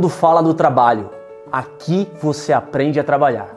[0.00, 1.10] Mundo fala do trabalho.
[1.52, 3.54] Aqui você aprende a trabalhar.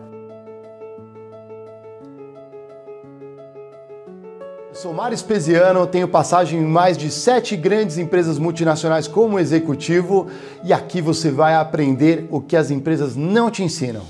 [4.68, 10.28] Eu sou Mário Espesiano, tenho passagem em mais de sete grandes empresas multinacionais como executivo
[10.66, 14.02] e aqui você vai aprender o que as empresas não te ensinam.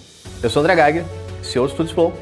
[0.42, 1.06] Eu sou André Geiger,
[1.44, 2.14] CEO do Studios Flow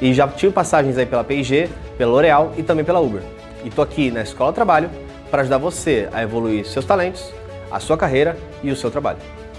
[0.00, 3.22] e já tive passagens aí pela P&G, pela L'Oréal e também pela Uber.
[3.64, 4.90] E tô aqui na Escola do Trabalho
[5.30, 7.32] para ajudar você a evoluir seus talentos,
[7.70, 9.20] a sua carreira e o seu trabalho.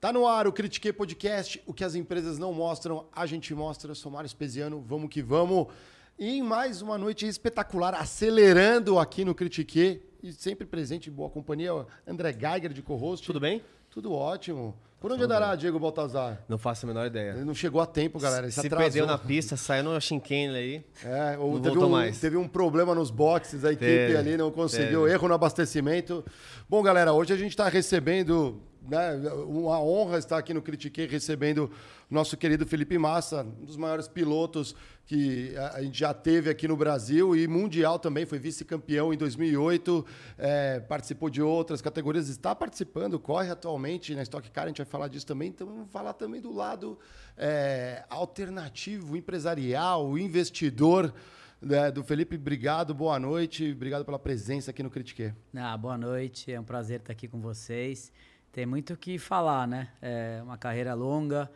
[0.00, 3.90] Tá no ar o Critiquei Podcast, o que as empresas não mostram, a gente mostra.
[3.90, 5.68] Eu sou Mário Espesiano, vamos que vamos.
[6.18, 11.30] E em mais uma noite espetacular, acelerando aqui no Critique e sempre presente em boa
[11.30, 11.70] companhia,
[12.06, 13.24] André Geiger de co-host.
[13.26, 13.62] Tudo bem?
[13.90, 14.76] Tudo ótimo.
[15.00, 16.42] Por onde andará Diego Baltazar?
[16.48, 17.32] Não faço a menor ideia.
[17.32, 18.46] Ele não chegou a tempo, galera.
[18.46, 20.84] Ele se, Se perdeu na pista, saiu no Shinken aí.
[21.04, 22.18] É, ou teve um, mais.
[22.18, 25.12] teve um problema nos boxes, a equipe Teve, ali não conseguiu, teve.
[25.14, 26.24] erro no abastecimento.
[26.68, 29.16] Bom, galera, hoje a gente está recebendo, né,
[29.46, 31.70] uma honra estar aqui no Critiquei, recebendo
[32.10, 34.74] nosso querido Felipe Massa, um dos maiores pilotos
[35.06, 40.04] que a gente já teve aqui no Brasil e mundial também, foi vice-campeão em 2008,
[40.36, 44.86] é, participou de outras categorias, está participando, corre atualmente na Stock Car, a gente vai
[44.86, 46.98] falar disso também, então vamos falar também do lado
[47.36, 51.14] é, alternativo, empresarial, investidor,
[51.60, 55.32] né, do Felipe, obrigado, boa noite, obrigado pela presença aqui no Critique.
[55.54, 58.12] Ah, boa noite, é um prazer estar aqui com vocês.
[58.56, 59.90] Tem muito o que falar, né?
[60.00, 61.50] É uma carreira longa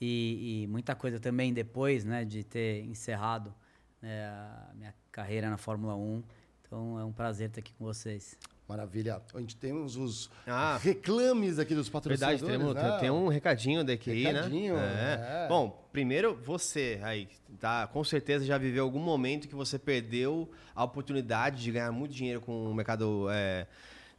[0.00, 3.54] e, e muita coisa também depois, né, de ter encerrado
[4.02, 6.24] né, a minha carreira na Fórmula 1.
[6.66, 8.36] Então é um prazer estar aqui com vocês.
[8.68, 9.22] Maravilha.
[9.32, 10.76] A gente temos os Ah.
[10.82, 12.40] reclames aqui dos patrocinadores.
[12.40, 12.90] Verdade, temos, né?
[12.90, 15.44] tem, tem um recadinho da EQI, Recadinho, né?
[15.44, 15.48] é.
[15.48, 17.28] Bom, primeiro você aí,
[17.60, 17.86] tá?
[17.86, 22.40] Com certeza já viveu algum momento que você perdeu a oportunidade de ganhar muito dinheiro
[22.40, 23.68] com o mercado é,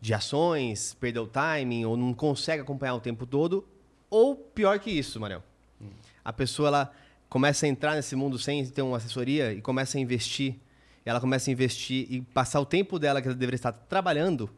[0.02, 3.66] de ações, perdeu o timing, ou não consegue acompanhar o tempo todo.
[4.10, 5.44] Ou pior que isso, Mariel.
[6.26, 6.92] A pessoa ela
[7.30, 10.56] começa a entrar nesse mundo sem ter uma assessoria e começa a investir.
[11.06, 14.50] Ela começa a investir e passar o tempo dela que ela deveria estar trabalhando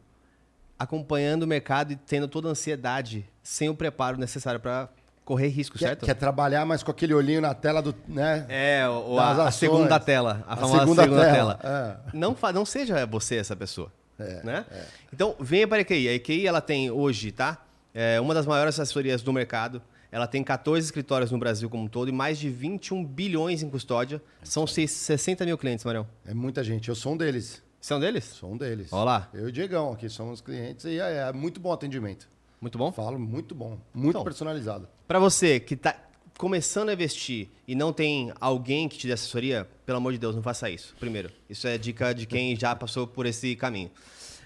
[0.78, 4.88] acompanhando o mercado e tendo toda a ansiedade, sem o preparo necessário para
[5.24, 6.04] correr risco, Quer, certo?
[6.04, 7.94] quer trabalhar, mas com aquele olhinho na tela do.
[8.06, 8.44] Né?
[8.48, 12.04] É, ou a, a segunda tela, a, A famosa segunda segunda, tela, tela.
[12.12, 12.16] é.
[12.16, 13.90] Não, não seja você essa pessoa.
[14.18, 14.64] É, né?
[15.12, 16.08] Então, venha para a EQI.
[16.08, 17.64] A EQI ela tem hoje, tá?
[17.92, 19.82] É uma das maiores assessorias do mercado.
[20.12, 23.68] Ela tem 14 escritórios no Brasil como um todo e mais de 21 bilhões em
[23.70, 24.22] custódia.
[24.44, 26.06] São seis- 60 mil clientes, Marião.
[26.24, 26.88] É muita gente.
[26.88, 27.62] Eu sou um deles.
[27.80, 28.24] São deles?
[28.24, 28.92] Sou um deles.
[28.92, 29.28] Olha lá.
[29.34, 32.28] Eu e o Diegão aqui somos clientes e é, é muito bom atendimento.
[32.60, 32.90] Muito bom?
[32.92, 33.78] Falo muito bom.
[33.92, 34.24] Muito Então.
[34.24, 34.88] personalizado.
[35.06, 35.94] Para você que está
[36.38, 40.34] começando a investir e não tem alguém que te dê assessoria, pelo amor de Deus,
[40.34, 40.94] não faça isso.
[40.98, 43.90] Primeiro, isso é dica de quem já passou por esse caminho.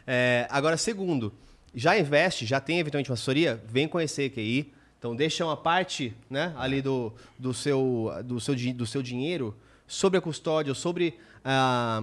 [0.06, 1.32] É, agora, segundo,
[1.74, 4.72] já investe, já tem eventualmente uma assessoria, vem conhecer a QI.
[4.98, 9.56] Então, deixa uma parte né, ali do, do, seu, do, seu, do seu dinheiro
[9.86, 11.14] sobre a custódia, sobre
[11.44, 12.02] ah,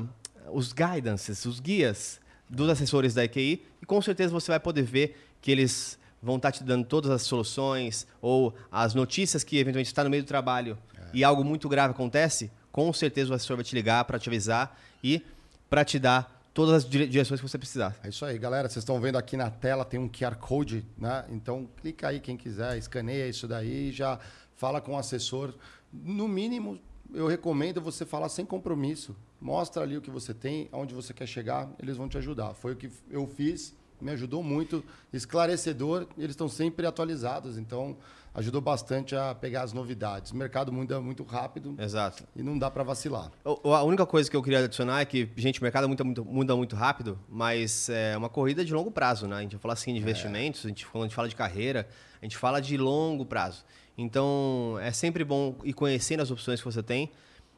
[0.51, 5.17] os guidances, os guias dos assessores da EQI e com certeza você vai poder ver
[5.41, 10.03] que eles vão estar te dando todas as soluções ou as notícias que eventualmente está
[10.03, 10.77] no meio do trabalho
[11.13, 14.77] e algo muito grave acontece, com certeza o assessor vai te ligar para te avisar
[15.03, 15.23] e
[15.69, 17.95] para te dar todas as dire- direções que você precisar.
[18.03, 18.67] É isso aí, galera.
[18.67, 21.25] Vocês estão vendo aqui na tela, tem um QR Code, né?
[21.29, 24.19] Então, clica aí quem quiser, escaneia isso daí, já
[24.55, 25.53] fala com o assessor.
[25.93, 26.79] No mínimo,
[27.13, 29.15] eu recomendo você falar sem compromisso.
[29.39, 32.53] Mostra ali o que você tem, aonde você quer chegar, eles vão te ajudar.
[32.53, 37.97] Foi o que eu fiz, me ajudou muito, esclarecedor, eles estão sempre atualizados, então
[38.35, 40.31] ajudou bastante a pegar as novidades.
[40.31, 41.73] O mercado muda muito rápido.
[41.79, 42.25] Exato.
[42.35, 43.31] E não dá para vacilar.
[43.45, 46.55] A única coisa que eu queria adicionar é que, gente, o mercado muda muito, muda
[46.55, 49.37] muito rápido, mas é uma corrida de longo prazo, né?
[49.37, 50.67] A gente vai falar assim de investimentos, é.
[50.67, 51.87] a gente, quando a gente fala de carreira,
[52.21, 53.63] a gente fala de longo prazo.
[53.97, 57.11] Então, é sempre bom ir conhecendo as opções que você tem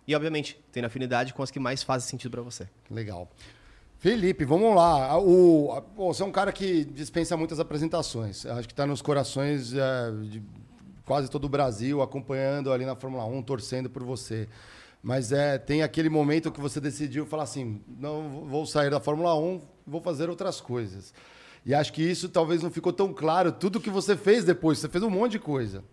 [0.08, 2.68] e, obviamente, tendo afinidade com as que mais fazem sentido para você.
[2.90, 3.28] Legal.
[4.00, 5.20] Felipe, vamos lá.
[5.20, 8.46] O, você é um cara que dispensa muitas apresentações.
[8.46, 10.44] Acho que está nos corações é, de
[11.04, 14.48] quase todo o Brasil, acompanhando ali na Fórmula 1, torcendo por você.
[15.02, 19.36] Mas é, tem aquele momento que você decidiu falar assim: não vou sair da Fórmula
[19.36, 21.12] 1, vou fazer outras coisas.
[21.66, 24.78] E acho que isso talvez não ficou tão claro, tudo que você fez depois.
[24.78, 25.84] Você fez um monte de coisa.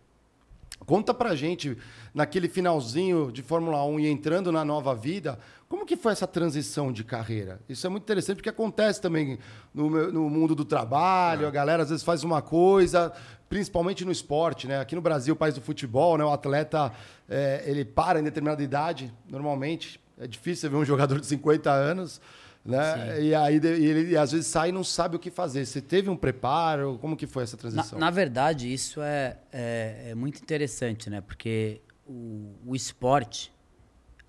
[0.81, 1.79] Conta pra gente,
[2.13, 5.39] naquele finalzinho de Fórmula 1 e entrando na nova vida,
[5.69, 7.61] como que foi essa transição de carreira?
[7.69, 9.39] Isso é muito interessante porque acontece também
[9.73, 11.49] no, no mundo do trabalho, é.
[11.49, 13.13] a galera às vezes faz uma coisa,
[13.49, 14.79] principalmente no esporte, né?
[14.81, 16.25] Aqui no Brasil, país do futebol, né?
[16.25, 16.93] O atleta,
[17.29, 20.01] é, ele para em determinada idade, normalmente.
[20.19, 22.21] É difícil ver um jogador de 50 anos
[22.65, 23.23] né?
[23.23, 25.67] E aí ele e às vezes sai e não sabe o que fazer.
[25.67, 26.99] Você teve um preparo?
[26.99, 27.99] Como que foi essa transição?
[27.99, 31.21] Na, na verdade, isso é, é, é, muito interessante, né?
[31.21, 33.53] Porque o, o, esporte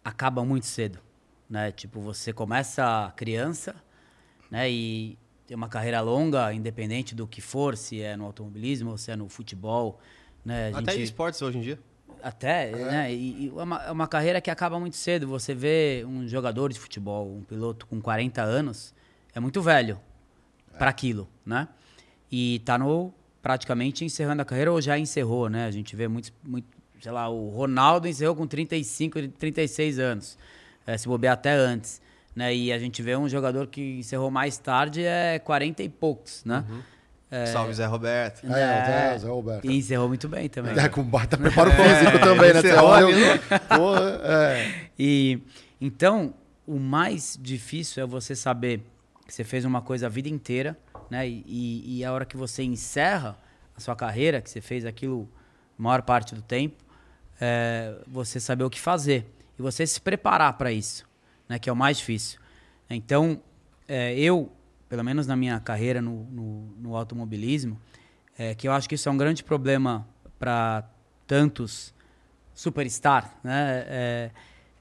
[0.04, 1.00] acaba muito cedo,
[1.50, 1.72] né?
[1.72, 3.74] Tipo, você começa criança,
[4.52, 4.70] né?
[4.70, 5.18] E
[5.48, 9.16] tem uma carreira longa, independente do que for, se é no automobilismo ou se é
[9.16, 10.02] no futebol,
[10.44, 10.72] né?
[10.74, 11.04] A Até gente...
[11.04, 11.80] esportes hoje em dia.
[12.24, 12.76] Até, é.
[12.76, 13.14] né?
[13.14, 15.28] E, e é, uma, é uma carreira que acaba muito cedo.
[15.28, 18.94] Você vê um jogador de futebol, um piloto com 40 anos,
[19.34, 20.00] é muito velho
[20.74, 20.78] é.
[20.78, 21.68] para aquilo, né?
[22.32, 25.66] E tá no praticamente encerrando a carreira ou já encerrou, né?
[25.66, 26.68] A gente vê muito, muito
[27.00, 30.38] sei lá, o Ronaldo encerrou com 35, 36 anos.
[30.88, 32.02] É, se bobear até antes.
[32.36, 32.56] Né?
[32.56, 36.66] E a gente vê um jogador que encerrou mais tarde é 40 e poucos, né?
[36.68, 36.82] Uhum.
[37.30, 37.48] É...
[37.48, 38.46] Salve Zé Roberto.
[38.52, 39.66] É, é, Zé Roberto.
[39.66, 40.78] E encerrou muito bem também.
[40.78, 42.60] É, com baita preparo físico também, né?
[42.60, 42.90] Encerrou,
[43.76, 44.90] Porra, é.
[44.98, 45.42] E,
[45.82, 46.34] então,
[46.68, 48.82] o mais difícil é você saber
[49.28, 50.78] que você fez uma coisa a vida inteira,
[51.10, 51.28] né?
[51.28, 53.38] E, e a hora que você encerra
[53.76, 55.28] a sua carreira, que você fez aquilo
[55.78, 56.76] a maior parte do tempo,
[57.42, 59.26] é, você saber o que fazer.
[59.58, 61.06] E você se preparar para isso,
[61.50, 61.58] né?
[61.58, 62.40] Que é o mais difícil.
[62.90, 63.42] Então,
[63.88, 64.52] é, eu
[64.88, 67.80] pelo menos na minha carreira no, no, no automobilismo,
[68.38, 70.84] é que eu acho que isso é um grande problema para
[71.26, 71.94] tantos
[72.54, 73.86] superstar, né?
[73.88, 74.32] É,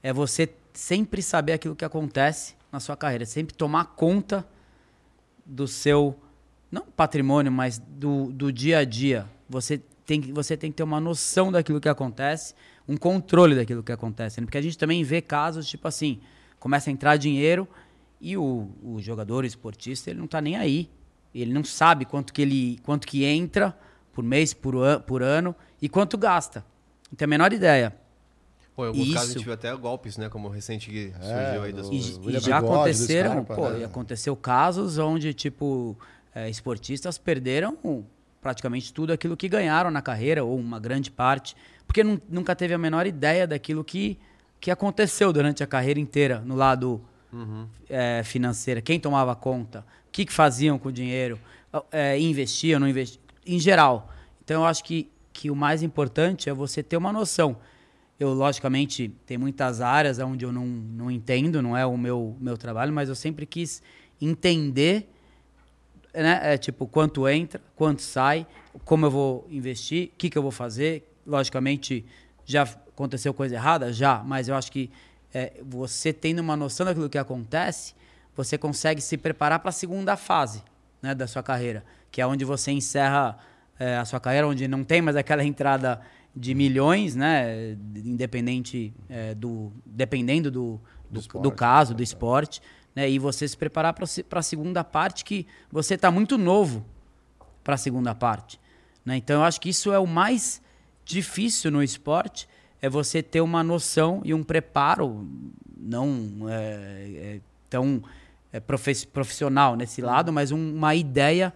[0.03, 4.47] é, você sempre saber aquilo que acontece na sua carreira, sempre tomar conta
[5.45, 6.17] do seu
[6.71, 9.25] não patrimônio, mas do, do dia a dia.
[9.49, 12.53] Você tem, você tem que ter uma noção daquilo que acontece,
[12.87, 14.39] um controle daquilo que acontece.
[14.39, 14.45] Né?
[14.45, 16.19] Porque a gente também vê casos tipo assim,
[16.59, 17.67] começa a entrar dinheiro
[18.19, 20.89] e o, o jogador o esportista, ele não está nem aí.
[21.33, 23.77] Ele não sabe quanto que ele quanto que entra
[24.13, 26.65] por mês, por, an, por ano e quanto gasta.
[27.11, 27.95] Não tem a menor ideia.
[28.75, 29.13] Pô, em alguns Isso.
[29.13, 30.29] casos a gente viu até golpes, né?
[30.29, 31.87] Como recente que é, surgiu aí das...
[31.87, 35.97] E, e já aconteceram, pô, e aconteceu casos onde, tipo,
[36.33, 37.77] é, esportistas perderam
[38.41, 41.55] praticamente tudo aquilo que ganharam na carreira, ou uma grande parte,
[41.87, 44.19] porque nunca teve a menor ideia daquilo que,
[44.59, 47.01] que aconteceu durante a carreira inteira, no lado
[47.35, 47.67] uhum.
[47.89, 51.39] é, financeira, quem tomava conta, o que, que faziam com o dinheiro,
[51.91, 54.09] é, investiam, não investiam, em geral.
[54.43, 57.57] Então eu acho que, que o mais importante é você ter uma noção.
[58.17, 62.57] Eu, logicamente, tem muitas áreas onde eu não, não entendo, não é o meu, meu
[62.57, 63.83] trabalho, mas eu sempre quis
[64.21, 65.09] entender,
[66.13, 66.53] né?
[66.53, 68.47] É, tipo, quanto entra, quanto sai,
[68.85, 71.11] como eu vou investir, o que, que eu vou fazer.
[71.27, 72.05] Logicamente,
[72.45, 73.91] já aconteceu coisa errada?
[73.91, 74.89] Já, mas eu acho que
[75.35, 77.93] é, você tendo uma noção daquilo que acontece,
[78.33, 80.63] você consegue se preparar para a segunda fase
[81.01, 83.37] né, da sua carreira, que é onde você encerra
[83.77, 85.99] é, a sua carreira, onde não tem mais aquela entrada
[86.33, 90.79] de milhões, né, independente é, do, dependendo do,
[91.11, 92.61] do, do, do caso, do esporte,
[92.95, 96.85] né, e você se preparar para a segunda parte, que você está muito novo
[97.61, 98.57] para a segunda parte.
[99.03, 99.17] Né?
[99.17, 100.61] Então, eu acho que isso é o mais
[101.03, 102.47] difícil no esporte,
[102.85, 105.27] é você ter uma noção e um preparo
[105.75, 108.03] não é, é tão
[108.53, 111.51] é, profissional nesse lado, mas um, uma ideia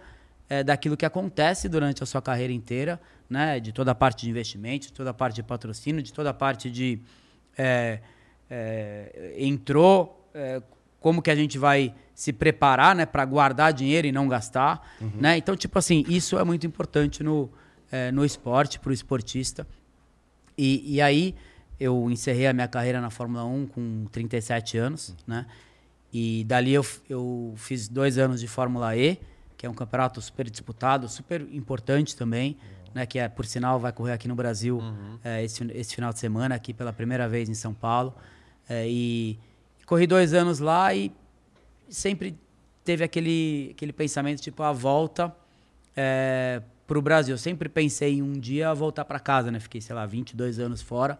[0.48, 3.60] é, daquilo que acontece durante a sua carreira inteira, né?
[3.60, 6.34] De toda a parte de investimento, de toda a parte de patrocínio, de toda a
[6.34, 6.98] parte de
[7.56, 8.00] é,
[8.50, 10.28] é, entrou,
[10.98, 15.12] como que a gente vai se preparar, né, para guardar dinheiro e não gastar, uhum.
[15.14, 15.36] né?
[15.36, 17.48] Então, tipo assim, isso é muito importante no
[18.12, 19.66] no esporte para o esportista.
[20.62, 21.34] E, e aí
[21.80, 25.46] eu encerrei a minha carreira na Fórmula 1 com 37 anos, né?
[26.12, 29.18] E dali eu, eu fiz dois anos de Fórmula E,
[29.56, 32.58] que é um campeonato super disputado, super importante também,
[32.94, 33.06] né?
[33.06, 34.82] Que é, por sinal vai correr aqui no Brasil
[35.24, 38.14] é, esse, esse final de semana aqui pela primeira vez em São Paulo.
[38.68, 39.38] É, e
[39.86, 41.10] corri dois anos lá e
[41.88, 42.38] sempre
[42.84, 45.34] teve aquele, aquele pensamento tipo a volta
[45.96, 47.34] é, para o Brasil.
[47.34, 49.60] Eu sempre pensei em um dia voltar para casa, né?
[49.60, 51.16] Fiquei, sei lá, 22 anos fora,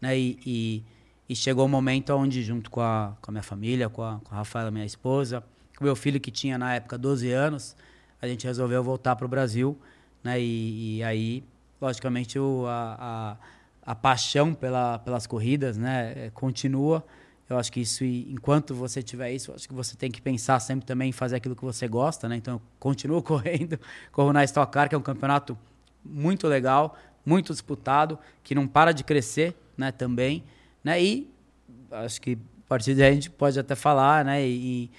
[0.00, 0.16] né?
[0.16, 0.84] E, e,
[1.28, 4.32] e chegou o momento onde, junto com a, com a minha família, com a, com
[4.32, 5.42] a Rafaela, minha esposa,
[5.76, 7.74] com o meu filho que tinha na época 12 anos,
[8.22, 9.76] a gente resolveu voltar para o Brasil,
[10.22, 10.40] né?
[10.40, 11.42] E, e aí,
[11.80, 13.36] logicamente, o, a,
[13.84, 16.12] a, a paixão pela, pelas corridas, né?
[16.16, 17.04] eh, Continua.
[17.48, 20.84] Eu acho que isso, enquanto você tiver isso, acho que você tem que pensar sempre
[20.84, 22.36] também em fazer aquilo que você gosta, né?
[22.36, 23.80] Então, eu continuo correndo,
[24.12, 25.56] corro na Stock Car, que é um campeonato
[26.04, 29.90] muito legal, muito disputado, que não para de crescer, né?
[29.90, 30.44] Também,
[30.84, 31.02] né?
[31.02, 31.30] E
[31.90, 34.46] acho que a partir daí a gente pode até falar, né?
[34.46, 34.90] E,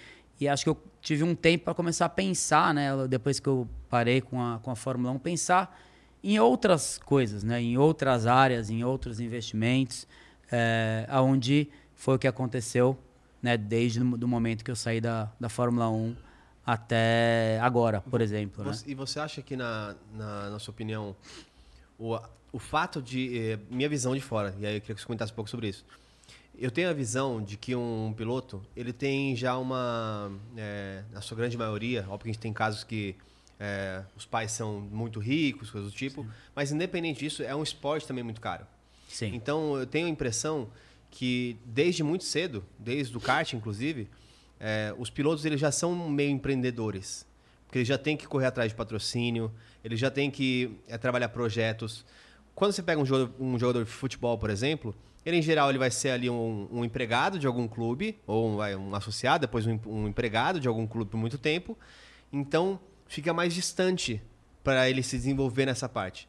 [0.42, 2.90] e acho que eu tive um tempo para começar a pensar, né?
[3.08, 5.80] Depois que eu parei com a, com a Fórmula 1, pensar
[6.24, 7.62] em outras coisas, né?
[7.62, 10.08] Em outras áreas, em outros investimentos,
[10.52, 12.98] é, aonde foi o que aconteceu,
[13.44, 13.58] né?
[13.58, 16.16] Desde o momento que eu saí da, da Fórmula 1
[16.66, 18.72] até agora, por exemplo, né?
[18.74, 21.16] Você- E você acha que, na, na, na sua opinião,
[21.98, 22.18] o,
[22.54, 23.38] o fato de.
[23.38, 25.68] eh, minha visão de fora, e aí eu queria que você comentasse um pouco sobre
[25.68, 25.84] isso.
[26.58, 30.32] Eu tenho a visão de que um piloto, ele tem já uma.
[30.58, 33.16] eh, na sua grande maioria, óbvio que a gente tem casos que
[33.60, 36.26] eh, os pais são muito ricos, coisas do tipo,
[36.56, 38.66] mas independente disso, é um esporte também muito caro.
[39.08, 39.32] Sim.
[39.34, 40.68] Então eu tenho a impressão
[41.12, 44.08] que desde muito cedo, desde o kart inclusive,
[44.60, 47.28] eh, os pilotos eles já são meio empreendedores.
[47.66, 49.52] Porque eles já têm que correr atrás de patrocínio,
[49.84, 52.06] eles já têm que eh, trabalhar projetos.
[52.56, 55.78] Quando você pega um jogador, um jogador de futebol, por exemplo, ele em geral ele
[55.78, 60.08] vai ser ali um, um empregado de algum clube, ou um, um associado, depois um
[60.08, 61.78] empregado de algum clube por muito tempo.
[62.32, 64.22] Então fica mais distante
[64.64, 66.28] para ele se desenvolver nessa parte.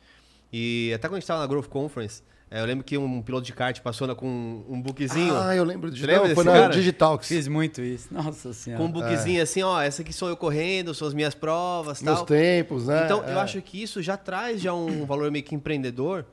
[0.53, 3.47] E até quando a gente estava na Growth Conference, eh, eu lembro que um piloto
[3.47, 5.37] de kart passou na- com um bookzinho.
[5.37, 6.73] Ah, eu lembro de Você lembra Foi na cara?
[6.75, 7.29] Digitalx.
[7.29, 8.09] Fiz muito isso.
[8.13, 8.83] Nossa senhora.
[8.83, 12.19] com um bookzinho assim, ó, essa aqui sou eu correndo, são as minhas provas, Meus
[12.19, 12.27] tal.
[12.27, 13.03] tempos, né?
[13.05, 13.41] Então, eu É.
[13.41, 16.25] acho que isso já traz já um valor meio que empreendedor.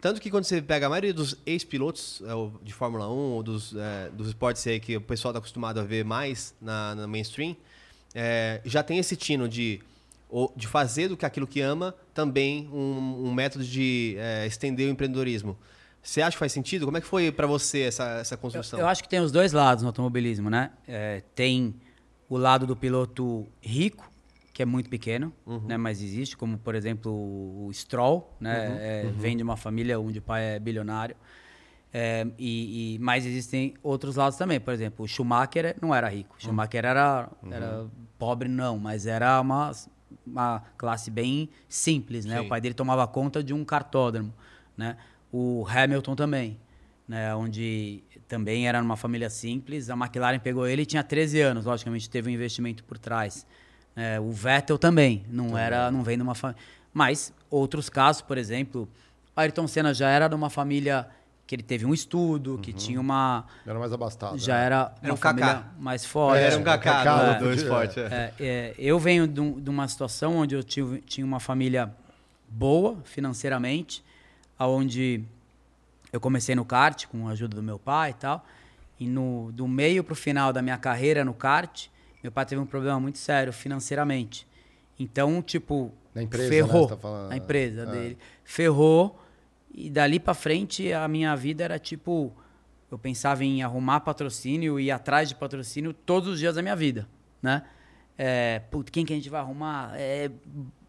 [0.00, 2.30] Tanto que quando você pega a maioria dos ex-pilotos é,
[2.64, 5.84] de Fórmula 1, ou dos, é, dos esportes aí que o pessoal está acostumado a
[5.84, 7.54] ver mais na, na mainstream,
[8.14, 9.78] é, já tem esse tino de,
[10.30, 14.88] ou- de fazer do que aquilo que ama também um, um método de é, estender
[14.88, 15.56] o empreendedorismo.
[16.02, 16.86] Você acha que faz sentido?
[16.86, 18.78] Como é que foi para você essa, essa construção?
[18.80, 20.70] Eu acho que tem os dois lados no automobilismo, né?
[20.88, 21.74] É, tem
[22.28, 24.10] o lado do piloto rico,
[24.54, 25.32] que é muito pequeno,
[25.66, 25.76] né?
[25.76, 28.78] Mas existe, como por exemplo o Stroll, né?
[28.80, 31.16] É, Vem de uma família onde o pai é bilionário.
[31.92, 34.60] É, e, e- mas existem outros lados também.
[34.60, 36.36] Por exemplo, o Schumacher não era rico.
[36.38, 37.86] O Schumacher era, era
[38.18, 39.72] pobre, não, mas era uma,
[40.26, 42.38] uma classe bem simples, né?
[42.38, 42.46] Sim.
[42.46, 44.32] O pai dele tomava conta de um cartódromo,
[44.76, 44.96] né?
[45.32, 46.58] O Hamilton também,
[47.06, 47.34] né?
[47.34, 49.90] Onde também era numa família simples.
[49.90, 51.64] A McLaren pegou ele e tinha 13 anos.
[51.64, 53.46] Logicamente teve um investimento por trás.
[53.96, 56.62] É, o Vettel também não era, não vem de uma família.
[56.92, 58.88] Mas outros casos, por exemplo,
[59.34, 61.08] Ayrton Senna já era de uma família
[61.50, 64.38] que ele teve um estudo, que tinha uma Era mais abastado.
[64.38, 64.66] já né?
[64.66, 65.44] era Era uma um Kaká.
[65.46, 66.40] família mais forte.
[66.44, 67.54] Era um Kaká Kaká, do, do é.
[67.56, 67.98] esporte.
[67.98, 68.04] é.
[68.04, 71.92] É, é, eu venho de, um- de uma situação onde eu tive, tinha uma família
[72.48, 74.00] boa financeiramente,
[74.60, 75.24] onde
[76.12, 78.46] eu comecei no kart com a ajuda do meu pai e tal.
[79.00, 81.88] E no, do meio para o final da minha carreira no kart,
[82.22, 84.46] meu pai teve um problema muito sério financeiramente.
[85.00, 86.88] Então, tipo, Na empresa, né, ferrou.
[86.88, 87.28] você tá falando.
[87.30, 87.86] Na empresa É.
[87.86, 88.18] dele.
[88.44, 89.16] Ferrou.
[89.72, 92.32] E dali para frente, a minha vida era tipo.
[92.90, 96.74] Eu pensava em arrumar patrocínio e ir atrás de patrocínio todos os dias da minha
[96.74, 97.06] vida,
[97.40, 97.62] né?
[98.18, 99.92] É, putz, quem que a gente vai arrumar?
[99.94, 100.28] É,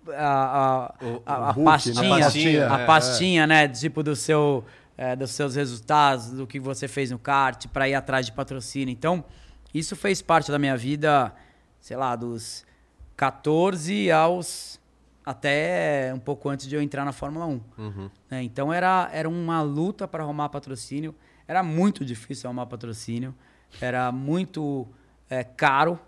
[0.10, 1.64] a, a, O- a, a book, né?
[1.72, 3.68] pastinha, A pastinha, a é, pastinha, né?
[3.68, 4.66] Tipo do seu,
[4.98, 8.92] é, dos seus resultados, do que você fez no kart, para ir atrás de patrocínio.
[8.92, 9.24] Então,
[9.72, 11.32] isso fez parte da minha vida,
[11.80, 12.66] sei lá, dos
[13.16, 14.81] 14 aos
[15.26, 17.62] até um pouco antes de eu entrar na Fórmula 1.
[18.30, 18.44] né?
[18.44, 21.14] Então era, era uma luta para arrumar patrocínio.
[21.48, 23.34] Era muito difícil arrumar patrocínio.
[23.80, 24.88] Era muito
[25.30, 26.00] é, caro.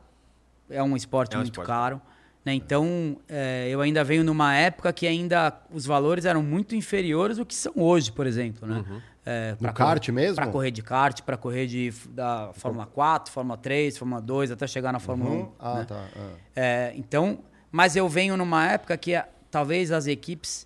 [0.69, 1.67] É um esporte É um muito esporte.
[1.67, 2.01] caro.
[2.43, 2.53] né?
[2.53, 7.45] Então é, eu ainda venho numa época que ainda os valores eram muito inferiores do
[7.45, 8.67] que são hoje, por exemplo.
[8.67, 8.83] Né?
[9.25, 10.35] É, No kart mesmo?
[10.35, 14.67] Para correr de kart, para correr de, da Fórmula 4, Fórmula 3, Fórmula 2, até
[14.67, 15.33] chegar na Fórmula 1.
[15.35, 15.51] Uhum.
[15.59, 15.85] Ah, né?
[15.85, 16.05] tá.
[16.15, 16.29] ah.
[16.55, 17.39] É, então,
[17.73, 19.19] mas eu venho numa época que
[19.51, 20.65] talvez as equipes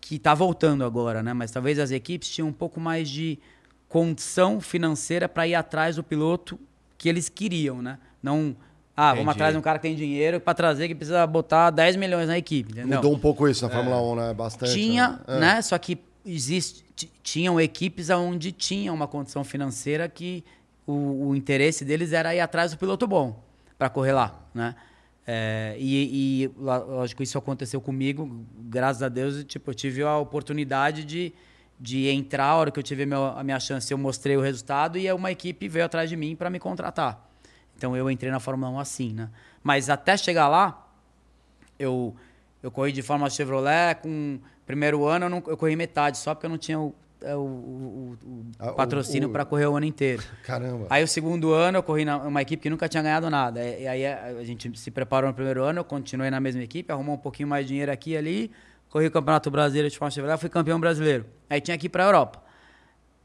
[0.00, 1.32] que tá voltando agora, né?
[1.34, 3.38] Mas talvez as equipes tinham um pouco mais de
[3.88, 6.58] condição financeira para ir atrás do piloto
[6.98, 7.98] que eles queriam, né?
[8.22, 8.56] Não,
[8.96, 9.18] ah, Entendi.
[9.18, 12.26] vamos atrás de um cara que tem dinheiro para trazer que precisa botar 10 milhões
[12.26, 12.96] na equipe, entendeu?
[12.96, 14.34] Mudou um pouco isso na Fórmula 1, né?
[14.34, 14.72] Bastante.
[14.72, 15.38] Tinha, É.
[15.38, 15.62] né?
[15.62, 20.42] Só que existe, ti- tinham equipes onde tinha uma condição financeira que
[20.86, 23.38] o, o interesse deles era ir atrás do piloto bom
[23.78, 24.74] para correr lá, né?
[25.26, 31.04] É, e, e, lógico, isso aconteceu comigo, graças a Deus, tipo, eu tive a oportunidade
[31.04, 31.32] de,
[31.80, 34.40] de entrar, a hora que eu tive a minha, a minha chance, eu mostrei o
[34.40, 37.28] resultado e uma equipe veio atrás de mim para me contratar.
[37.76, 39.28] Então eu entrei na Fórmula 1 assim, né?
[39.62, 40.88] Mas até chegar lá,
[41.78, 42.14] eu,
[42.62, 46.46] eu corri de Fórmula Chevrolet com primeiro ano eu, não, eu corri metade só porque
[46.46, 49.86] eu não tinha o, é, o- o- o- o Ah, patrocínio para correr o ano
[49.86, 50.22] inteiro.
[50.44, 50.86] Caramba.
[50.90, 53.64] Aí o segundo ano eu corri numa equipe que nunca tinha ganhado nada.
[53.64, 56.92] E aí a a gente se preparou no primeiro ano, eu continuei na mesma equipe,
[56.92, 58.50] arrumou um pouquinho mais de dinheiro aqui e ali,
[58.88, 61.26] corri o Campeonato Brasileiro de Fórmula Chevrolet, fui campeão brasileiro.
[61.48, 62.42] Aí tinha que ir para a Europa.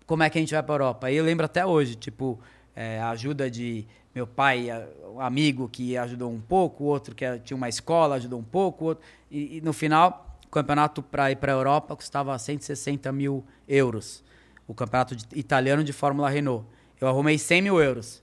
[0.06, 1.08] Como é que a gente vai para a Europa?
[1.08, 2.40] Aí eu lembro até hoje, tipo,
[2.76, 4.68] é, a ajuda de meu pai,
[5.14, 8.86] um amigo que ajudou um pouco, o outro que tinha uma escola ajudou um pouco,
[8.86, 14.24] outro, e, e no final, campeonato para ir para a Europa custava 160 mil euros.
[14.68, 16.66] O campeonato de- italiano de Fórmula Renault.
[17.00, 18.22] Eu arrumei 100 mil euros.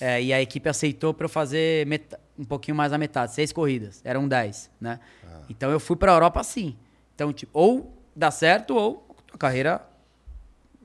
[0.00, 3.50] É, e a equipe aceitou para eu fazer meta- um pouquinho mais da metade, seis
[3.52, 4.02] corridas.
[4.04, 5.00] Eram 10, né?
[5.48, 6.76] Então eu fui para a Europa assim.
[7.14, 9.80] Então, tipo, ou dá certo ou a carreira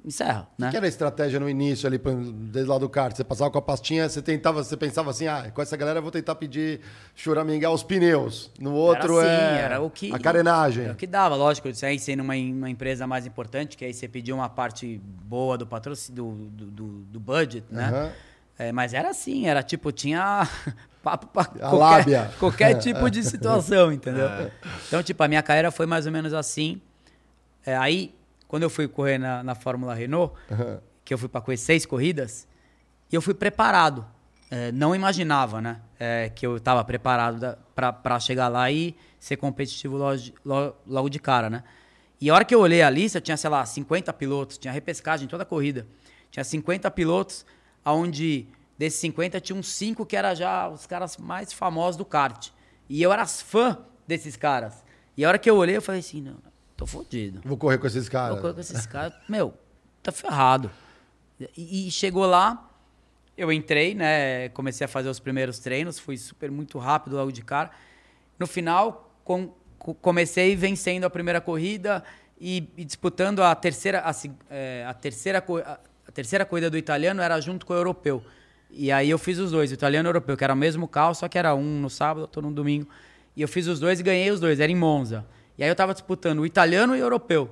[0.04, 0.68] encerra, né?
[0.68, 3.16] O que era a estratégia no início ali, desde lá do kart?
[3.16, 6.04] Você passava com a pastinha, você tentava, você pensava assim, ah, com essa galera eu
[6.04, 6.82] vou tentar pedir
[7.16, 8.52] choramingar os pneus.
[8.60, 10.86] No outro era assim, é era o que, a carenagem.
[10.86, 11.72] Era o que dava, lógico.
[11.74, 15.58] Você aí sendo uma, uma empresa mais importante, que aí você pediu uma parte boa
[15.58, 17.86] do patrocínio, do, do, do, budget, né?
[17.86, 18.12] Aham.
[18.58, 20.48] É, mas era assim, era tipo, tinha
[21.02, 22.32] papo pra A lábia.
[22.40, 24.30] qualquer tipo de situação, entendeu?
[24.88, 26.80] Então, tipo, a minha carreira foi mais ou menos assim.
[27.66, 28.14] É, aí,
[28.52, 30.36] quando eu fui correr na, na Fórmula Renault,
[31.06, 32.46] que eu fui para correr seis corridas,
[33.10, 34.06] e eu fui preparado.
[34.54, 35.80] É, não imaginava, né?
[35.98, 41.10] é, que eu estava preparado para chegar lá e ser competitivo logo de, lo- logo
[41.10, 41.64] de cara, né?
[42.20, 45.26] E a hora que eu olhei a lista, tinha, sei lá, 50 pilotos, tinha repescagem
[45.30, 45.88] toda a corrida.
[46.30, 47.46] Tinha 50 pilotos,
[47.86, 48.46] onde
[48.78, 52.50] desses 50 tinha uns 5 que eram já os caras mais famosos do kart.
[52.90, 54.84] E eu era fã desses caras.
[55.16, 56.36] E a hora que eu olhei, eu falei assim, não,
[56.82, 57.41] tô fodido.
[57.46, 58.32] Vou correr com esses caras.
[58.34, 59.54] Vou correr com esses caras, meu,
[60.02, 60.72] tá ferrado.
[61.56, 62.70] E, e chegou lá,
[63.38, 64.50] eu entrei, né?
[64.50, 67.70] Comecei a fazer os primeiros treinos, fui super muito rápido logo de cara.
[68.39, 72.04] No final, com- co- comecei vencendo a primeira corrida
[72.39, 74.12] e, e disputando a terceira, a,
[74.50, 78.24] é, a terceira, a, a terceira corrida do italiano era junto com o europeu.
[78.72, 81.13] E aí eu fiz os dois, italiano e o europeu, que era o mesmo carro,
[81.13, 82.88] só que era um no sábado, outro no domingo.
[83.36, 85.26] E eu fiz os dois e ganhei os dois, era em Monza.
[85.58, 87.50] E aí eu tava disputando o italiano e o europeu.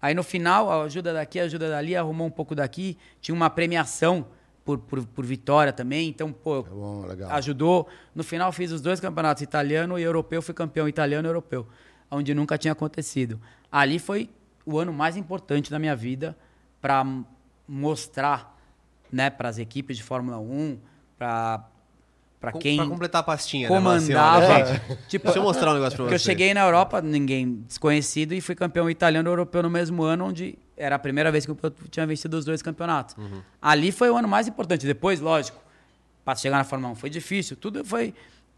[0.00, 2.98] Aí no final, a ajuda daqui, a ajuda dali, arrumou um pouco daqui.
[3.20, 4.26] Tinha uma premiação
[4.64, 6.08] por, por, por vitória também.
[6.08, 7.30] Então, pô, bom, legal.
[7.32, 7.88] ajudou.
[8.14, 10.42] No final, fiz os dois campeonatos, italiano e europeu.
[10.42, 11.66] Fui campeão italiano e europeu,
[12.10, 13.40] onde nunca tinha acontecido.
[13.70, 14.30] Ali foi
[14.66, 16.36] o ano mais importante da minha vida
[16.80, 17.04] para
[17.66, 18.58] mostrar
[19.10, 20.78] né, para as equipes de Fórmula 1,
[21.16, 21.64] para
[22.44, 23.76] para quem pra completar a pastinha, né?
[23.76, 24.46] Assim, comandava.
[24.46, 26.22] olha, gente, tipo, deixa eu mostrar um negócio pra porque eu vocês.
[26.22, 30.58] cheguei na Europa, ninguém desconhecido, e fui campeão italiano e europeu no mesmo ano, onde
[30.76, 31.58] era a primeira vez que eu
[31.90, 33.16] tinha vencido os dois campeonatos.
[33.16, 33.40] Uhum.
[33.62, 34.86] Ali foi o ano mais importante.
[34.86, 35.58] Depois, lógico,
[36.24, 38.14] para chegar na Fórmula 1 foi difícil, tudo foi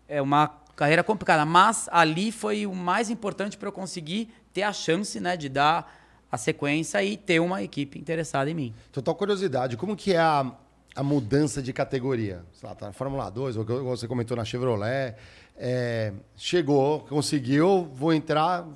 [0.09, 4.73] é, uma carreira complicada, mas ali foi o mais importante para eu conseguir ter a
[4.73, 5.95] chance né, de dar
[6.31, 8.75] a sequência e ter uma equipe interessada em mim.
[8.93, 10.53] Total curiosidade, como que é a,
[10.97, 12.43] a mudança de categoria?
[12.53, 15.15] Sei lá, tá na Fórmula 2, ou você comentou na Chevrolet.
[15.57, 18.67] é, chegou, conseguiu, vou entrar,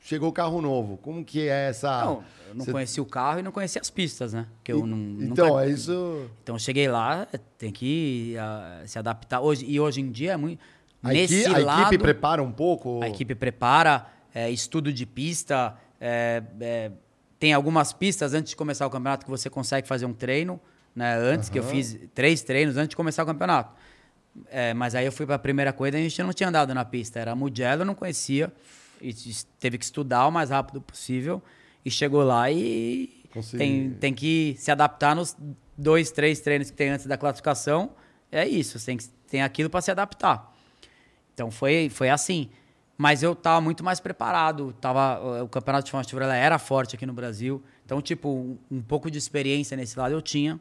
[0.00, 0.96] chegou o carro novo.
[0.98, 2.04] Como que é essa...
[2.04, 4.46] Não, eu não conhecia o carro e não conhecia as pistas, né?
[4.64, 6.28] Que eu E- não, então, nunca- é isso...
[6.42, 9.40] Então eu cheguei lá, tem que ah, se adaptar.
[9.40, 10.60] Hoje, e hoje em dia é muito.
[11.02, 13.02] A, nesse equi- a lado, equipe prepara um pouco?
[13.02, 15.76] a equipe prepara, é, estudo de pista.
[16.00, 16.90] é, é,
[17.38, 20.60] tem algumas pistas antes de começar o campeonato que você consegue fazer um treino,
[20.94, 21.14] né?
[21.16, 23.74] Antes, que eu fiz três treinos antes de começar o campeonato.
[24.48, 26.72] É, mas aí eu fui para a primeira corrida e a gente não tinha andado
[26.74, 27.18] na pista.
[27.20, 28.52] Era Mugello, eu não conhecia.
[29.00, 29.14] E
[29.58, 31.42] teve que estudar o mais rápido possível.
[31.84, 33.58] E chegou lá e Consegui.
[33.58, 35.36] tem, tem que se adaptar nos
[35.76, 37.90] dois, três treinos que tem antes da classificação.
[38.30, 40.54] É isso, tem, que- tem aquilo para se adaptar.
[41.34, 42.48] Então foi, foi assim.
[42.96, 44.72] Mas eu tava muito mais preparado.
[44.80, 47.60] Tava, o campeonato de Fórmula Chevrolet era forte aqui no Brasil.
[47.84, 50.60] Então, tipo, um pouco de experiência nesse lado eu tinha.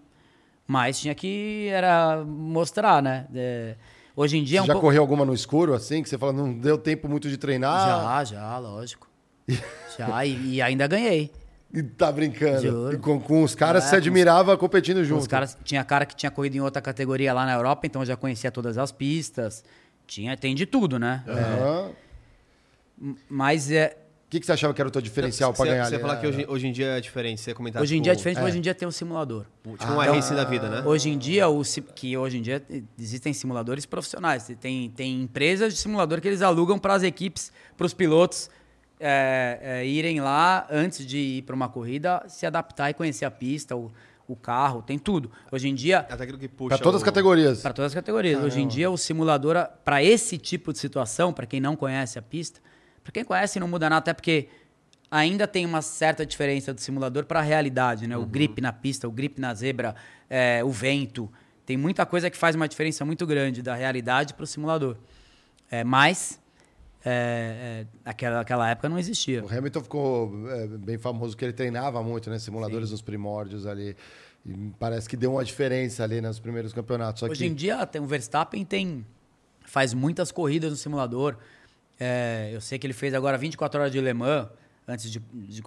[0.67, 3.28] Mas tinha que era mostrar, né?
[3.34, 3.76] É,
[4.15, 4.88] hoje em dia é Você um já pouco...
[4.88, 8.24] correu alguma no escuro, assim, que você fala, não deu tempo muito de treinar?
[8.26, 9.08] Já, já, lógico.
[9.97, 11.32] já, e, e ainda ganhei.
[11.74, 12.62] E tá brincando.
[12.62, 12.95] Juro.
[12.95, 15.21] E com, com os caras É, com admirava competindo junto.
[15.21, 18.06] Os caras, tinha cara que tinha corrido em outra categoria lá na Europa, então eu
[18.06, 19.63] já conhecia todas as pistas.
[20.06, 21.24] Tinha, tem de tudo, né?
[21.28, 21.89] Aham.
[21.89, 23.97] É, mas é,
[24.32, 26.02] que, que você achava que era o teu diferencial Você- ganhar Você ali?
[26.02, 26.30] falar que É.
[26.30, 27.82] hoje, hoje em dia é diferente, você ia comentar.
[27.82, 28.41] hoje em tipo, dia é diferente, é.
[28.41, 29.46] mas hoje em dia tem um simulador.
[29.63, 30.82] Tipo um racing da vida, né?
[30.86, 31.62] Hoje em dia, o,
[31.94, 32.63] que hoje em dia
[32.98, 34.50] existem simuladores profissionais.
[34.60, 38.50] Tem, tem empresas de simulador que eles alugam para as equipes, para os pilotos
[39.00, 43.32] é, é, irem lá antes de ir para uma corrida, se adaptar e conhecer a
[43.32, 43.91] pista, o,
[44.28, 45.30] o carro, tem tudo.
[45.52, 46.70] Hoje em dia, Até aquilo que puxa.
[46.70, 47.62] Pra todas as o- categorias.
[47.62, 48.41] para todas as categorias.
[48.44, 52.22] Hoje em dia, o simulador, para esse tipo de situação, para quem não conhece a
[52.22, 52.62] pista,
[53.03, 54.47] para quem conhece não muda nada, até porque
[55.11, 58.15] ainda tem uma certa diferença do simulador para a realidade, né?
[58.15, 59.93] O grip na pista, o grip na zebra,
[60.29, 61.29] é, o vento.
[61.65, 64.95] Tem muita coisa que faz uma diferença muito grande da realidade para o simulador.
[65.69, 66.39] É, mas,
[67.03, 69.43] é, é, naquela, naquela época não existia.
[69.43, 72.39] O Hamilton ficou é, bem famoso que ele treinava muito, né?
[72.39, 73.95] Simuladores nos primórdios ali.
[74.45, 77.21] E parece que deu uma diferença ali nos primeiros campeonatos.
[77.23, 79.05] Hoje que em dia, tem, o Verstappen tem,
[79.65, 81.37] faz muitas corridas no simulador.
[82.03, 84.47] É, eu sei que ele fez agora 24 horas de Le Mans,
[84.87, 85.61] antes de, de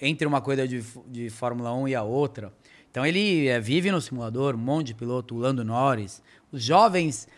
[0.00, 2.50] entre uma corrida de, de Fórmula 1 e a outra.
[2.90, 6.22] Então ele é, vive no simulador, um monte de piloto, o Lando Norris.
[6.50, 7.28] Os jovens,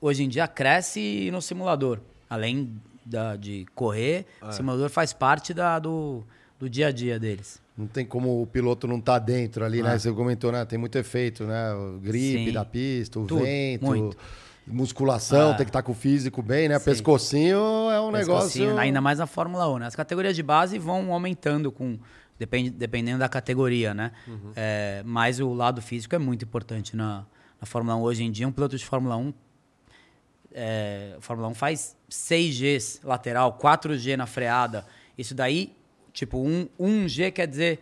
[0.00, 1.98] hoje em dia, crescem no simulador.
[2.30, 6.22] Além da- de correr, o simulador faz parte da- do,
[6.58, 7.60] do dia a dia deles.
[7.76, 9.94] não tem como o piloto não estar dentro ali, né?
[9.94, 9.98] Ah.
[9.98, 10.64] Você comentou, né?
[10.64, 11.74] Tem muito efeito, né?
[11.74, 12.52] O gripe Sim.
[12.52, 14.16] da pista, o Tudo, vento, muito.
[14.66, 15.54] Musculação, Ah.
[15.54, 16.78] tem que estar com o físico bem, né?
[16.78, 16.84] Sim.
[16.86, 17.58] Pescocinho
[17.90, 18.78] é um Pescocinho, negócio.
[18.80, 19.86] Ainda mais na Fórmula 1, né?
[19.86, 21.98] As categorias de base vão aumentando com.
[22.38, 24.10] Depende, dependendo da categoria, né?
[24.56, 27.24] É, mas o lado físico é muito importante na,
[27.60, 28.00] na Fórmula 1.
[28.02, 29.32] Hoje em dia, um piloto de Fórmula 1.
[30.52, 34.84] É, Fórmula 1 faz 6Gs lateral, 4G na freada.
[35.16, 35.76] Isso daí,
[36.12, 37.80] tipo, um, 1G quer dizer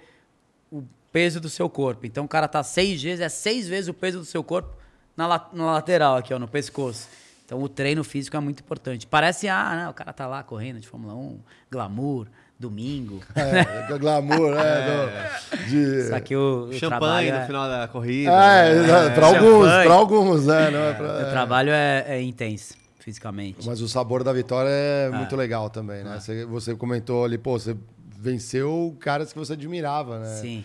[0.71, 2.07] o peso do seu corpo.
[2.07, 4.75] Então o cara tá 6Gs, é seis vezes o peso do seu corpo
[5.16, 7.09] na, la- na lateral aqui, ó, no pescoço.
[7.44, 9.07] Então o treino físico é muito importante.
[9.07, 11.38] Parece, ah, né, o cara tá lá correndo de Fórmula 1,
[11.70, 12.27] glamour,
[12.59, 13.20] domingo.
[13.35, 15.42] É, glamour, né?
[15.51, 16.09] do- de...
[16.09, 18.31] Só que o, o Champanhe no é, final da corrida.
[18.31, 19.11] É, né?
[19.14, 19.85] pra alguns, Champanhe.
[19.85, 20.70] pra alguns, né?
[20.70, 23.66] Não é pra- o trabalho é, é intenso fisicamente.
[23.66, 26.18] Mas o sabor da vitória é muito legal também, né?
[26.20, 27.77] Você, você comentou ali, pô, você
[28.16, 30.37] venceu caras que você admirava, né?
[30.37, 30.64] Sim.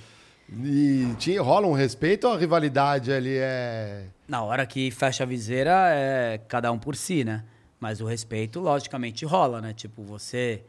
[0.64, 4.04] E tinha, rola um respeito ou a rivalidade ali é.
[4.28, 7.46] Na hora que fecha a viseira, é cada um por si, né?
[7.80, 9.74] Mas o respeito, logicamente, rola, né?
[9.74, 10.64] Tipo, você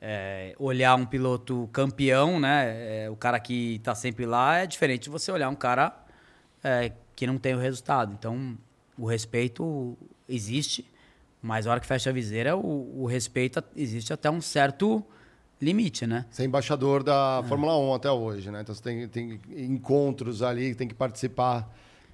[0.00, 3.04] é, olhar um piloto campeão, né?
[3.04, 5.94] É, o cara que tá sempre lá é diferente de você olhar um cara
[6.64, 8.12] é, que não tem o resultado.
[8.12, 8.58] Então,
[8.98, 9.96] o respeito
[10.28, 10.84] existe,
[11.40, 15.04] mas na hora que fecha a viseira, o, o respeito existe até um certo
[15.60, 16.26] limite, né?
[16.30, 18.60] Você é embaixador da Fórmula 1 até hoje, né?
[18.62, 21.68] Então você tem, tem encontros ali, tem que participar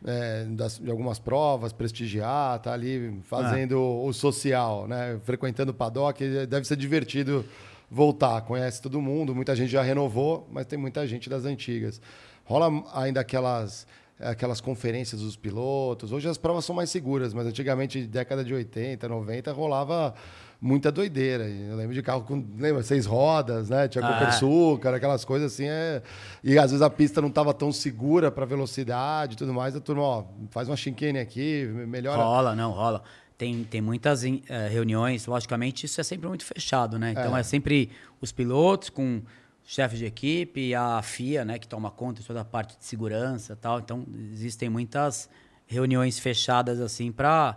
[0.06, 5.18] é, das- de algumas provas, prestigiar, tá ali fazendo o social, né?
[5.24, 7.44] Frequentando o paddock, deve ser divertido
[7.90, 8.40] voltar.
[8.42, 12.00] Conhece todo mundo, muita gente já renovou, mas tem muita gente das antigas.
[12.44, 13.86] Rola ainda aquelas
[14.20, 16.12] aquelas conferências dos pilotos.
[16.12, 20.14] Hoje as provas são mais seguras, mas antigamente, década de 80, 90, rolava
[20.60, 21.48] muita doideira.
[21.48, 23.86] Eu lembro de carro com, lembra, seis rodas, né?
[23.88, 24.28] Tinha Ah.
[24.28, 25.66] açúcar, aquelas coisas assim.
[25.68, 26.00] É...
[26.42, 29.74] E às vezes a pista não estava tão segura para velocidade e tudo mais.
[29.76, 32.22] A turma, ó, faz uma chicane aqui, melhora.
[32.22, 33.02] Rola, não, rola.
[33.36, 37.10] Tem, tem muitas eh, reuniões, logicamente, isso é sempre muito fechado, né?
[37.10, 37.40] Então É.
[37.40, 39.22] é, sempre os pilotos com
[39.64, 42.84] chefe de equipe e a FIA, né, que toma conta de toda a parte de
[42.84, 43.78] segurança e tal.
[43.80, 45.28] Então existem muitas
[45.66, 47.56] reuniões fechadas assim para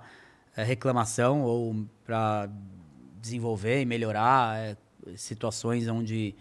[0.56, 2.50] reclamação ou para
[3.22, 4.78] desenvolver e melhorar eh,
[5.16, 6.34] situações onde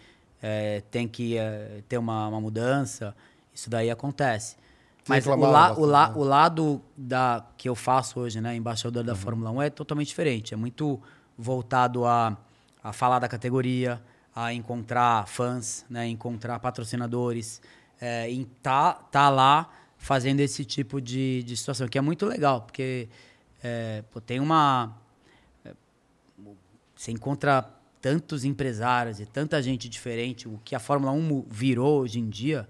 [0.42, 3.14] eh, tem que eh, ter uma, uma mudança.
[3.52, 4.56] Isso daí acontece.
[5.08, 6.14] Mas o, la, o, la, né?
[6.16, 9.06] o lado da, que eu faço hoje, né, embaixador Uhum.
[9.06, 10.54] da Fórmula 1, é totalmente diferente.
[10.54, 11.00] É muito
[11.38, 12.36] voltado a,
[12.82, 14.02] a falar da categoria,
[14.36, 17.62] a encontrar fãs, né, encontrar patrocinadores,
[18.00, 22.60] é, em tá, tá lá fazendo esse tipo de, de situação, que é muito legal,
[22.62, 23.08] porque
[23.64, 24.94] é, pô, tem uma...
[25.64, 25.72] é,
[26.94, 27.68] Você encontra
[28.00, 32.28] tantos empresários e tanta gente diferente, o que a Fórmula 1 mu- virou hoje em
[32.28, 32.68] dia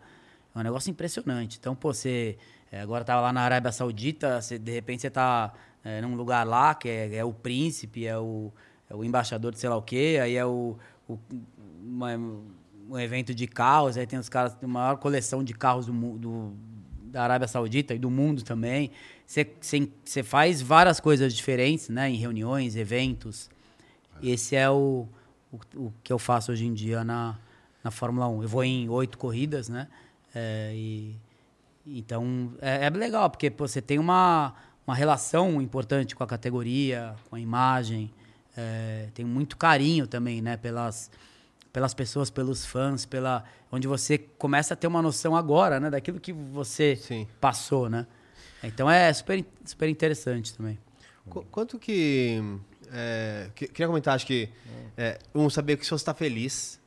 [0.55, 1.59] é um negócio impressionante.
[1.61, 2.39] Então, pô, você
[2.73, 5.53] é, agora tava lá na Arábia Saudita, você, de repente você tá
[5.85, 8.53] é, num lugar lá que é, é o príncipe, é o,
[8.91, 10.77] é o embaixador de sei lá o quê, aí é o,
[11.09, 11.19] o-
[11.87, 12.17] uma-
[12.89, 16.53] um evento de carros, aí tem os caras, a maior coleção de carros do, do-
[17.05, 18.91] da Arábia Saudita e do mundo também.
[19.27, 23.49] Você, faz várias coisas diferentes, né, em reuniões, eventos.
[24.23, 25.09] Esse é o,
[25.53, 27.37] o, o que eu faço hoje em dia na,
[27.83, 28.43] na Fórmula 1.
[28.43, 29.89] Eu vou em oito corridas, né?
[30.35, 31.17] É, e,
[31.87, 34.55] então é, é legal, porque pô, você tem uma,
[34.87, 38.11] uma relação importante com a categoria, com a imagem.
[38.57, 40.57] É, tem muito carinho também, né?
[40.57, 41.11] Pelas,
[41.77, 45.91] pelas pessoas, pelos fãs, pela onde você começa a ter uma noção agora, né?
[45.91, 47.27] Daquilo que você Sim.
[47.39, 48.07] passou, né?
[48.65, 50.79] Então é super, super interessante também.
[51.29, 52.41] Qu- Quanto que.
[52.91, 54.49] é, que- queria comentar, acho que.
[54.97, 56.81] É, um, saber que se você está feliz.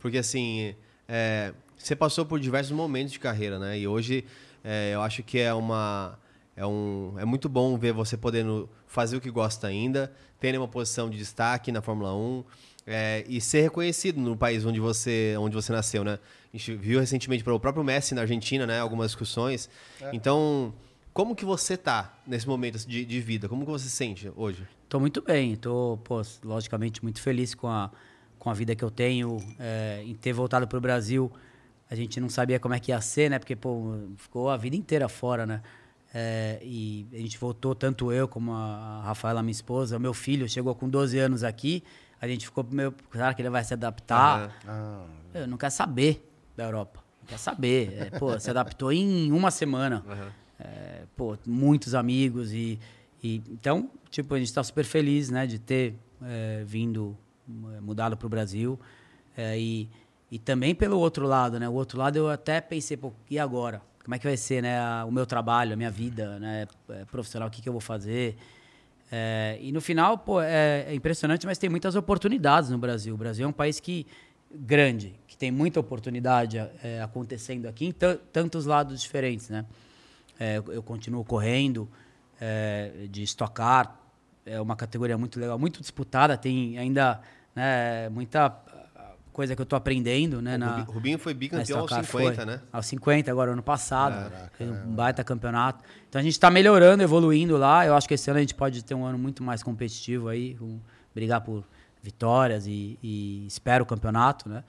[0.00, 0.74] Porque, assim.
[1.06, 3.78] é, você passou por diversos momentos de carreira, né?
[3.78, 4.24] E hoje
[4.64, 6.18] é, eu acho que é uma.
[6.56, 10.66] É, um, é muito bom ver você podendo fazer o que gosta ainda, ter uma
[10.66, 12.42] posição de destaque na Fórmula 1
[12.86, 16.18] é, e ser reconhecido no país onde você, onde você nasceu, né?
[16.52, 18.80] A gente viu recentemente pelo próprio Messi na Argentina, né?
[18.80, 19.70] Algumas discussões.
[20.12, 20.74] Então,
[21.12, 23.48] como que você tá nesse momento de, de vida?
[23.48, 24.66] Como que você se sente hoje?
[24.88, 27.90] Tô muito bem, tô, pô, logicamente, muito feliz com a,
[28.38, 31.30] com a vida que eu tenho, é, em ter voltado pro Brasil.
[31.90, 33.38] A gente não sabia como é que ia ser, né?
[33.38, 35.62] Porque, pô, ficou a vida inteira fora, né?
[36.14, 40.46] É, e a gente voltou, tanto eu como a Rafaela, minha esposa, o meu filho
[40.48, 41.82] chegou com 12 anos aqui,
[42.22, 44.54] a gente ficou meio, será que ele vai se adaptar?
[44.66, 45.04] Ah,
[45.34, 47.00] Eu não quero saber da Europa.
[47.20, 47.92] Não quer saber.
[47.98, 50.04] É, pô, se adaptou em uma semana.
[50.60, 52.78] É, pô, muitos amigos e,
[53.22, 57.16] e- então, tipo, a gente está super feliz, né, de ter é, vindo,
[57.76, 58.78] é, mudado para o Brasil
[59.36, 59.88] É, e,
[60.30, 61.68] e também pelo outro lado, né?
[61.68, 63.82] O outro lado eu até pensei, pô, e agora?
[64.04, 67.04] Como é que vai ser, né, a- o meu trabalho, a minha vida, né, é,
[67.06, 67.48] profissional?
[67.48, 68.36] O que, que eu vou fazer?
[69.14, 73.14] É, e no final, pô, é, é impressionante, mas tem muitas oportunidades no Brasil.
[73.14, 74.06] O Brasil é um país que
[74.50, 79.66] grande, que tem muita oportunidade é, acontecendo aqui em tan- tantos lados diferentes, né?
[80.40, 81.86] É, eu- continuo correndo
[82.40, 83.96] é, de Stock Car,
[84.46, 87.20] é uma categoria muito legal, muito disputada, tem ainda
[87.54, 88.48] né, muita
[89.32, 90.56] coisa que eu estou aprendendo, né?
[90.56, 92.44] O na, Rubi- Rubinho foi bicampeão aos Stock Car, 50, foi.
[92.44, 92.60] né?
[92.72, 94.32] Aos 50, agora ano passado.
[94.58, 95.82] fez um baita campeonato.
[96.08, 97.86] Então a gente está melhorando, evoluindo lá.
[97.86, 100.54] Eu acho que esse ano a gente pode ter um ano muito mais competitivo aí,
[100.54, 100.78] com-
[101.14, 101.64] brigar por
[102.02, 104.64] vitórias e, e espero o campeonato, né?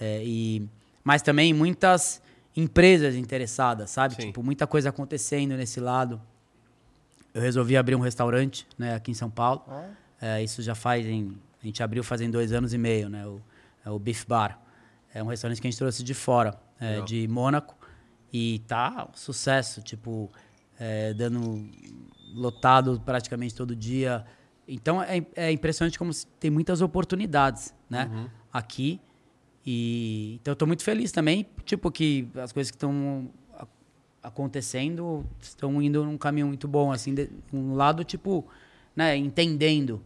[0.00, 0.66] É, e,
[1.04, 2.20] mas também muitas
[2.56, 4.14] empresas interessadas, sabe?
[4.14, 4.26] Sim.
[4.28, 6.20] Tipo, muita coisa acontecendo nesse lado.
[7.34, 9.62] Eu resolvi abrir um restaurante, né, aqui em São Paulo.
[10.20, 13.26] É, isso já faz em, a gente abriu fazem dois anos e meio, né?
[13.26, 13.40] O,
[13.84, 14.60] é o Beef Bar.
[15.14, 17.76] É um restaurante que a gente trouxe de fora, é, de Mônaco.
[18.32, 20.30] E tá um sucesso, tipo,
[20.78, 21.68] é, dando
[22.34, 24.24] lotado praticamente todo dia.
[24.66, 28.10] Então é, é impressionante como tem muitas oportunidades, né?
[28.52, 29.00] Aqui.
[29.64, 33.30] E então eu tô muito feliz também, tipo, que as coisas que estão
[34.22, 38.46] acontecendo estão indo num caminho muito bom, assim, de, um lado, tipo,
[38.94, 40.00] né, entendendo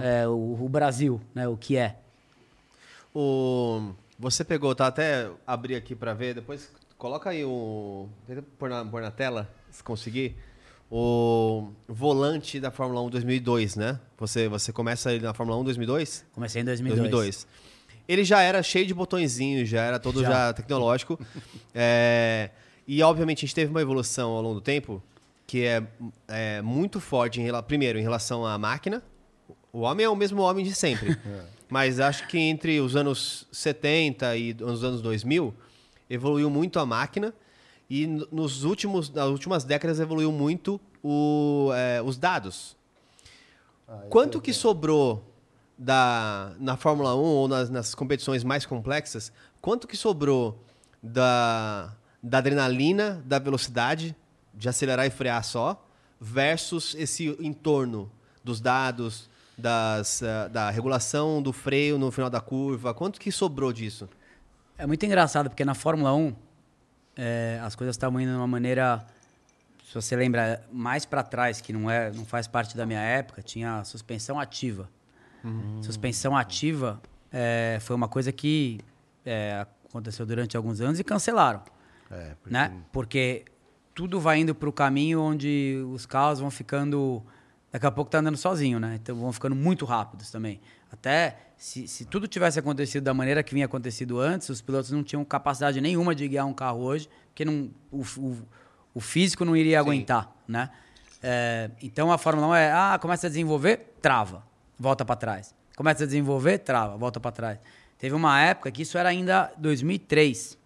[0.00, 1.98] é, o, o Brasil, né, o que é.
[3.14, 8.08] O, você pegou, tá até abrir aqui pra ver, depois coloca aí o.
[8.26, 10.36] Tenta pôr na, pôr na tela, se conseguir.
[10.92, 14.00] O volante da Fórmula 1 2002, né?
[14.18, 16.26] Você, você começa ele na Fórmula 1 2002?
[16.32, 17.46] Comecei em 2002.
[18.08, 20.52] Ele já era cheio de botõezinhos, já era todo já, Já.
[20.52, 21.18] tecnológico.
[21.72, 22.50] É,
[22.86, 25.00] e, obviamente, a gente teve uma evolução ao longo do tempo
[25.46, 25.82] que é,
[26.26, 29.00] é muito forte, em, primeiro, em relação à máquina.
[29.72, 31.16] O homem é o mesmo homem de sempre.
[31.70, 35.54] Mas acho que entre os anos 70 e os anos 2000,
[36.10, 37.32] evoluiu muito a máquina.
[37.88, 42.76] E nos últimos, nas últimas décadas evoluiu muito o, é, os dados.
[44.08, 45.24] Quanto que sobrou
[45.76, 49.32] da, na Fórmula 1 ou nas, nas competições mais complexas?
[49.60, 50.62] Quanto que sobrou
[51.02, 54.14] da, da adrenalina, da velocidade,
[54.54, 55.84] de acelerar e frear só,
[56.20, 58.10] versus esse entorno
[58.44, 59.29] dos dados,
[59.60, 62.92] das, eh, da regulação do freio no final da curva?
[62.94, 64.08] Quanto que sobrou disso?
[64.76, 66.34] É muito engraçado, porque na Fórmula 1
[67.16, 69.04] é, as coisas estavam indo de uma maneira.
[69.86, 73.42] Se você lembra, mais para trás, que não, é, não faz parte da minha época,
[73.42, 74.88] tinha a suspensão ativa.
[75.82, 77.00] Suspensão ativa
[77.32, 78.78] é, foi uma coisa que
[79.24, 81.62] é, aconteceu durante alguns anos e cancelaram.
[82.10, 82.72] É, porque- né?
[82.92, 83.44] Porque
[83.94, 87.22] tudo vai indo para o caminho onde os carros vão ficando.
[87.72, 88.98] Daqui a pouco tá andando sozinho, né?
[89.00, 90.60] Então vão ficando muito rápidos também.
[90.90, 95.04] Até se, se tudo tivesse acontecido da maneira que vinha acontecido antes, os pilotos não
[95.04, 98.38] tinham capacidade nenhuma de guiar um carro hoje, porque não, o, o,
[98.94, 100.70] o físico não iria aguentar, né?
[101.22, 104.42] É, então a Fórmula 1 é, ah, começa a desenvolver, trava,
[104.78, 105.54] volta para trás.
[105.76, 107.58] Começa a desenvolver, trava, volta para trás.
[107.98, 110.58] Teve uma época que isso era ainda 2003.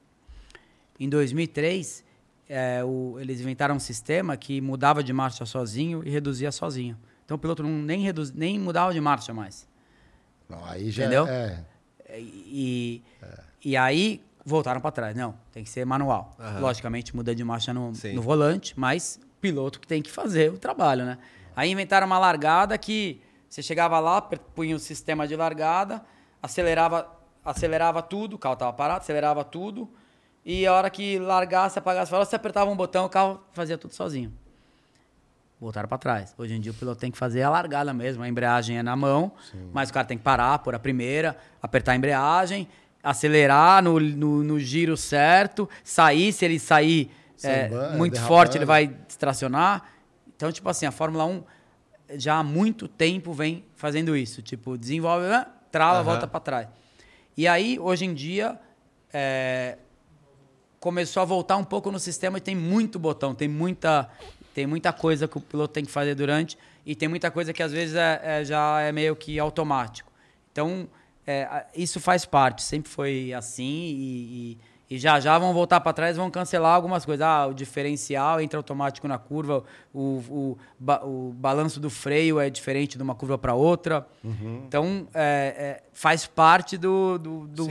[1.01, 2.04] Em 2003,
[2.49, 6.97] é, o- eles inventaram um sistema que mudava de marcha sozinho e reduzia sozinho.
[7.25, 9.67] Então o piloto não, nem, reduz, nem mudava de marcha mais.
[10.49, 11.27] Não, aí já Entendeu?
[11.27, 11.65] é.
[12.17, 13.03] E,
[13.65, 15.17] e aí voltaram para trás.
[15.17, 16.37] Não, tem que ser manual.
[16.39, 16.61] Aham.
[16.61, 18.13] Logicamente muda de marcha no, Sim.
[18.15, 21.19] no volante, mas piloto que tem que fazer o trabalho, né?
[21.57, 26.03] Aí inventaram uma largada que você chegava lá, punha o sistema de largada,
[26.43, 27.09] acelerava,
[27.45, 29.89] acelerava tudo, o carro tava parado, acelerava tudo,
[30.45, 33.95] e a hora que largasse, apagasse, a você apertava um botão, o carro fazia tudo
[33.95, 34.33] sozinho.
[35.61, 36.35] Voltaram para trás.
[36.37, 38.95] Hoje em dia o piloto tem que fazer a largada mesmo, a embreagem é na
[38.95, 39.33] mão,
[39.73, 42.69] mas o cara tem que parar, pôr a primeira, apertar a embreagem,
[43.03, 47.11] acelerar no, no, no giro certo, sair, se ele sair
[47.43, 48.27] é, muito derrapando.
[48.27, 49.85] forte, ele vai distracionar.
[50.37, 51.43] Então, tipo assim, a Fórmula 1
[52.17, 54.43] já há muito tempo vem fazendo isso.
[54.43, 56.05] Tipo, desenvolve, ah, trava, Aham.
[56.05, 56.69] volta para trás.
[57.37, 58.59] E aí, hoje em dia,
[59.13, 59.79] é,
[60.85, 64.07] começou a voltar um pouco no sistema e tem muito botão, tem muita,
[64.53, 67.63] tem muita coisa que o piloto tem que fazer durante e tem muita coisa que
[67.63, 70.13] às vezes é, é- já é meio que automático.
[70.53, 70.87] Então,
[71.27, 74.59] é, isso faz parte, sempre foi assim e,
[74.91, 77.25] e- e já já vão voltar para trás, vão cancelar algumas coisas.
[77.27, 80.59] Ah, o diferencial entra automático na curva, o, o,
[81.03, 84.07] o balanço do freio é diferente de uma curva para outra.
[84.67, 87.65] Então, é, é, faz parte do, do, do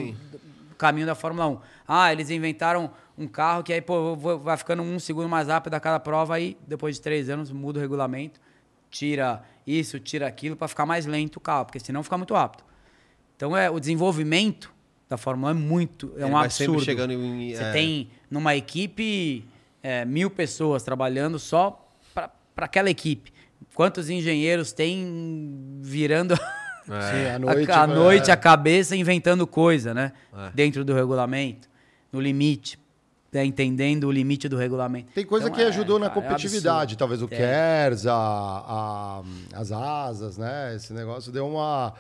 [0.84, 1.60] caminho da Fórmula 1.
[1.88, 5.80] Ah, eles inventaram um carro que aí, pô, vai ficando um segundo mais rápido a
[5.80, 8.39] cada prova, aí depois de três anos muda o regulamento,
[8.91, 12.63] tira isso, tira aquilo, para ficar mais lento o carro, porque senão fica muito rápido.
[13.36, 14.72] Então, é, o desenvolvimento
[15.10, 16.82] da Fórmula 1 é muito, é Ele um absurdo.
[16.84, 17.72] chegando em- Você é.
[17.72, 19.46] tem numa equipe
[19.82, 23.32] é, mil pessoas trabalhando só para aquela equipe.
[23.74, 26.36] Quantos engenheiros tem virando
[26.86, 26.91] Sim,
[27.32, 27.88] à a- noite, a, é.
[27.88, 30.12] noite a cabeça inventando coisa, né?
[30.36, 30.52] É.
[30.54, 31.67] Dentro do regulamento,
[32.12, 32.78] no limite,
[33.32, 33.43] né?
[33.46, 35.12] entendendo o limite do regulamento.
[35.13, 37.00] Tem coisa Então, que é, ajudou na cara, é competitividade, absurdo.
[37.00, 37.38] talvez o Tem.
[37.39, 39.24] KERS, a, a-
[39.60, 40.76] as asas, né?
[40.76, 41.93] Esse negócio deu uma,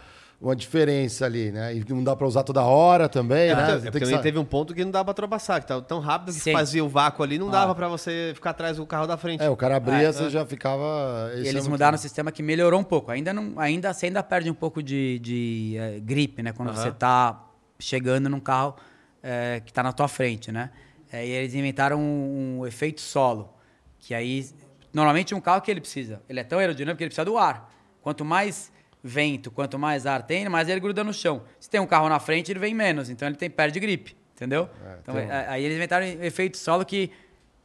[0.43, 1.73] uma diferença ali, né?
[1.73, 3.63] E não dá pra usar toda hora também, É, né?
[3.63, 5.99] é porque que também teve um ponto que não dava pra ultrapassar, que tava tão
[6.01, 6.51] rápido que Sim.
[6.51, 7.51] fazia o vácuo ali, não Ah.
[7.51, 9.41] dava pra você ficar atrás do carro da frente.
[9.41, 10.29] É, o cara abria, É, você é.
[10.29, 11.31] já ficava...
[11.35, 13.09] esse é Eles mudaram o sistema que melhorou um pouco.
[13.09, 16.51] Ainda não, ainda você ainda perde um pouco de, de eh, gripe, né?
[16.51, 17.41] Quando você tá
[17.79, 18.75] chegando num carro
[19.23, 20.71] eh, que tá na tua frente, né?
[21.09, 23.53] Eh, e eles inventaram um, um efeito solo,
[23.97, 24.45] que aí
[24.91, 27.71] normalmente um carro que ele precisa, ele é tão aerodinâmico que ele precisa do ar.
[28.01, 28.72] Quanto mais
[29.03, 31.41] vento, quanto mais ar tem, mais ele gruda no chão.
[31.59, 34.69] Se tem um carro na frente, ele vem menos, então ele tem perde gripe, entendeu?
[35.01, 37.11] então, tem eh, aí eles inventaram um efeito solo que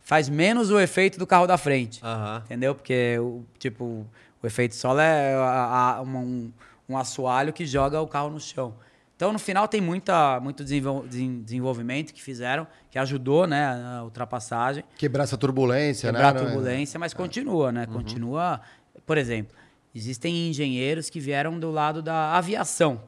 [0.00, 2.00] faz menos o efeito do carro da frente.
[2.04, 2.42] Aham.
[2.44, 2.74] Entendeu?
[2.74, 4.06] Porque, o, tipo,
[4.42, 6.50] o efeito solo é a- a- um,
[6.88, 8.74] um assoalho que joga o carro no chão.
[9.14, 13.66] Então, no final, tem muita, muito desenvol- desen- desenvolvimento que fizeram, que ajudou, né,
[13.98, 16.40] a ultrapassagem, Quebrar essa turbulência, quebrar né?
[16.40, 17.86] a é- turbulência, mas continua, né?
[17.86, 18.60] Continua...
[19.04, 19.56] Por exemplo,
[19.94, 23.00] existem engenheiros que vieram do lado da aviação.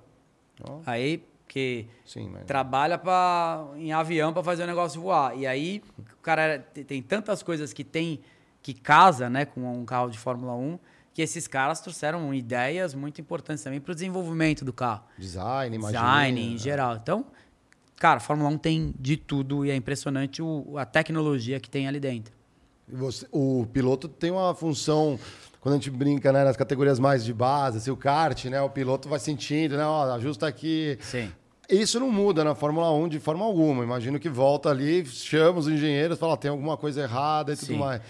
[0.85, 2.45] Aí, que Sim, mas...
[2.45, 5.37] trabalha pra, em avião para fazer o negócio voar.
[5.37, 8.21] E aí, o cara te- tem tantas coisas que tem
[8.63, 10.79] que casa, né, com um carro de Fórmula 1,
[11.15, 15.03] que esses caras trouxeram ideias muito importantes também para o desenvolvimento do carro.
[15.19, 16.01] Design, imagina.
[16.01, 16.97] Design em geral.
[16.97, 17.25] Então,
[17.97, 21.89] cara, a Fórmula 1 tem de tudo e é impressionante o- a tecnologia que tem
[21.89, 22.33] ali dentro.
[22.87, 25.19] Você- o piloto tem uma função,
[25.61, 28.61] quando a gente brinca né, nas categorias mais de base, assim, o kart, né?
[28.63, 29.85] O piloto vai sentindo, né?
[29.85, 30.99] Ó, ajusta aqui.
[31.03, 31.31] Sim.
[31.69, 33.85] Isso não muda na Fórmula 1 de forma alguma.
[33.85, 37.79] Imagino que volta ali, chama os engenheiros, fala, tem alguma coisa errada e tudo Sim.
[37.79, 38.01] mais.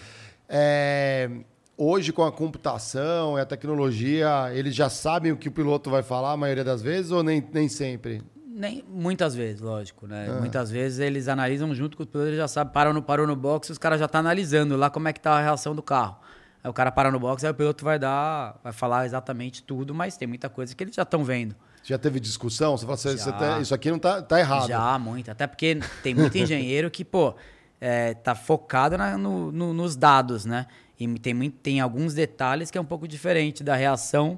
[0.49, 1.29] É,
[1.77, 6.01] hoje, com a computação e a tecnologia, eles já sabem o que o piloto vai
[6.01, 8.23] falar a maioria das vezes ou nem, nem sempre?
[8.47, 10.27] Nem, muitas vezes, lógico, né?
[10.29, 10.39] Ah.
[10.39, 13.69] Muitas vezes eles analisam junto com os pilotos, já sabem, parou no, parou no box,
[13.69, 16.17] os caras já estão analisando lá como é que tá a reação do carro.
[16.63, 19.93] Aí o cara para no box, aí o piloto vai dar, vai falar exatamente tudo,
[19.95, 21.55] mas tem muita coisa que eles já estão vendo.
[21.83, 22.77] Já teve discussão?
[22.77, 24.67] Você fala, você, você tá- isso aqui não tá, tá errado.
[24.67, 25.31] Já, muito.
[25.31, 27.33] Até porque tem muito engenheiro que, pô,
[27.79, 30.67] é, tá focado na- no- no- nos dados, né?
[30.99, 34.37] E tem, muito- tem alguns detalhes que é um pouco diferente da reação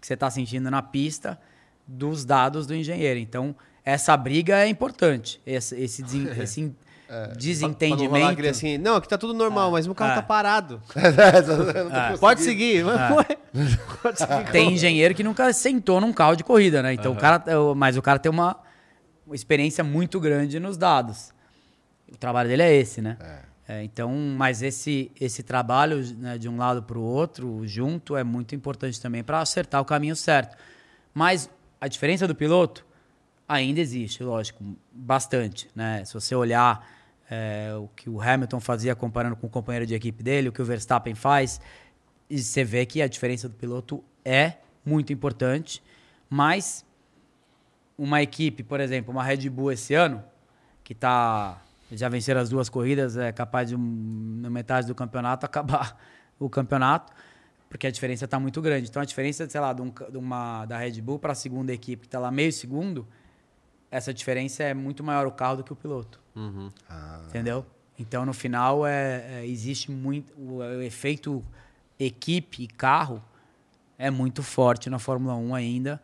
[0.00, 1.38] que você tá sentindo na pista
[1.86, 3.20] dos dados do engenheiro.
[3.20, 3.54] Então,
[3.84, 5.38] essa briga é importante.
[5.46, 6.02] Esse, esse,
[6.48, 6.74] esse
[7.14, 8.46] Rolar desentendimento.
[8.48, 10.14] assim, não, aqui tá tudo normal, mas o carro É.
[10.16, 10.82] tá parado.
[10.94, 13.12] É, Pode seguir, mas É.
[13.14, 13.24] ué,
[14.02, 14.50] pode seguir.
[14.52, 16.92] Tem engenheiro que nunca sentou num carro de corrida, né?
[16.92, 18.56] Então o cara, o- mas o cara tem uma,
[19.32, 21.32] experiência muito grande nos dados.
[22.12, 23.16] O trabalho dele é esse, né?
[23.68, 28.24] É, então, mas esse esse trabalho né, de um lado para o outro junto é
[28.24, 30.56] muito importante também para acertar o caminho certo.
[31.12, 32.86] Mas a diferença do piloto
[33.46, 36.02] ainda existe, lógico, bastante, né?
[36.06, 36.86] Se você olhar
[37.30, 40.62] é, o que o Hamilton fazia comparando com o companheiro de equipe dele, o que
[40.62, 41.60] o Verstappen faz,
[42.28, 44.54] e você vê que a diferença do piloto é
[44.84, 45.82] muito importante,
[46.28, 46.84] mas
[47.96, 50.22] uma equipe, por exemplo, uma Red Bull esse ano,
[50.84, 55.98] que tá já venceram as duas corridas, é capaz de na metade do campeonato acabar
[56.38, 57.12] o campeonato,
[57.68, 58.88] porque a diferença está muito grande.
[58.88, 61.72] Então a diferença, sei lá, de, um, de uma da Red Bull para a segunda
[61.72, 63.06] equipe que está lá meio segundo,
[63.90, 66.20] essa diferença é muito maior o carro do que o piloto.
[66.38, 66.70] Uhum.
[67.28, 67.66] Entendeu?
[67.98, 71.44] Então no final é, é- existe muito o, o efeito
[71.98, 73.22] equipe e carro
[73.98, 76.00] é muito forte na Fórmula 1 ainda.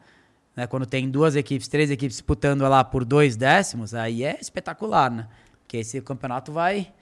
[0.57, 0.67] Né?
[0.67, 5.29] Quando tem duas equipes, três equipes disputando lá por dois décimos, aí é espetacular, né?
[5.61, 6.93] Porque esse campeonato vai,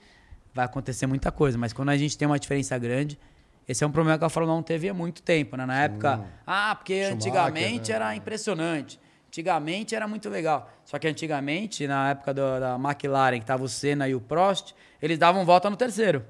[0.53, 1.57] vai acontecer muita coisa.
[1.57, 3.19] Mas quando a gente tem uma diferença grande,
[3.67, 5.65] esse é um problema que a Fórmula 1 teve há muito tempo, né?
[5.65, 7.95] Na época, ah, porque Schumacher, antigamente né?
[7.95, 8.99] era impressionante.
[9.33, 10.71] Antigamente era muito legal.
[10.85, 14.75] Só que antigamente, na época do- da McLaren, que tava o Senna e o Prost,
[15.01, 16.23] eles davam volta no terceiro.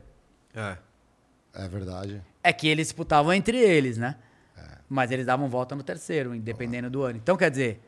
[0.56, 0.78] É.
[1.54, 2.22] É verdade.
[2.42, 4.16] É que eles disputavam entre eles, né?
[4.88, 7.18] Mas eles davam volta no terceiro, dependendo do ano.
[7.18, 7.82] Então, quer dizer,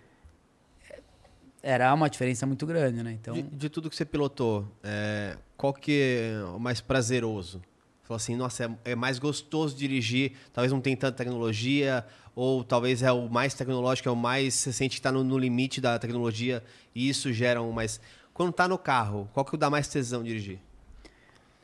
[1.64, 3.14] era uma diferença muito grande, né?
[3.14, 7.62] Então, De, de tudo que você pilotou, é, qual que é o mais prazeroso?
[8.06, 13.02] Falou assim, nossa, é, é mais gostoso dirigir, talvez não tem tanta tecnologia, ou talvez
[13.02, 15.98] é o mais tecnológico, é o mais, você sente que está no, no limite da
[15.98, 18.00] tecnologia, e isso gera um mais...
[18.34, 20.60] Quando tá no carro, qual que dá mais tesão dirigir?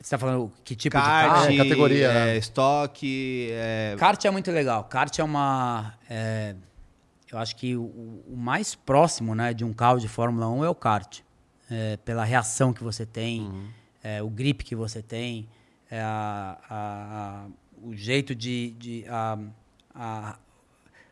[0.00, 1.52] você tá falando que tipo Kart, de carro?
[1.52, 2.36] É, categoria, é, né?
[2.36, 4.82] estoque, é, Kart é muito legal.
[4.84, 5.94] Kart é uma.
[6.10, 6.56] é,
[7.32, 7.84] eu acho que o,
[8.28, 11.20] o mais próximo né, de um carro de Fórmula 1 é o kart.
[11.70, 13.50] É, pela reação que você tem,
[14.04, 15.48] é, o grip que você tem,
[15.92, 17.46] é, a- a- a-
[17.82, 18.70] o jeito de.
[18.78, 20.38] de a,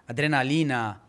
[0.09, 1.01] adrenalina.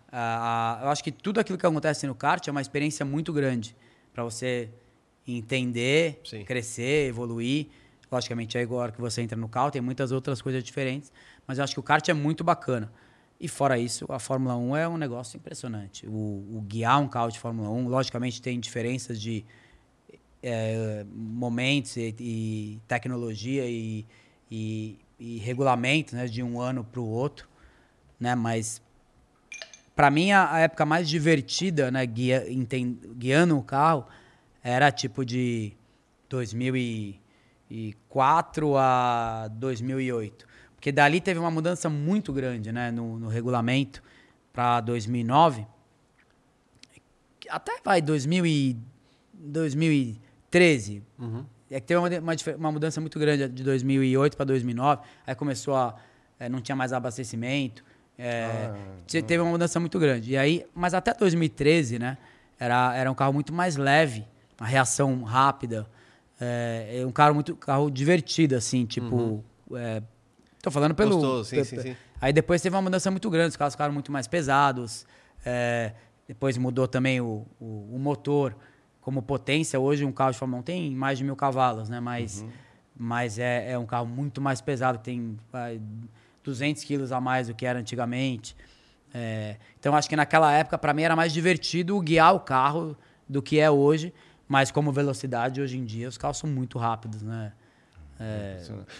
[0.84, 3.76] eu acho que tudo aquilo que acontece no kart é uma experiência muito grande
[4.14, 4.70] para você
[5.26, 6.44] entender, Sim.
[6.44, 7.68] crescer, evoluir.
[8.12, 11.10] Logicamente, é igual que você entra no carro, tem muitas outras coisas diferentes,
[11.48, 12.92] mas eu acho que o kart é muito bacana.
[13.40, 16.06] E fora isso, a Fórmula 1 é um negócio impressionante.
[16.06, 16.12] O,
[16.58, 19.46] o guiar um carro de Fórmula 1, logicamente, tem diferenças de
[20.42, 24.08] é, momentos e, e tecnologia e,
[24.50, 27.48] e, e regulamento né, de um ano para o outro,
[28.20, 28.34] né?
[28.36, 28.82] Mas
[29.96, 34.06] para mim a, a época mais divertida, né, guia, enten- guiando o carro,
[34.64, 35.74] era tipo de
[36.30, 44.04] 2004 a 2008, porque dali teve uma mudança muito grande, né, no, no regulamento
[44.54, 45.66] para 2009
[47.52, 48.78] até vai 2000 e
[50.52, 51.04] 2013.
[51.70, 55.02] É que teve uma, uma, uma mudança muito grande de 2008 para 2009.
[55.26, 55.96] Aí começou a.
[56.40, 57.84] eh, não tinha mais abastecimento.
[58.18, 58.70] eh,
[59.08, 60.32] te- teve uma mudança muito grande.
[60.32, 62.18] E aí, mas até 2013, né?
[62.60, 64.26] Era, era um carro muito mais leve,
[64.60, 65.88] uma reação rápida.
[66.40, 69.44] É, é um carro muito carro divertido, assim, tipo.
[69.74, 70.02] é,
[70.62, 71.12] tô falando pelo.
[71.16, 71.96] Gostoso, sim, pe- sim, sim.
[72.20, 75.06] Aí depois teve uma mudança muito grande, os carros ficaram muito mais pesados.
[75.46, 75.94] é,
[76.28, 78.56] depois mudou também o, o, o motor
[79.02, 79.80] como potência.
[79.80, 82.00] Hoje um carro de Fórmula 1 tem mais de mil cavalos, né?
[82.00, 82.46] Mas,
[82.96, 85.82] mas é, é um carro muito mais pesado, tem vai,
[86.44, 88.56] 200 quilos a mais do que era antigamente.
[89.14, 92.96] É, então acho que naquela época, para mim, era mais divertido guiar o carro
[93.28, 94.14] do que é hoje.
[94.48, 97.54] Mas como velocidade, hoje em dia, os carros são muito rápidos, né?
[98.24, 98.58] É,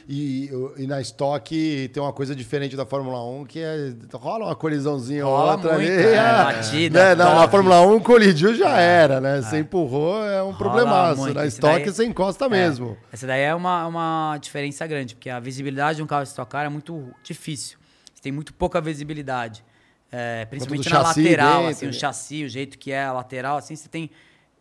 [0.10, 3.94] E, e na estoque tem uma coisa diferente da Fórmula 1, que é.
[4.14, 6.02] rola uma colisãozinha ou outra muito, ali.
[6.02, 7.16] é, ah, batida, né?
[7.16, 7.48] Na, na.
[7.48, 9.42] Fórmula 1 colidiu já era, né?
[9.42, 11.22] Você empurrou, é um Rola problemaço.
[11.22, 11.36] muito.
[11.36, 12.98] Na Esse estoque daí- você encosta É, mesmo.
[13.12, 16.66] Essa daí é uma, uma diferença grande, porque a visibilidade de um carro Stock Car
[16.66, 17.78] é muito difícil.
[18.14, 19.64] Você tem muito pouca visibilidade.
[20.12, 21.94] É, principalmente na lateral, dentro, assim, o né?
[21.94, 24.10] chassi, o jeito que é a lateral, assim, você tem.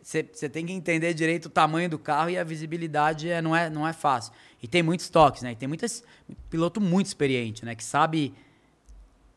[0.03, 3.55] Você, você tem que entender direito o tamanho do carro e a visibilidade é, não,
[3.55, 4.33] é, não é fácil.
[4.61, 5.53] E tem muitos toques, né?
[5.53, 6.03] E tem muitos
[6.49, 7.73] piloto muito experiente, né?
[7.73, 8.33] Que sabe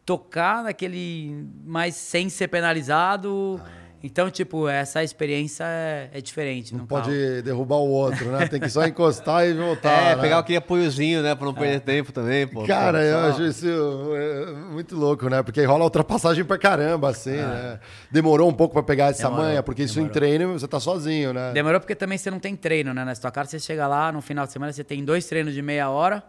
[0.05, 3.61] tocar naquele, mas sem ser penalizado.
[4.07, 6.75] Então, tipo, essa experiência é, é diferente.
[6.75, 7.43] Não pode carro.
[7.43, 8.47] derrubar o outro, né?
[8.47, 9.89] Tem que só encostar e voltar.
[10.13, 10.21] é, né?
[10.21, 12.67] pegar aquele apoiozinho, né, pra não perder tempo também, pô.
[12.67, 13.67] Cara, Pô, eu só- acho isso
[14.15, 15.43] é, muito louco, né?
[15.43, 17.81] Porque rola ultrapassagem pra caramba, assim, né?
[18.11, 20.13] Demorou um pouco pra pegar essa Demorou, manha, porque isso em demorou.
[20.15, 21.53] treino você tá sozinho, né?
[21.55, 23.05] Demorou porque também você não tem treino, né?
[23.07, 25.63] Na Stock Car, você chega lá, no final de semana, você tem dois treinos de
[25.63, 26.23] meia hora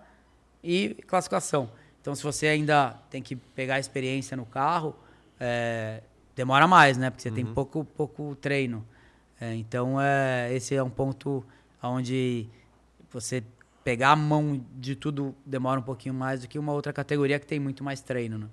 [0.64, 1.70] e classificação.
[2.02, 4.96] Então, se você ainda tem que pegar experiência no carro,
[5.38, 6.00] é,
[6.36, 7.10] demora mais, né?
[7.10, 8.86] Porque você tem pouco, pouco treino.
[9.40, 11.44] É, então, é, esse é um ponto
[11.82, 12.48] onde
[13.12, 13.44] você
[13.84, 17.46] pegar a mão de tudo demora um pouquinho mais do que uma outra categoria que
[17.46, 18.48] tem muito mais treino, né?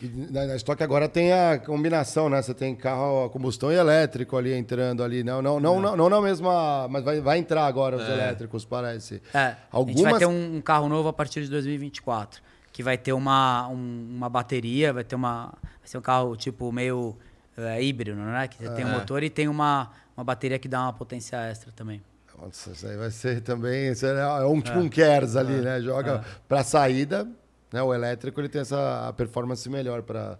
[0.00, 2.40] E na, na estoque agora tem a combinação, né?
[2.40, 5.24] Você tem carro a combustão e elétrico ali entrando ali.
[5.24, 6.86] Não, não, não, não, não na mesma.
[6.88, 9.20] Mas vai, vai entrar agora os elétricos, parece.
[9.34, 10.02] É, a gente Algumas.
[10.02, 12.40] vai ter um, um carro novo a partir de 2024,
[12.72, 16.70] que vai ter uma, um- uma bateria, vai ter uma, vai ser um carro tipo
[16.70, 17.16] meio
[17.62, 18.48] é híbrido, né?
[18.48, 18.92] Que você tem um É.
[18.92, 22.00] motor e tem uma, uma bateria que dá uma potência extra também.
[22.40, 23.90] Nossa, isso aí vai ser também.
[23.90, 24.80] Isso é é um tipo É.
[24.80, 25.80] um Kers ali, né?
[25.80, 27.26] Joga pra saída,
[27.72, 27.82] né?
[27.82, 30.38] O elétrico ele tem essa performance melhor para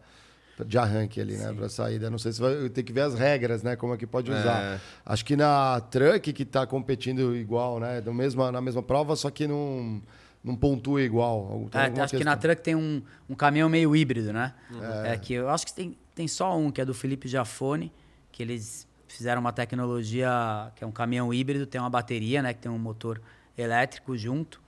[0.66, 1.52] de arranque ali, né?
[1.52, 2.08] Pra saída.
[2.10, 3.74] Não sei se vai ter que ver as regras, né?
[3.76, 4.60] Como é que pode usar.
[4.74, 4.80] É.
[5.06, 8.00] Acho que na Truck que tá competindo igual, né?
[8.04, 10.00] No mesma, na mesma prova, só que não,
[10.42, 11.68] não pontua igual.
[11.70, 12.36] Tem É, acho que na questão.
[12.38, 14.52] Truck tem um, um caminhão meio híbrido, né?
[15.04, 15.14] É.
[15.14, 15.16] É.
[15.16, 17.92] que eu acho que tem, tem só um, que é do Felipe Jafone,
[18.32, 20.28] que eles fizeram uma tecnologia
[20.74, 22.52] que é um caminhão híbrido, tem uma bateria, né?
[22.52, 23.22] Que tem um motor
[23.56, 24.60] elétrico junto.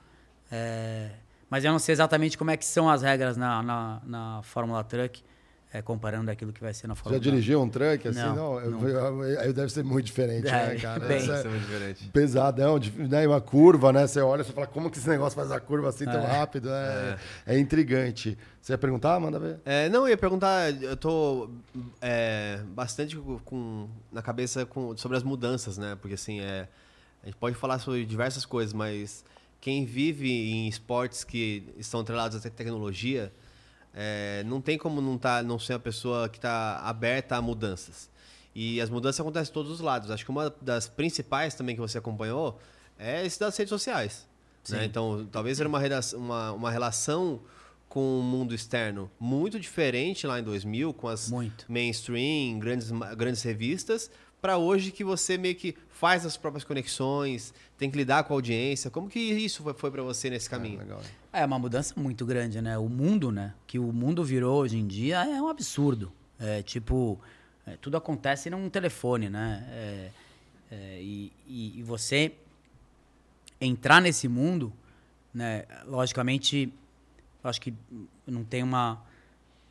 [0.49, 1.11] É,
[1.51, 4.85] mas eu não sei exatamente como é que são as regras na, na, na Fórmula
[4.85, 5.25] Truck,
[5.73, 8.19] é, comparando aquilo que vai ser na Já Fórmula dirigiu um truck assim?
[8.19, 8.89] Não, Não, eu- nunca.
[8.89, 11.07] eu- aí deve ser muito diferente, É, né, cara?
[11.07, 11.19] bem.
[11.19, 12.09] Isso Deve ser muito diferente.
[12.09, 13.27] Pesadão, de- né?
[13.27, 14.07] Uma curva, né?
[14.07, 16.27] Você olha e fala, como que esse negócio faz a curva assim tão É.
[16.27, 16.69] rápido?
[16.71, 18.37] É, é intrigante.
[18.61, 19.19] Você ia perguntar?
[19.21, 19.59] Manda ver.
[19.65, 21.49] É, não, eu ia perguntar, eu tô
[22.03, 25.97] é, bastante com, na cabeça com- sobre as mudanças, né?
[26.01, 26.67] Porque assim, é,
[27.23, 29.25] a gente pode falar sobre diversas coisas, mas
[29.61, 33.33] quem vive em esportes que estão atrelados à te- tecnologia,
[33.95, 38.09] é, não tem como não, tá, não ser uma pessoa que está aberta a mudanças.
[38.55, 40.11] E as mudanças acontecem de todos os lados.
[40.11, 42.59] Acho que uma das principais também que você acompanhou
[42.99, 44.27] é esse das redes sociais.
[44.69, 44.85] né?
[44.85, 45.81] Então, talvez era uma,
[46.15, 47.41] uma, uma relação
[47.89, 51.65] com o mundo externo muito diferente lá em 2000, com as Muito.
[51.69, 54.11] mainstream, grandes, grandes revistas,
[54.41, 58.37] para hoje que você meio que faz as próprias conexões, tem que lidar com a
[58.37, 58.91] audiência.
[58.91, 60.79] Como que isso foi, para você nesse caminho?
[60.79, 61.01] legal.
[61.33, 62.79] É uma mudança muito grande, né?
[62.79, 63.55] O mundo, né?
[63.67, 66.11] Que o mundo virou hoje em dia é um absurdo.
[66.39, 67.21] É tipo,
[67.67, 69.65] é, tudo acontece num telefone, né?
[69.71, 70.11] É,
[70.71, 72.33] é, e, e- e você
[73.61, 74.73] entrar nesse mundo,
[75.35, 75.65] né?
[75.87, 76.73] Logicamente,
[77.45, 77.75] acho que
[78.27, 79.03] não tem uma,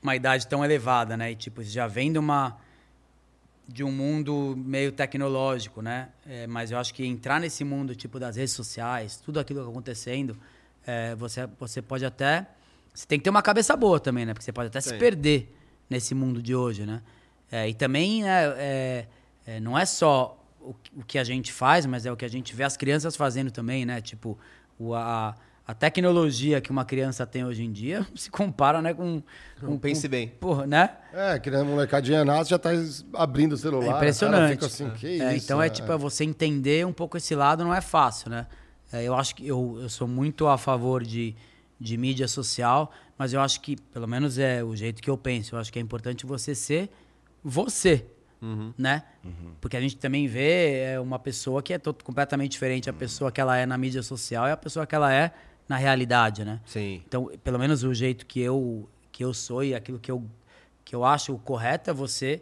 [0.02, 1.32] uma idade tão elevada, né?
[1.32, 2.58] E tipo, já vem de uma
[3.72, 6.10] de um mundo meio tecnológico, né?
[6.28, 9.70] É, mas eu acho que entrar nesse mundo tipo das redes sociais, tudo aquilo que
[9.70, 10.36] acontecendo,
[10.86, 12.48] é, você você pode até
[12.94, 14.34] você tem que ter uma cabeça boa também, né?
[14.34, 14.98] Porque você pode até se Sim.
[14.98, 15.56] perder
[15.90, 17.02] nesse mundo de hoje, né?
[17.52, 19.08] É, e também né, é,
[19.46, 22.26] é, não é só o, que- o que a gente faz, mas é o que
[22.26, 24.02] a gente vê as crianças fazendo também, né?
[24.02, 24.38] Tipo,
[24.80, 25.36] o, a,
[25.70, 29.22] a tecnologia que uma criança tem hoje em dia se compara, né, com...
[29.60, 30.28] com pense com- bem.
[30.28, 30.90] Porra, né?
[31.14, 32.72] É, que a molecadinha nasce já tá
[33.14, 33.86] abrindo o celular.
[33.86, 34.52] É o cara impressionante.
[34.54, 35.70] fica assim, que É, isso, então é né?
[35.70, 38.48] tipo, é você entender um pouco esse lado não é fácil, né?
[38.92, 41.36] É, eu acho que eu, eu sou muito a favor de,
[41.80, 45.54] de mídia social, mas eu acho que, pelo menos é o jeito que eu penso,
[45.54, 46.90] eu acho que é importante você ser
[47.44, 48.08] você,
[48.76, 49.04] né?
[49.62, 53.40] Porque a gente também vê é, uma pessoa que é completamente diferente a pessoa que
[53.40, 55.32] ela é na mídia social e a pessoa que ela é
[55.70, 56.60] na realidade, né?
[56.66, 57.04] Sim.
[57.08, 60.24] Então, pelo menos o jeito que eu que eu sou e aquilo que eu
[60.84, 62.42] que eu acho correto é você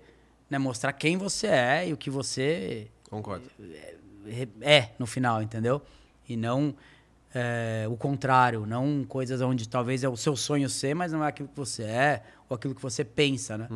[0.50, 3.44] né, mostrar quem você é e o que você Concordo.
[4.62, 5.82] é no final, entendeu?
[6.28, 6.74] E não
[7.34, 11.28] é, o contrário, não coisas onde talvez é o seu sonho ser, mas não é
[11.28, 13.68] aquilo que você é ou aquilo que você pensa, né?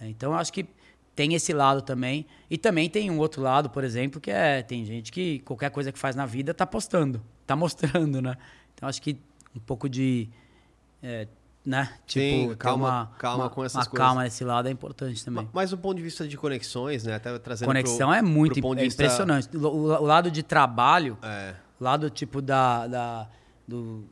[0.00, 0.66] É, Então, eu acho que
[1.14, 2.26] tem esse lado também.
[2.50, 5.92] E também tem um outro lado, por exemplo, que é tem gente que qualquer coisa
[5.92, 8.36] que faz na vida tá postando, tá mostrando, né?
[8.82, 9.16] Então, acho que
[9.54, 10.28] um pouco de
[11.00, 11.28] é,
[11.64, 11.94] né?
[12.04, 14.06] Sim, ter calma- uma- calma uma- com essas uma coisas.
[14.08, 15.44] calma nesse lado é importante também.
[15.44, 17.14] Ma- Mas do ponto de vista de conexões, né?
[17.14, 19.56] Até trazendo Conexão pro- é muito pro é vista- impressionante.
[19.56, 21.54] O, o- o lado de trabalho, É.
[21.78, 23.28] o lado tipo da, da
[23.68, 24.04] do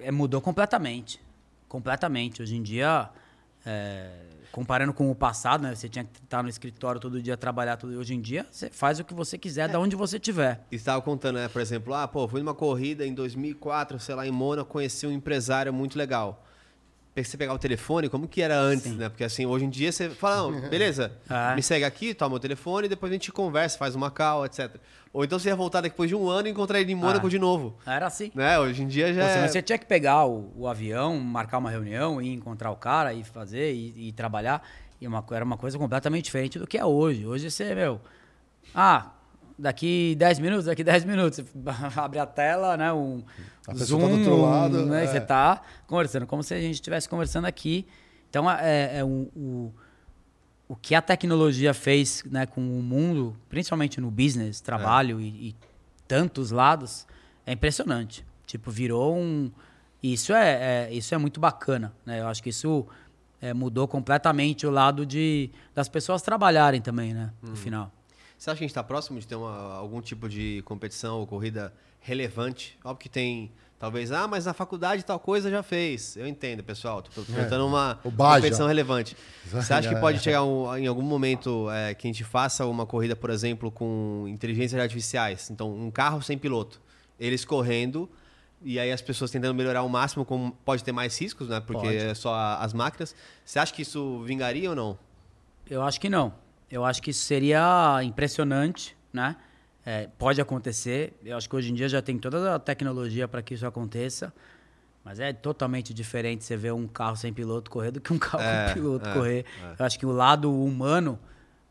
[0.00, 1.18] é, mudou completamente,
[1.66, 2.42] completamente.
[2.42, 3.08] Hoje em dia,
[3.64, 4.10] é,
[4.54, 5.74] comparando com o passado, né?
[5.74, 7.98] Você tinha que estar no escritório todo dia trabalhar tudo.
[7.98, 10.64] Hoje em dia, você faz o que você quiser, da onde você estiver.
[10.70, 11.48] E estava contando, né?
[11.48, 15.10] Por exemplo, ah, pô, fui numa corrida em 2004, sei lá, em Mônaco, conheci um
[15.10, 16.44] empresário muito legal.
[17.16, 19.08] Você pegar o telefone, como que era antes, né?
[19.08, 21.54] Porque assim, hoje em dia você fala, não, beleza, É.
[21.54, 24.74] me segue aqui, toma o telefone, depois a gente conversa, faz uma call, etc.
[25.12, 27.30] Ou então você ia voltar depois de um ano e encontrar ele em Mônaco Ah.
[27.30, 27.76] de novo.
[27.86, 28.32] Era assim.
[28.34, 28.58] Né?
[28.58, 29.48] Hoje em dia já senão é...
[29.48, 33.22] você tinha que pegar o, o avião, marcar uma reunião, ir encontrar o cara e
[33.22, 34.66] fazer e, e trabalhar.
[35.00, 37.24] E uma, era uma coisa completamente diferente do que é hoje.
[37.26, 38.00] Hoje você, meu.
[38.74, 39.10] Ah,
[39.58, 41.38] daqui 10 minutos, daqui 10 minutos.
[41.40, 41.44] Você
[42.00, 42.92] abre a tela, né?
[42.92, 43.22] Um
[43.68, 45.04] A zoom, tá do outro lado, né?
[45.04, 45.06] é.
[45.06, 47.86] Você tá conversando, como se a gente estivesse conversando aqui.
[48.30, 49.72] Então, é, é o, o,
[50.68, 55.56] o que a tecnologia fez né, com o mundo, principalmente no business, trabalho e, e
[56.08, 57.06] tantos lados,
[57.46, 58.24] é impressionante.
[58.46, 59.50] Tipo, virou um.
[60.02, 62.20] Isso é, é- isso é muito bacana, né?
[62.20, 62.86] Eu acho que isso
[63.40, 67.30] é, mudou completamente o lado de das pessoas trabalharem também, né?
[67.42, 67.90] No final.
[68.38, 71.26] Você acha que a gente está próximo de ter uma- algum tipo de competição ou
[71.26, 72.78] corrida relevante?
[72.84, 76.16] Óbvio que tem Talvez, ah, mas na faculdade tal coisa já fez.
[76.16, 77.02] Eu entendo, pessoal.
[77.02, 77.24] Tô É.
[77.24, 79.14] perguntando uma competição relevante.
[79.44, 80.00] Você acha que É.
[80.00, 83.70] pode chegar um- em algum momento é, que a gente faça uma corrida, por exemplo,
[83.70, 85.50] com inteligências artificiais?
[85.50, 86.80] Então, um carro sem piloto.
[87.20, 88.08] Eles correndo
[88.62, 91.60] e aí as pessoas tentando melhorar ao máximo, como pode ter mais riscos, né?
[91.60, 91.96] Porque Pode.
[91.96, 93.14] é só as máquinas.
[93.44, 94.98] Você acha que isso vingaria ou não?
[95.68, 96.32] Eu acho que não.
[96.74, 99.36] Eu acho que isso seria impressionante, né?
[99.86, 101.12] É, pode acontecer.
[101.24, 104.32] Eu acho que hoje em dia já tem toda a tecnologia para que isso aconteça.
[105.04, 108.42] Mas é totalmente diferente você ver um carro sem piloto correr do que um carro
[108.42, 109.44] É, com piloto é, correr.
[109.78, 111.16] Eu acho que o lado humano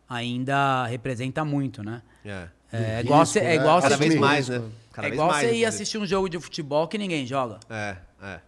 [0.07, 2.01] ainda representa muito, né?
[2.23, 2.47] É.
[2.71, 3.55] É, Do igual risco, você, é né?
[3.55, 4.63] igual Cada você- vez Assume mais, né?
[4.93, 7.59] Cada é vez igual mais, você ir assistir um jogo de futebol que ninguém joga.
[7.69, 8.39] É, é.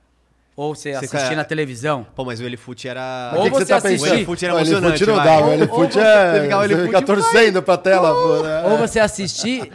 [0.58, 2.08] Ou você, Você assistir quer- na televisão.
[2.16, 3.34] Pô, mas o Elefute era.
[3.36, 4.12] Ou O que que você você tá assistir- pensando?
[4.12, 5.26] O Elefute era Não, emocionante, Elefute não vai.
[5.26, 6.40] dá, o Elefute você é...
[6.40, 7.06] pegar o Você Elefute fica vai.
[7.06, 8.64] torcendo pra tela, pô, né?
[8.72, 9.70] Ou você assistir,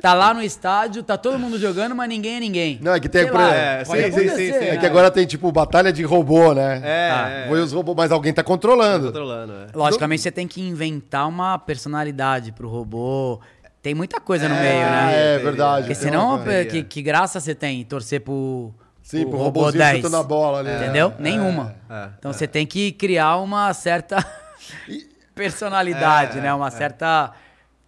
[0.00, 2.78] tá lá no estádio, tá todo mundo jogando, mas ninguém é ninguém.
[2.82, 3.22] Não, é que tem...
[3.22, 4.50] Sei por- lá, é, sim, sim, sim, sim.
[4.66, 6.80] É que agora tem, tipo, batalha de robô, né?
[6.82, 7.48] É, Ah, é.
[7.48, 9.06] Foi os robôs, mas alguém tá controlando.
[9.06, 9.66] Controlando, é.
[9.72, 13.38] Logicamente, você tem que inventar uma personalidade pro robô.
[13.80, 15.34] Tem muita coisa no É, meio, né?
[15.36, 15.82] é verdade.
[15.82, 18.74] Porque senão, que, que graça você tem torcer pro,
[19.04, 19.96] Sim, pro pro robô robôzinho 10?
[19.96, 20.70] chutando a bola ali.
[20.74, 21.12] Entendeu?
[21.18, 21.76] É, Nenhuma.
[21.90, 24.16] é, então você tem que criar uma certa
[25.34, 26.54] personalidade, É, né?
[26.54, 26.70] Uma é.
[26.70, 27.32] certa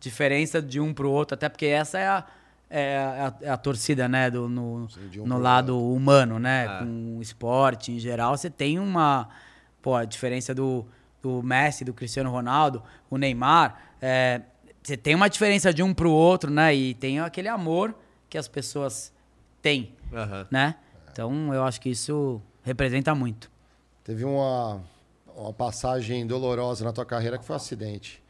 [0.01, 2.25] diferença de um pro outro, até porque essa é a,
[2.69, 4.31] é a, é a torcida, né?
[4.31, 6.65] Do, no de um no lado humano, né?
[6.67, 6.79] É.
[6.85, 9.29] Com o esporte em geral, você tem uma.
[9.81, 10.85] Pô, a diferença do,
[11.23, 13.77] do Messi, do Cristiano Ronaldo, o Neymar.
[14.03, 14.41] é,
[14.83, 16.75] você tem uma diferença de um pro outro, né?
[16.75, 17.95] E tem aquele amor
[18.29, 19.13] que as pessoas
[19.63, 20.47] têm, Aham.
[20.51, 20.75] né?
[21.17, 23.51] Então eu acho que isso representa muito.
[24.05, 24.83] Teve uma,
[25.35, 28.23] uma passagem dolorosa na tua carreira que foi um acidente.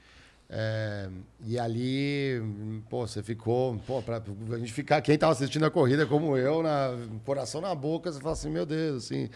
[0.48, 1.08] É,
[1.44, 2.40] e ali,
[2.88, 4.22] pô, você ficou, pô, pra
[4.56, 6.90] gente ficar, quem tava assistindo a corrida como eu, na,
[7.24, 9.28] coração na boca, você fala assim, meu Deus, assim,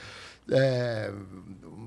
[0.48, 1.12] é,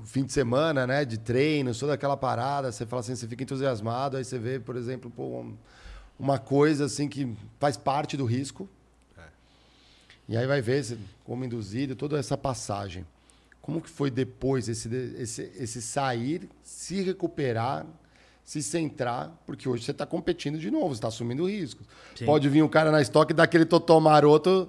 [0.04, 4.18] fim de semana, né, de treinos, toda aquela parada, você fala assim, você fica entusiasmado,
[4.18, 5.56] aí você vê, por exemplo, pô, um-
[6.18, 8.68] uma coisa assim que faz parte do risco,
[10.28, 13.04] e aí vai ver como induzido, toda essa passagem.
[13.60, 17.86] Como que foi depois esse, esse, esse sair, se recuperar,
[18.44, 19.32] se centrar?
[19.46, 21.86] Porque hoje você está competindo de novo, você está assumindo riscos.
[22.14, 22.26] Sim.
[22.26, 24.68] Pode vir um cara na estoque e dar aquele totó maroto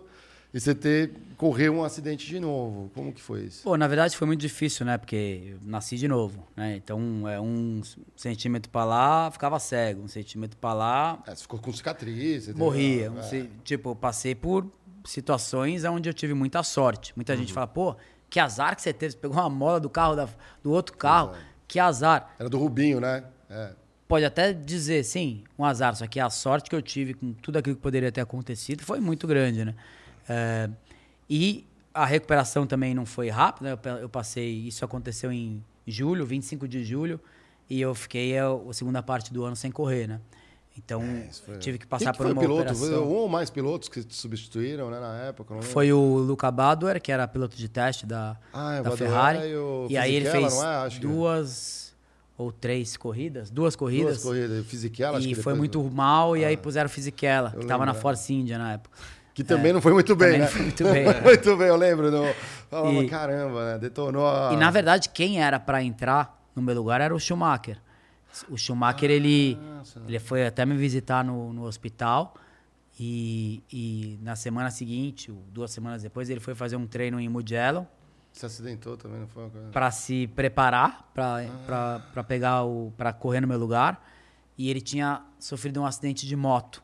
[0.53, 2.89] e você ter, correr um acidente de novo.
[2.95, 3.64] Como que foi isso?
[3.64, 4.97] Pô, na verdade foi muito difícil, né?
[4.97, 6.78] Porque eu nasci de novo, né?
[6.78, 7.82] Então, é um
[8.16, 10.03] centímetro pra lá, ficava cego.
[10.03, 12.47] Um centímetro pra lá, É, você ficou com cicatriz.
[12.56, 13.12] morria.
[13.12, 13.47] Um é.
[13.66, 14.66] Tipo, passei por
[15.06, 17.14] situações onde eu tive muita sorte.
[17.16, 17.95] Muita gente fala, pô,
[18.30, 19.12] que azar que você teve.
[19.14, 20.28] Você pegou uma mola do carro da-
[20.64, 21.34] do outro carro.
[21.68, 22.34] Que azar.
[22.38, 23.24] Era do Rubinho, né?
[23.49, 23.72] É.
[24.08, 25.95] Pode até dizer, sim, um azar.
[25.95, 28.99] Só que a sorte que eu tive com tudo aquilo que poderia ter acontecido foi
[28.99, 29.74] muito grande, né?
[30.30, 30.70] É,
[31.30, 33.70] e a recuperação também não foi rápida.
[33.84, 34.68] Eu, eu passei...
[34.68, 37.20] Isso aconteceu em julho, 25 de julho.
[37.68, 40.20] E eu fiquei a, a segunda parte do ano sem correr, né?
[40.78, 41.01] Então,
[41.45, 42.76] foi- tive que passar que por uma piloto?
[42.76, 43.03] Foi operação.
[43.09, 45.61] um ou mais pilotos que te substituíram né, na época?
[45.61, 49.39] Foi o Luca Badoer, que era piloto de teste da, Ah, é da Ferrari.
[49.49, 50.76] e o E aí ele fez não é?
[50.86, 51.95] Acho que- duas
[52.38, 53.49] ou três corridas.
[53.49, 54.21] Duas corridas.
[54.21, 54.65] Duas corridas.
[54.65, 57.93] Fisichella, acho E que foi muito mal, e aí puseram o Fisichella, que tava na
[57.93, 57.95] é.
[57.95, 58.97] Force India na época.
[59.34, 60.47] Que também não foi muito bem, né?
[60.47, 61.21] foi muito bem, é.
[61.21, 62.11] muito bem, eu lembro.
[62.11, 62.23] No...
[62.69, 63.78] Falava, E- caramba, né?
[63.80, 64.51] Detonou a...
[64.53, 67.78] E na verdade, quem era pra entrar no meu lugar era o Schumacher.
[68.50, 69.58] O Schumacher, ele,
[70.08, 72.36] ele foi até me visitar no, no hospital.
[73.00, 77.86] E, e na semana seguinte, duas semanas depois, ele foi fazer um treino em Mugello.
[78.32, 79.70] Se acidentou também, não foi uma coisa...
[79.70, 84.06] para se preparar para para pegar o para correr no meu lugar.
[84.58, 86.84] E ele tinha sofrido um acidente de moto.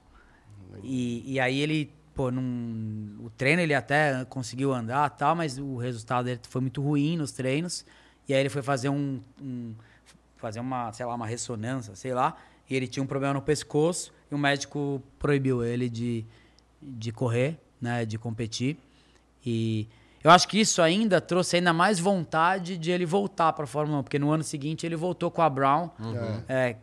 [0.81, 5.75] E, e aí ele pô num, o treino ele até conseguiu andar tal mas o
[5.75, 7.85] resultado dele foi muito ruim nos treinos.
[8.27, 9.73] E aí ele foi fazer um, um
[10.41, 12.35] fazer uma sei lá uma ressonância sei lá
[12.69, 16.25] e ele tinha um problema no pescoço e o médico proibiu ele de
[16.81, 18.77] de correr né de competir.
[19.45, 19.87] E
[20.23, 23.99] eu acho que isso ainda trouxe ainda mais vontade de ele voltar para a Fórmula
[23.99, 25.89] 1, porque no ano seguinte ele voltou com a Brown,
[26.47, 26.75] é,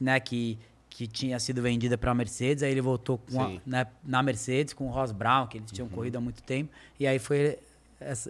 [0.00, 0.58] né, que,
[0.90, 4.86] que tinha sido vendida para a Mercedes, aí ele voltou a- né, na Mercedes com
[4.88, 7.58] o Ross Brown, que eles tinham corrido há muito tempo, e aí foi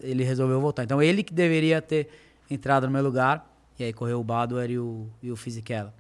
[0.03, 0.85] ele resolveu voltar.
[0.85, 2.09] Então ele que deveria ter
[2.49, 3.45] entrado no meu lugar,
[3.83, 5.93] e aí correu o Badoer e o, e o Fisichella.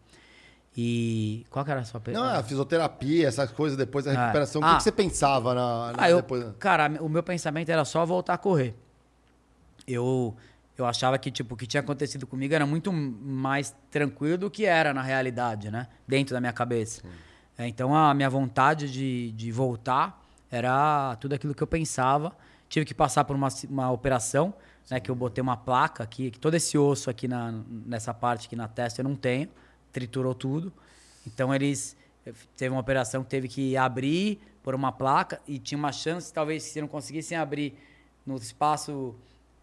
[0.77, 2.39] E qual que era a sua Não, pergunta?
[2.39, 4.21] a fisioterapia, essas coisas depois da Ah.
[4.23, 4.63] recuperação.
[4.63, 4.71] O Ah.
[4.71, 6.47] que, que você pensava na, na- Ah, eu, depois?
[6.59, 8.75] cara, o meu pensamento era só voltar a correr.
[9.87, 10.35] Eu,
[10.79, 14.65] eu achava que tipo, o que tinha acontecido comigo era muito mais tranquilo do que
[14.65, 15.89] era na realidade, né?
[16.07, 17.03] Dentro da minha cabeça.
[17.59, 22.33] É, então a minha vontade de, de voltar era tudo aquilo que eu pensava
[22.73, 24.55] tive que passar por uma, uma operação,
[24.91, 24.99] né?
[24.99, 28.57] Que eu botei uma placa aqui, que todo esse osso aqui na, nessa parte aqui
[28.57, 29.47] na testa eu não tenho,
[29.93, 30.73] triturou tudo.
[31.27, 31.95] Então eles
[32.57, 36.63] teve uma operação que teve que abrir por uma placa e tinha uma chance, talvez,
[36.63, 37.77] se não conseguissem abrir
[38.25, 39.15] no espaço,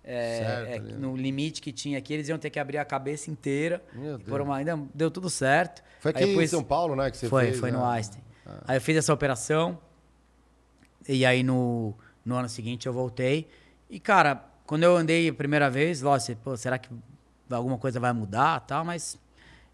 [0.03, 0.99] é, Certo, é, ali, né?
[0.99, 3.83] no limite que tinha aqui, eles iam ter que abrir a cabeça inteira.
[4.27, 5.81] Por uma, ainda deu tudo certo.
[5.99, 7.09] Foi aqui depois- em São Paulo, né?
[7.09, 7.77] Que você foi, fez, foi né?
[7.77, 8.21] no Einstein.
[8.67, 9.79] Aí eu fiz essa operação.
[11.07, 11.95] E aí no,
[12.25, 13.47] no ano seguinte eu voltei.
[13.89, 16.89] E, cara, quando eu andei a primeira vez, lógico, pô, será que
[17.49, 18.85] alguma coisa vai mudar tal?
[18.85, 19.17] Mas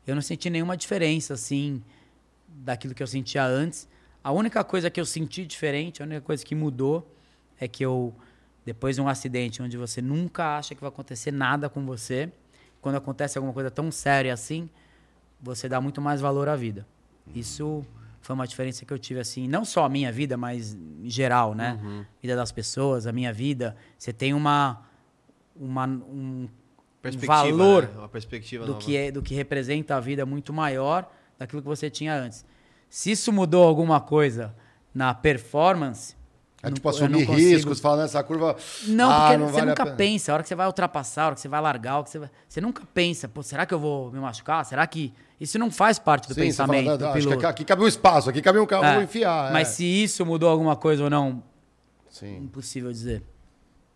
[0.07, 1.83] eu não senti nenhuma diferença, assim,
[2.47, 3.87] daquilo que eu sentia antes.
[4.23, 7.11] A única coisa que eu senti diferente, a única coisa que mudou
[7.59, 8.13] é que eu,
[8.65, 12.31] depois de um acidente onde você nunca acha que vai acontecer nada com você,
[12.81, 14.69] quando acontece alguma coisa tão séria assim,
[15.41, 16.87] você dá muito mais valor à vida.
[17.33, 17.85] Isso
[18.25, 21.53] foi uma diferença que eu tive, assim, não só a minha vida, mas em geral,
[21.53, 21.79] né?
[22.21, 23.75] Vida das pessoas, a minha vida.
[23.97, 24.81] Você tem uma,
[25.55, 26.49] uma um,
[27.05, 27.89] Perspectiva, valor né?
[27.99, 28.83] Uma perspectiva do nova.
[28.83, 31.07] que, é, do que representa a vida muito maior
[31.37, 32.43] daquilo que você tinha antes.
[32.89, 34.55] Se isso mudou alguma coisa
[34.91, 36.15] na performance.
[36.63, 38.55] É tipo assumir riscos, falar nessa curva.
[38.87, 40.31] Não, ah, porque não você vale nunca pensa.
[40.31, 42.31] A hora que você vai ultrapassar, a hora que você vai largar, que você, vai...
[42.49, 44.65] você nunca pensa, pô, será que eu vou me machucar?
[44.65, 45.13] Será que.
[45.39, 47.47] Isso não faz parte do Sim, fala, pensamento "Não, do acho que piloto.
[47.47, 49.51] aqui, cabe um espaço, aqui cabe um carro, É, vou enfiar.
[49.51, 49.71] Mas é.
[49.71, 51.43] se isso mudou alguma coisa ou não,
[52.09, 52.37] Sim.
[52.37, 53.21] impossível dizer.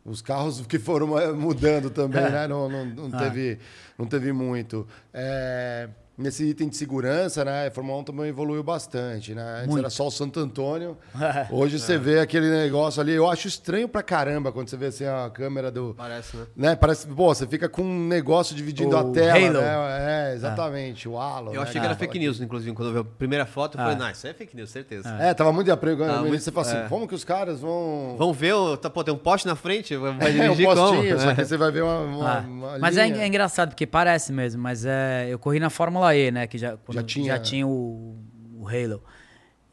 [0.04, 2.30] Os carros que foram eh, mudando também, É.
[2.30, 2.48] né?
[2.48, 3.24] Não, não, não, Ah.
[3.24, 3.60] teve,
[3.98, 4.88] não teve muito.
[5.14, 5.88] É,
[6.20, 7.68] nesse item de segurança, né?
[7.68, 9.42] A Fórmula 1 também evoluiu bastante, né?
[9.58, 9.80] Antes Muito.
[9.80, 10.98] era só o Santo Antônio.
[11.20, 11.48] É.
[11.54, 13.14] Hoje você vê aquele negócio ali.
[13.14, 15.94] Eu acho estranho pra caramba quando você vê assim a câmera do.
[15.98, 16.46] Parece, né?
[16.56, 16.76] Né?
[16.76, 19.62] Parece, pô, você fica com um negócio dividindo O a tela, Halo.
[19.62, 20.30] né?
[20.32, 21.08] É, exatamente.
[21.08, 21.52] O Halo.
[21.54, 21.68] Eu né?
[21.68, 23.86] achei que era fake news, inclusive, quando eu vi a primeira foto, eu Ah.
[23.86, 25.10] falei, não, isso é fake news, certeza.
[25.20, 25.76] É, tava muito de.
[25.80, 26.88] Tá início muito- você fala assim, é.
[26.90, 28.16] como que os caras vão...
[28.18, 30.76] Vamos ver, o- tá, pô, tem um poste na frente, vai É, um dirigir como?
[30.92, 31.46] postinho, só que É.
[31.46, 34.86] você vai ver uma, uma, Ah, uma mas é, é engraçado, porque parece mesmo, mas
[34.86, 36.48] é, eu corri na Fórmula E, né?
[36.48, 38.18] Que já, quando Já tinha- já tinha o,
[38.58, 39.04] o Halo.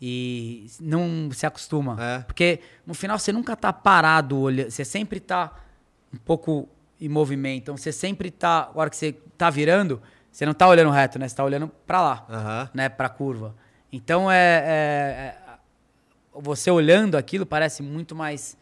[0.01, 1.97] E não se acostuma.
[1.99, 2.19] É.
[2.21, 4.71] Porque no final você nunca tá parado olhando.
[4.71, 5.53] Você sempre tá
[6.13, 6.69] um pouco
[7.01, 7.63] em movimento.
[7.63, 8.71] Então você sempre tá.
[8.75, 11.27] A hora que você tá virando, você não tá olhando reto, né?
[11.29, 12.71] Você tá olhando pra lá, Aham.
[12.75, 12.89] né?
[12.89, 13.55] Pra curva.
[13.93, 14.37] Então é.
[14.37, 15.47] é- é-
[16.39, 18.59] você olhando aquilo parece muito mais.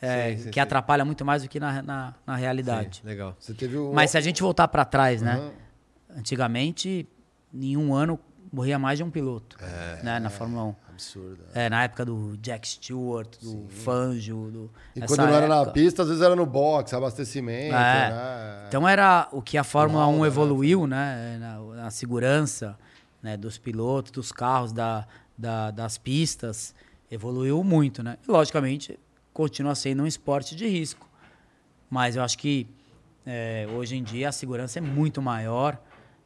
[0.00, 0.60] é, Sim, sim, que sim.
[0.60, 3.00] atrapalha muito mais do que na, na, na realidade.
[3.04, 3.36] Legal.
[3.38, 3.92] Você teve o...
[3.94, 5.52] Mas se a gente voltar para trás, né?
[6.16, 7.06] Antigamente,
[7.54, 8.18] em um ano,
[8.52, 9.56] morria mais de um piloto
[10.02, 10.18] né?
[10.20, 10.74] na Fórmula 1.
[10.92, 11.42] Absurdo.
[11.54, 14.50] É, na época do Jack Stewart, do Fangio.
[14.50, 15.72] Do, E quando não era na época.
[15.72, 18.10] pista, às vezes era no box, abastecimento, É.
[18.10, 18.64] né?
[18.68, 20.26] Então era o que a Fórmula Lauda, 1 né?
[20.26, 21.36] evoluiu, né?
[21.40, 22.78] Na, na segurança
[23.22, 23.36] né?
[23.36, 25.06] dos pilotos, dos carros, da,
[25.36, 26.74] da- das pistas.
[27.10, 28.18] Evoluiu muito, né?
[28.26, 28.98] E, logicamente,
[29.32, 31.08] continua sendo um esporte de risco.
[31.88, 32.66] Mas eu acho que
[33.26, 35.78] é, hoje em dia a segurança é muito maior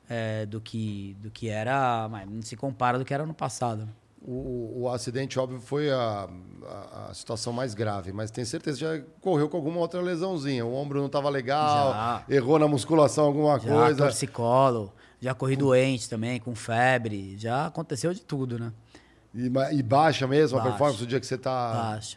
[0.08, 2.08] é, do, que, do que era.
[2.08, 3.88] Mas não se compara do que era no passado.
[4.28, 6.28] O, o acidente, óbvio, foi a,
[6.66, 10.66] a, a situação mais grave, mas tenho certeza que já correu com alguma outra lesãozinha.
[10.66, 12.24] O ombro não estava legal, Já.
[12.28, 14.02] errou na musculação alguma Já coisa.
[14.04, 18.72] torcicolo, já corri doente também, com febre, já aconteceu de tudo, né?
[19.32, 19.46] E,
[19.78, 20.70] e baixa mesmo a Baixa.
[20.72, 21.72] performance do dia que você tá.
[21.92, 22.16] Baixa.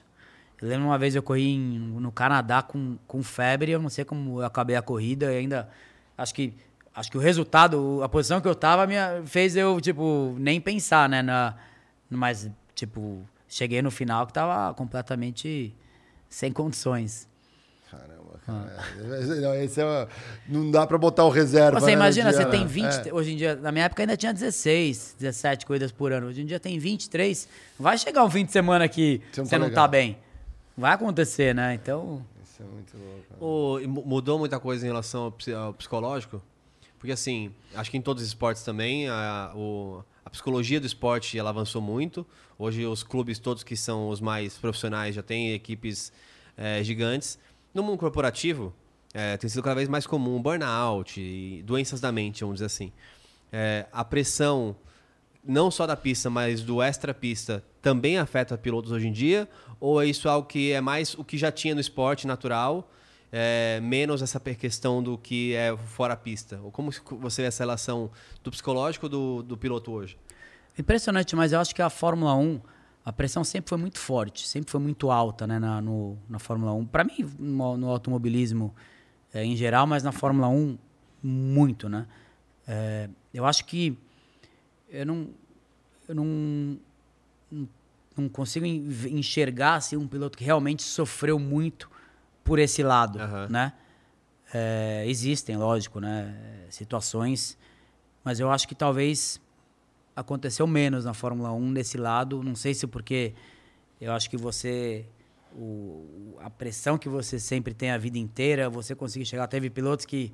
[0.60, 4.04] Eu lembro uma vez eu corri em- no Canadá com, com febre, eu não sei
[4.04, 5.70] como eu acabei a corrida, e ainda
[6.18, 6.56] acho que
[7.00, 8.96] acho que o resultado, a posição que eu tava me
[9.26, 11.56] fez eu tipo nem pensar, né, na
[12.10, 15.74] mas tipo, cheguei no final que tava completamente
[16.30, 17.28] sem condições.
[17.90, 18.84] Caramba, cara.
[19.42, 20.08] Não, esse é,
[20.48, 21.80] não dá pra botar o reserva.
[21.80, 22.66] Você né, imagina, dia, você tem né?
[22.68, 23.14] 20, É.
[23.14, 26.28] hoje em dia, na minha época ainda tinha 16, 17 corridas por ano.
[26.28, 27.48] Hoje em dia tem 23.
[27.80, 29.90] Vai chegar um fim de semana que Você você não não, tá tá, legal.
[29.90, 30.18] bem.
[30.78, 31.74] Vai acontecer, né?
[31.74, 33.24] Então, Isso é muito louco.
[33.30, 33.44] cara.
[33.44, 36.42] O- mu- mudou muita coisa em relação ao psicológico?
[37.00, 41.40] Porque, assim, acho que em todos os esportes também, a, o- a psicologia do esporte
[41.40, 42.28] ela avançou muito.
[42.58, 46.12] Hoje, os clubes todos que são os mais profissionais já têm equipes
[46.58, 47.40] eh, gigantes.
[47.74, 48.74] No mundo corporativo,
[49.14, 52.92] eh, tem sido cada vez mais comum burnout doenças da mente, vamos dizer assim.
[53.52, 54.76] Eh, a pressão,
[55.44, 59.48] não só da pista, mas do extra-pista, também afeta pilotos hoje em dia?
[59.80, 62.92] Ou é isso algo que é mais o que já tinha no esporte natural,
[63.32, 66.60] é, menos essa questão do que é fora a pista?
[66.64, 68.10] Ou como você vê essa relação
[68.44, 70.18] do psicológico do, do piloto hoje?
[70.78, 72.62] impressionante, mas eu acho que a Fórmula 1,
[73.04, 76.72] a pressão sempre foi muito forte, sempre foi muito alta, né, na, no, na Fórmula
[76.74, 76.86] 1.
[76.86, 78.74] Para mim, no, no automobilismo
[79.34, 80.78] eh, em geral, mas na Fórmula 1,
[81.22, 82.08] muito, né?
[82.66, 83.98] Eh, eu acho que
[84.90, 85.30] eu não,
[86.08, 86.80] eu não,
[88.16, 91.90] não, consigo en- enxergar assim, um piloto que realmente sofreu muito
[92.50, 93.48] por esse lado, Aham.
[93.50, 93.74] né?
[94.52, 96.36] É, existem, lógico, né?
[96.70, 97.56] Situações,
[98.24, 99.40] mas eu acho que talvez
[100.16, 102.42] aconteceu menos na Fórmula 1 desse lado.
[102.44, 103.34] Não sei se porque
[104.02, 105.06] eu acho que você.
[105.52, 109.48] o- a pressão que você sempre tem a vida inteira, você conseguir chegar.
[109.48, 110.32] Teve pilotos que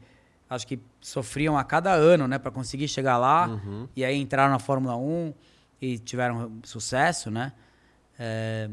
[0.50, 3.48] acho que sofriam a cada ano, né, para conseguir chegar lá.
[3.96, 5.34] E aí entraram na Fórmula 1
[5.82, 7.54] e tiveram sucesso, né?
[8.20, 8.70] É,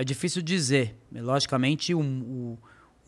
[0.00, 0.96] é difícil dizer.
[1.12, 2.58] Logicamente, o, o,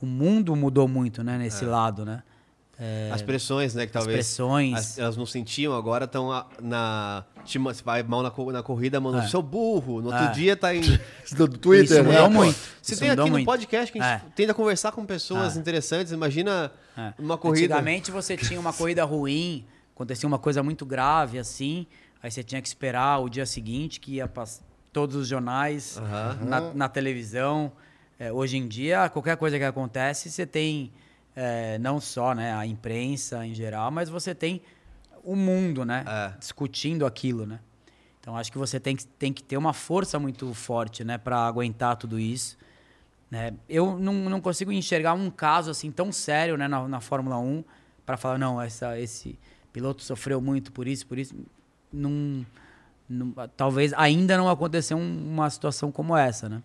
[0.02, 2.22] o mundo mudou muito, né, nesse lado, né?
[2.82, 3.86] É, As pressões, né?
[3.86, 4.14] Que talvez.
[4.16, 4.74] pressões.
[4.74, 6.30] as- elas não sentiam, agora estão
[6.62, 7.24] na.
[7.44, 9.18] Você vai mal na, na corrida, mano.
[9.18, 9.28] É.
[9.28, 10.00] Seu burro.
[10.00, 10.32] No outro É.
[10.32, 10.80] dia tá em.
[11.36, 12.10] Do Twitter, Isso né?
[12.22, 12.58] mudou muito.
[12.80, 13.44] Você Isso tem aqui no muito.
[13.44, 14.28] podcast que a gente É.
[14.34, 15.60] tenta conversar com pessoas É.
[15.60, 16.10] interessantes.
[16.10, 17.12] Imagina É.
[17.18, 17.74] uma corrida.
[17.74, 21.86] Antigamente você tinha uma corrida ruim, acontecia uma coisa muito grave assim,
[22.22, 24.44] aí você tinha que esperar o dia seguinte, que ia para
[24.92, 26.38] todos os jornais, Aham.
[26.44, 27.72] na, na televisão.
[28.18, 30.92] É, hoje em dia, qualquer coisa que acontece, você tem
[31.34, 34.60] é, não só né, a imprensa em geral, mas você tem
[35.24, 36.38] o mundo né, É.
[36.38, 37.46] discutindo aquilo.
[37.46, 37.60] Né?
[38.20, 41.38] Então acho que você tem que, tem que ter uma força muito forte né, para
[41.46, 42.58] aguentar tudo isso.
[43.30, 43.54] né?
[43.68, 47.64] Eu não, não consigo enxergar um caso assim tão sério né, na, na Fórmula 1
[48.04, 49.38] para falar, não, essa, esse
[49.72, 51.34] piloto sofreu muito por isso, por isso.
[51.92, 52.44] Não,
[53.10, 56.62] não- talvez ainda não aconteceu um- uma situação como essa, né?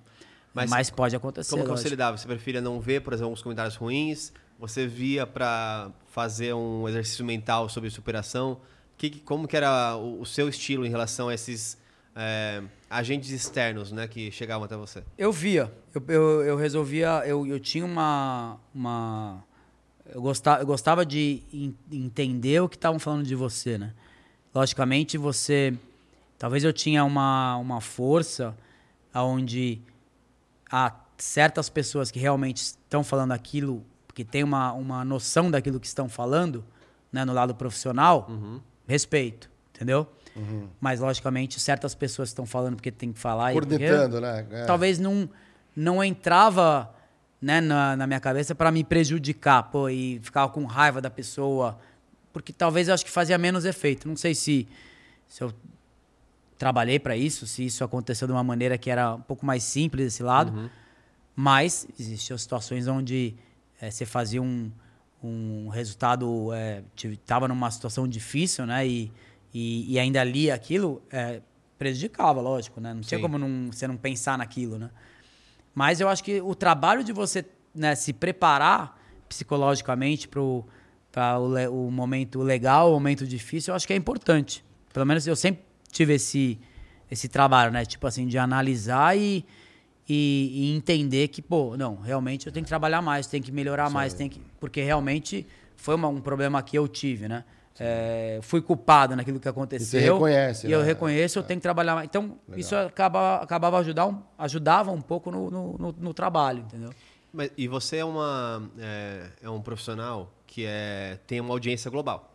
[0.53, 1.49] Mas Mas, pode acontecer.
[1.49, 1.89] Como que você lógico.
[1.89, 2.17] lidava?
[2.17, 4.31] Você preferia não ver, por exemplo, alguns comentários ruins?
[4.57, 8.57] Você via pra fazer um exercício mental sobre superação?
[8.97, 11.77] Que, como que era o, o seu estilo em relação a esses
[12.15, 15.03] é, agentes externos, né, que chegavam até você?
[15.17, 15.69] Eu via.
[15.93, 17.21] Eu, eu, eu resolvia.
[17.25, 18.57] Eu, eu tinha uma.
[18.73, 19.43] uma
[20.13, 23.91] eu, gostava, eu gostava de en- entender o que estavam falando de você, né?
[24.53, 25.73] Logicamente, você.
[26.37, 28.55] Talvez eu tinha uma, uma força
[29.13, 29.81] onde
[30.69, 33.83] há certas pessoas que realmente estão falando aquilo,
[34.13, 36.63] que tem uma, uma noção daquilo que estão falando,
[37.11, 38.29] né, no lado profissional,
[38.87, 40.07] respeito, entendeu?
[40.81, 43.53] Mas, logicamente, certas pessoas estão falando porque tem que falar.
[43.53, 44.45] Cornetando, né?
[44.51, 44.65] É.
[44.65, 45.29] talvez não,
[45.73, 46.93] não entrava
[47.41, 51.79] né, na, na minha cabeça para me prejudicar, pô, e ficava com raiva da pessoa,
[52.33, 54.07] porque talvez eu acho que fazia menos efeito.
[54.07, 54.67] Não sei se,
[55.27, 55.53] se eu
[56.57, 60.05] trabalhei para isso, se isso aconteceu de uma maneira que era um pouco mais simples
[60.05, 60.69] desse lado,
[61.35, 63.35] mas existiam situações onde
[63.81, 64.71] eh, você fazia um,
[65.23, 66.49] um resultado,
[67.03, 69.11] estava numa situação difícil, né, e,
[69.53, 71.41] e, e ainda lia aquilo, eh,
[71.77, 73.21] prejudicava, lógico, né, não tinha Sim.
[73.21, 74.89] como não, você não pensar naquilo, né.
[75.73, 78.97] Mas eu acho que o trabalho de você né, se preparar
[79.27, 80.65] psicologicamente para o,
[81.69, 84.63] o momento legal, o momento difícil, eu acho que é importante.
[84.93, 85.61] Pelo menos eu sempre
[85.95, 86.59] tive esse,
[87.09, 87.85] esse trabalho, né?
[87.85, 89.45] Tipo assim, de analisar e,
[90.07, 93.89] e, e entender que, pô, não, realmente eu tenho que trabalhar mais, tenho que melhorar
[93.89, 97.43] mais, tenho que, porque realmente foi uma- um problema que eu tive, né?
[97.77, 100.13] É, fui culpado naquilo que aconteceu.
[100.13, 100.85] reconhece, E eu né?
[100.85, 102.05] reconheço, eu tenho que trabalhar mais.
[102.07, 106.91] Então, isso acaba, acabava ajudar, um- ajudava um pouco no, no, no- no trabalho, entendeu?
[107.33, 112.33] Mas, e você é, uma, é, é um profissional que é, tem uma audiência global.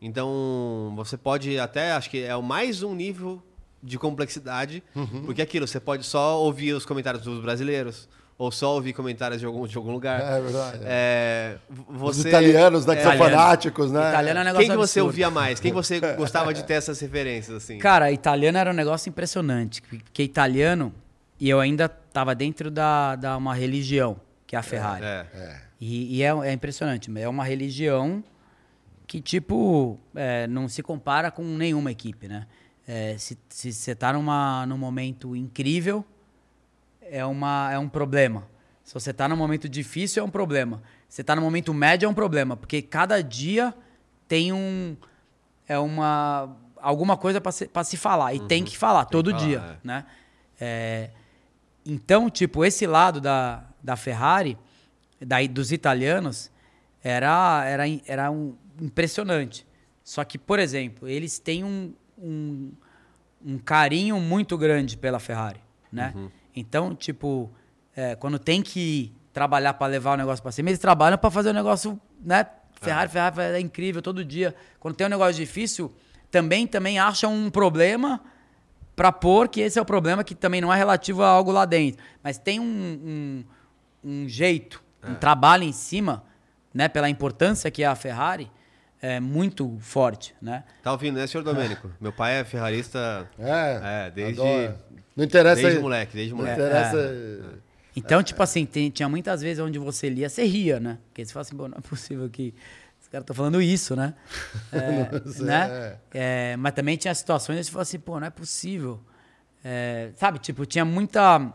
[0.00, 3.42] É, então, você pode até, acho que é o mais um nível
[3.82, 4.82] de complexidade,
[5.24, 9.40] porque é aquilo, você pode só ouvir os comentários dos brasileiros, ou só ouvir comentários
[9.40, 10.20] de algum, de algum lugar.
[10.20, 10.78] É verdade.
[10.82, 11.56] É,
[11.88, 13.36] Os você, italianos, né, que são Italiano.
[13.36, 14.08] fanáticos, né?
[14.10, 15.06] Italiano é um negócio Quem que você absurdo.
[15.06, 15.60] ouvia mais?
[15.60, 17.78] Quem você gostava de ter essas referências, assim?
[17.78, 19.80] Cara, italiano era um negócio impressionante.
[19.80, 20.92] Porque italiano,
[21.40, 25.04] e eu ainda estava dentro da, da uma religião, que é a Ferrari.
[25.04, 25.60] É.
[25.80, 27.10] E, e é, é impressionante.
[27.18, 28.22] É uma religião
[29.06, 32.46] que, tipo, é, não se compara com nenhuma equipe, né?
[32.86, 36.04] É, se se você tá numa, num momento incrível,
[37.02, 38.48] é, uma, é um problema.
[38.84, 40.82] Se você tá num momento difícil, é um problema.
[41.08, 42.56] Se você tá num momento médio, é um problema.
[42.56, 43.74] Porque cada dia
[44.28, 44.96] tem um...
[45.66, 46.56] É uma...
[46.76, 48.34] Alguma coisa para se, pra se falar.
[48.34, 49.86] E tem que falar, todo falar, dia, é.
[49.86, 50.04] né?
[50.60, 51.10] É,
[51.84, 54.56] então, tipo, esse lado da, da Ferrari,
[55.20, 56.50] daí dos italianos,
[57.02, 59.66] era, era, era um, impressionante.
[60.02, 62.72] Só que, por exemplo, eles têm um, um,
[63.44, 65.60] um carinho muito grande pela Ferrari,
[65.90, 66.14] né?
[66.54, 67.50] Então, tipo,
[67.94, 71.50] é, quando tem que trabalhar para levar o negócio para cima, eles trabalham para fazer
[71.50, 72.46] o negócio, né?
[72.80, 74.54] Ferrari, Ferrari, Ferrari é incrível todo dia.
[74.78, 75.92] Quando tem um negócio difícil,
[76.30, 78.20] também também acham um problema
[78.94, 81.64] para pôr que esse é o problema que também não é relativo a algo lá
[81.64, 83.44] dentro, mas tem um, um,
[84.02, 86.24] um jeito, um trabalho em cima,
[86.72, 86.88] né?
[86.88, 88.50] Pela importância que é a Ferrari,
[89.00, 90.64] é muito forte, né?
[90.82, 91.90] Tá ouvindo, né, senhor Domênico?
[92.00, 94.74] Meu pai é ferrarista É, É, desde- adoro.
[95.16, 95.62] Não interessa...
[95.62, 96.60] desde moleque, desde Não moleque.
[96.60, 97.54] interessa...
[97.94, 100.98] Então, tipo assim, tem- tinha muitas vezes onde você lia, você ria, né?
[101.08, 102.54] Porque você fala assim, "Pô, não é possível que
[103.00, 104.12] os caras estão falando isso, né?
[104.72, 105.96] É, né?
[106.12, 109.00] É, mas também tinha situações onde você fala assim, pô, não é possível.
[109.64, 111.50] É, sabe, tipo, tinha muita.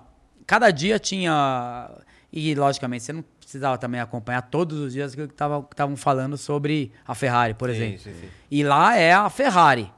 [0.48, 1.92] Cada dia tinha.
[2.34, 7.14] E, logicamente, você não precisava também acompanhar todos os dias que estavam falando sobre a
[7.14, 8.00] Ferrari, por Sim, exemplo.
[8.00, 8.30] sim, sim.
[8.50, 9.92] E lá é a Ferrari.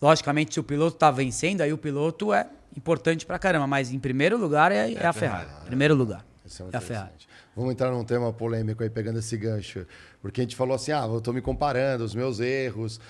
[0.00, 2.46] Logicamente, se o piloto tá vencendo, aí o piloto é
[2.76, 3.66] importante pra caramba.
[3.66, 5.48] Mas em primeiro lugar é, é a Ferrari.
[5.66, 6.24] Primeiro lugar.
[6.44, 7.12] É É a Ferrari.
[7.56, 9.84] Vamos entrar num tema polêmico aí, pegando esse gancho.
[10.22, 13.00] Porque a gente falou assim, ah, eu tô me comparando, os meus erros.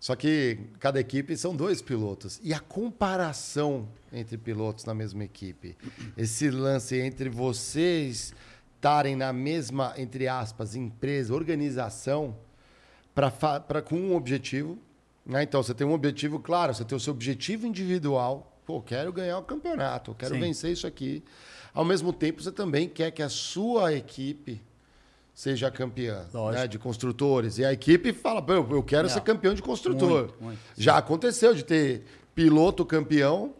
[0.00, 2.40] Só que cada equipe são dois pilotos.
[2.42, 5.76] E a comparação entre pilotos na mesma equipe?
[6.16, 8.34] Esse lance entre vocês
[8.84, 12.36] estarem na mesma, entre aspas, empresa, organização,
[13.14, 14.76] pra, com um objetivo.
[15.24, 15.42] Né?
[15.42, 18.60] Então, você tem um objetivo, claro, você tem o seu objetivo individual.
[18.66, 20.40] Pô, quero ganhar o campeonato, eu quero Sim.
[20.40, 21.24] vencer isso aqui.
[21.72, 24.60] Ao mesmo tempo, você também quer que a sua equipe
[25.32, 27.56] seja campeã né, de construtores.
[27.56, 29.14] E a equipe fala, "Pô, eu eu quero Não.
[29.14, 30.20] ser campeão de construtor.
[30.24, 30.60] Muito, muito.
[30.76, 32.04] Já aconteceu de ter
[32.34, 33.54] piloto campeão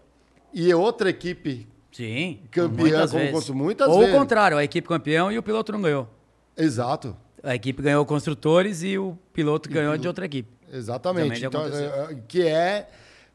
[0.52, 2.40] e outra equipe Sim.
[2.50, 3.50] Campeã muitas como vezes.
[3.50, 4.14] muitas Ou vezes.
[4.14, 6.08] o contrário, a equipe campeão e o piloto não ganhou.
[6.56, 7.16] Exato.
[7.40, 10.50] A equipe ganhou construtores e o piloto ganhou de outra equipe.
[10.72, 11.44] Exatamente.
[11.44, 11.68] Então, é,
[12.12, 12.88] é, que é,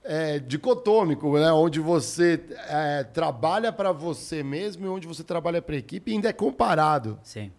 [0.04, 1.50] é, dicotômico, né?
[1.54, 6.16] onde você é, trabalha para você mesmo e onde você trabalha para a equipe e
[6.16, 7.18] ainda é comparado.
[7.24, 7.52] Sim.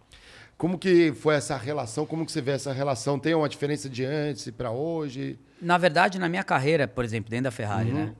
[0.55, 2.05] Como que foi essa relação?
[2.05, 3.17] Como que você vê essa relação?
[3.17, 5.39] Tem uma diferença de antes para hoje?
[5.59, 7.95] Na verdade, na minha carreira, por exemplo, dentro da Ferrari, Uhum.
[8.05, 8.13] né?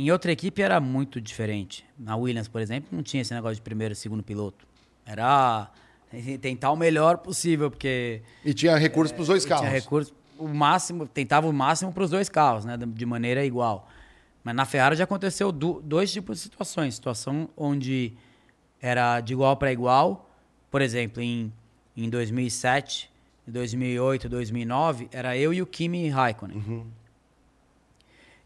[0.00, 1.84] Em outra equipe era muito diferente.
[1.98, 4.64] Na Williams, por exemplo, não tinha esse negócio de primeiro e segundo piloto.
[5.04, 5.68] Era
[6.40, 9.66] tentar o melhor possível, porque E tinha recursos para os dois E carros.
[9.66, 12.76] Tinha recurso, o máximo, tentava o máximo para os dois carros, né?
[12.78, 13.88] De maneira igual.
[14.44, 16.94] Mas na Ferrari já aconteceu du- dois tipos de situações.
[16.94, 18.12] Situação onde
[18.80, 20.30] era de igual para igual.
[20.70, 21.52] Por exemplo, em,
[21.96, 23.10] em 2007,
[23.46, 26.86] 2008, 2009, era eu e o Kimi Raikkonen.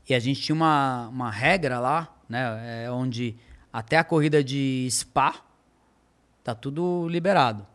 [0.08, 2.84] E a gente tinha uma, uma regra lá, né?
[2.84, 3.36] é, onde
[3.72, 5.34] até a corrida de Spa
[6.42, 7.66] tá tudo liberado.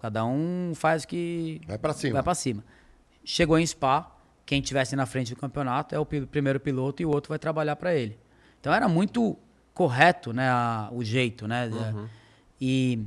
[0.00, 2.12] Cada um faz o que Vai para cima.
[2.14, 2.64] vai para cima.
[3.24, 4.10] Chegou em Spa,
[4.44, 7.76] quem tivesse na frente do campeonato é o primeiro piloto e o outro vai trabalhar
[7.76, 8.18] para ele.
[8.60, 9.38] Então era muito
[9.74, 11.68] correto, né, a- o jeito, né?
[12.60, 13.00] E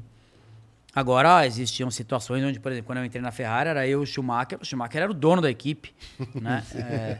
[0.96, 4.06] agora existiam situações onde, por exemplo, quando eu entrei na Ferrari, era eu e o
[4.06, 5.93] Schumacher, o Schumacher era o dono da equipe,
[6.34, 6.64] né?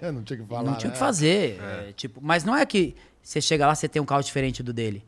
[0.02, 0.64] É, não tinha que falar.
[0.64, 1.06] não tinha o que né?
[1.06, 1.60] fazer.
[1.62, 4.72] é, tipo, mas não é que você chega lá você tem um carro diferente do
[4.72, 5.04] dele.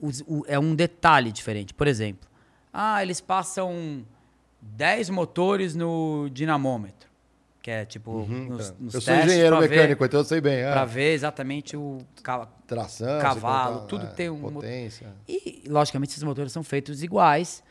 [0.00, 1.72] Os- o- é um detalhe diferente.
[1.74, 2.28] Por exemplo,
[2.72, 4.04] ah, eles passam
[4.60, 7.10] 10 motores no dinamômetro.
[7.62, 8.74] Que é tipo nos, tá.
[8.80, 10.54] nos Eu sou engenheiro pra ver- mecânico, então eu sei bem.
[10.56, 10.72] É.
[10.72, 15.06] Pra ver exatamente o ca- Tração, cavalo, você conta, tudo é, tem um potência.
[15.28, 17.62] E, logicamente, esses motores são feitos iguais,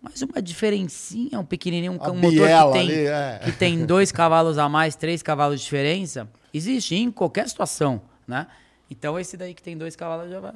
[0.00, 3.40] mas uma diferencinha, um pequenininho, um, A motor que tem, ali, é.
[3.44, 8.46] que tem dois cavalos a mais, três cavalos de diferença, existe em qualquer situação, né?
[8.90, 10.54] Então, esse daí que tem dois cavalos já vai,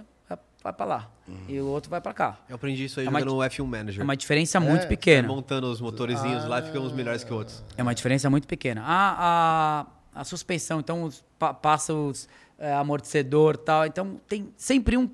[0.63, 1.11] vai, pra lá,
[1.49, 2.39] e o outro vai pra cá.
[2.49, 4.01] Eu aprendi isso aí É uma jogando no F1 Manager.
[4.01, 5.29] É uma diferença É, muito pequena.
[5.29, 7.63] montando os motorizinhos lá e ficam uns melhores que outros.
[7.77, 8.83] É uma diferença muito pequena.
[8.85, 12.29] A, a, a suspensão, então, os, pa, passa os
[12.59, 13.87] é, amortecedor e tal.
[13.87, 15.11] Então, tem sempre um,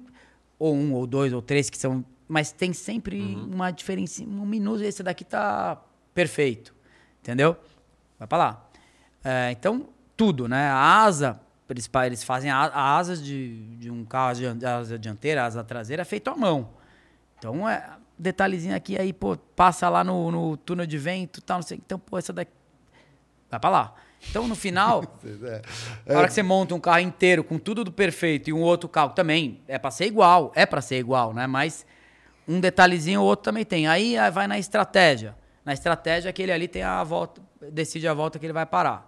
[0.59, 2.05] ou um, ou dois, ou três que são.
[2.29, 4.83] Mas tem sempre uma diferença, um minuto.
[4.83, 5.81] Esse daqui tá
[6.15, 6.75] perfeito.
[7.21, 7.57] Entendeu?
[8.19, 8.69] Vai pra lá.
[9.25, 10.69] É, então, tudo, né?
[10.69, 15.43] A asa, eles, eles fazem a, a asas de, de um carro, a asa dianteira,
[15.43, 16.71] a asa traseira, é feito à mão.
[17.39, 21.63] Então, é detalhezinho aqui, aí, pô, passa lá no, no túnel de vento, tal, não
[21.63, 21.79] sei.
[21.85, 22.53] Então, pô, essa daqui.
[23.51, 23.95] Vai pra lá.
[24.29, 25.03] Então, no final,
[26.05, 26.13] É.
[26.13, 28.89] na hora que você monta um carro inteiro com tudo do perfeito e um outro
[28.89, 31.47] carro também, é pra ser igual, é pra ser igual, né?
[31.47, 31.87] Mas
[32.49, 33.87] um detalhezinho o outro também tem.
[33.87, 35.37] Aí ah, vai na estratégia.
[35.65, 39.07] Na estratégia, aquele ali tem a volta, decide a volta que ele vai parar.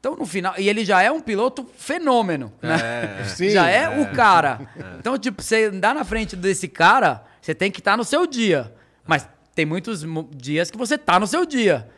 [0.00, 3.24] Então, no final, e ele já é um piloto fenômeno, né?
[3.24, 3.48] Sim.
[3.50, 4.60] já é, o cara.
[4.98, 8.74] Então, tipo, você andar na frente desse cara, você tem que estar no seu dia.
[9.06, 10.04] Mas tem muitos
[10.34, 11.88] dias que você tá no seu dia,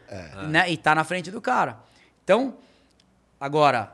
[0.49, 0.71] né?
[0.71, 1.79] E tá na frente do cara.
[2.23, 2.57] Então,
[3.41, 3.93] agora,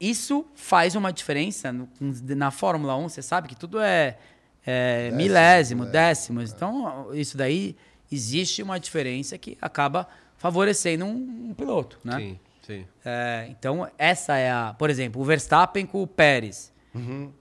[0.00, 3.08] isso faz uma diferença no- na Fórmula 1.
[3.08, 4.18] Você sabe que tudo é,
[4.66, 6.52] é milésimo, décimos.
[6.52, 7.76] Então, isso daí
[8.10, 10.06] existe uma diferença que acaba
[10.36, 12.16] favorecendo um, um piloto, né?
[12.18, 12.86] Sim, sim.
[13.04, 14.74] É, então, essa é a.
[14.78, 16.70] Por exemplo, o Verstappen com o Pérez.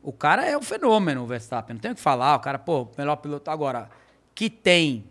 [0.01, 1.73] O cara é um fenômeno, o Verstappen.
[1.73, 2.35] Não tem o que falar.
[2.37, 3.51] O cara, pô, melhor piloto.
[3.51, 3.89] Agora,
[4.33, 5.03] que tem,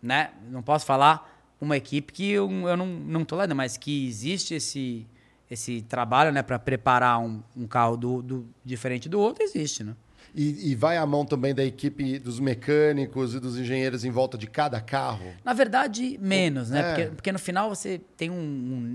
[0.00, 0.30] né?
[0.50, 1.28] Não posso falar
[1.60, 5.04] uma equipe que eu, eu não, não tô lendo, mas que existe esse,
[5.50, 9.96] esse trabalho, né, para preparar um, um carro do, do- diferente do outro, existe, né?
[10.40, 14.38] E, e vai à mão também da equipe dos mecânicos e dos engenheiros em volta
[14.38, 15.34] de cada carro?
[15.44, 16.78] Na verdade, menos, né?
[16.80, 16.82] É.
[16.84, 18.34] Porque, porque no final você tem um,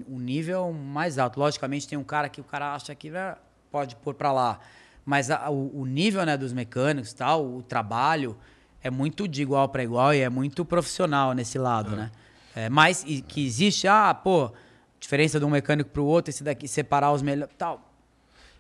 [0.08, 1.38] um- um nível mais alto.
[1.40, 3.36] Logicamente, tem um cara que o cara acha que né,
[3.70, 4.60] pode pôr para lá.
[5.06, 8.38] Mas a- o, o nível né, dos mecânicos e tal, o trabalho,
[8.82, 12.10] é muito de igual para igual e é muito profissional nesse lado, né?
[12.56, 14.50] É, mas e- que existe, ah, pô,
[14.98, 17.93] diferença de um mecânico para o outro, esse daqui, separar os melhores, tal.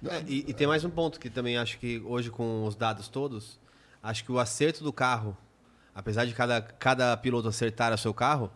[0.09, 3.07] É, e, e tem mais um ponto que também acho que hoje, com os dados
[3.07, 3.59] todos,
[4.01, 5.35] acho que o acerto do carro,
[5.95, 8.51] apesar de cada, cada piloto acertar o seu carro,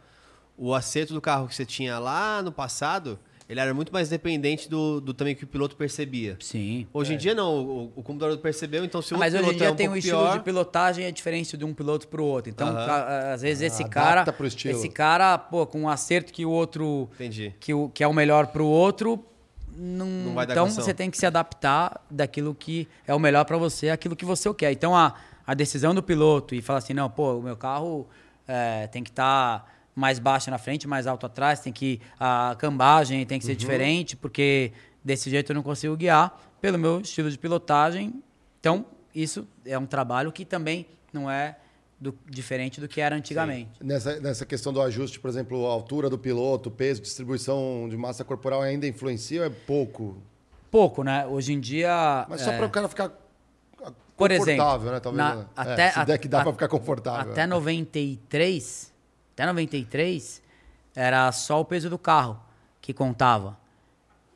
[0.58, 4.68] o acerto do carro que você tinha lá no passado, ele era muito mais dependente
[4.70, 6.36] do, do também que o piloto percebia.
[6.41, 6.86] Sim.
[6.91, 9.45] Hoje em dia não, o, o computador percebeu, então se o Ah, Mas hoje em
[9.45, 12.08] piloto dia é um tem um estilo pior, de pilotagem é diferente de um piloto
[12.10, 12.50] para o outro.
[12.50, 12.86] Então, Aham.
[12.86, 17.10] ca- às vezes esse adapta cara, esse cara, pô, com um acerto que o outro
[17.16, 17.54] Entendi.
[17.60, 19.24] que, o, que é o melhor para o outro,
[19.78, 20.84] não, Não vai dar então condição.
[20.84, 24.52] você tem que se adaptar daquilo que é o melhor para você, aquilo que você
[24.54, 24.72] quer.
[24.72, 25.14] Então a,
[25.46, 28.08] a decisão do piloto e falar assim, não, pô, o meu carro
[28.48, 33.26] é, tem que estar mais baixo na frente, mais alto atrás, tem que a cambagem
[33.26, 33.52] tem que Uhum.
[33.52, 34.72] ser diferente, porque
[35.04, 38.22] desse jeito eu não consigo guiar pelo meu estilo de pilotagem.
[38.60, 41.56] Então isso é um trabalho que também não é
[42.00, 43.72] do- diferente do que era antigamente.
[43.84, 48.24] Nessa, nessa questão do ajuste, por exemplo, a altura do piloto, peso, distribuição de massa
[48.24, 50.18] corporal ainda influencia ou é pouco?
[50.70, 51.26] Pouco, né?
[51.26, 52.26] Hoje em dia.
[52.30, 53.10] Mas só é, para o cara ficar
[54.16, 55.00] Por confortável, exemplo, né?
[55.00, 55.45] Talvez, na- né?
[55.56, 57.32] até, é, se der que dá para ficar confortável.
[57.32, 58.93] Até 93,
[59.34, 60.41] até 93,
[60.95, 62.39] era só o peso do carro
[62.82, 63.58] que contava.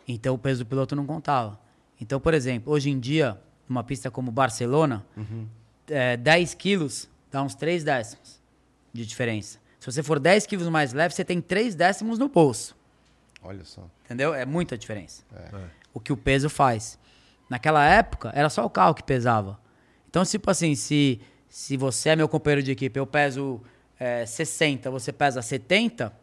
[0.08, 1.60] Então o peso do piloto não contava.
[2.00, 3.40] Então, por exemplo, hoje em dia,
[3.70, 5.48] numa pista como Barcelona, Uhum.
[5.88, 8.42] é, 10 quilos dá uns 3 décimos
[8.94, 9.60] de diferença.
[9.80, 12.76] Se você for 10 quilos mais leve, você tem 3 décimos no bolso.
[13.42, 13.90] Olha só.
[14.06, 14.34] Entendeu?
[14.34, 15.24] É muita diferença.
[15.36, 15.50] É.
[15.94, 17.00] O que o peso faz.
[17.50, 19.60] Naquela época, era só o carro que pesava.
[20.10, 21.20] Então, tipo assim, se,
[21.50, 23.60] se você é meu companheiro de equipe, eu peso
[24.00, 26.14] é, 60, você pesa 70,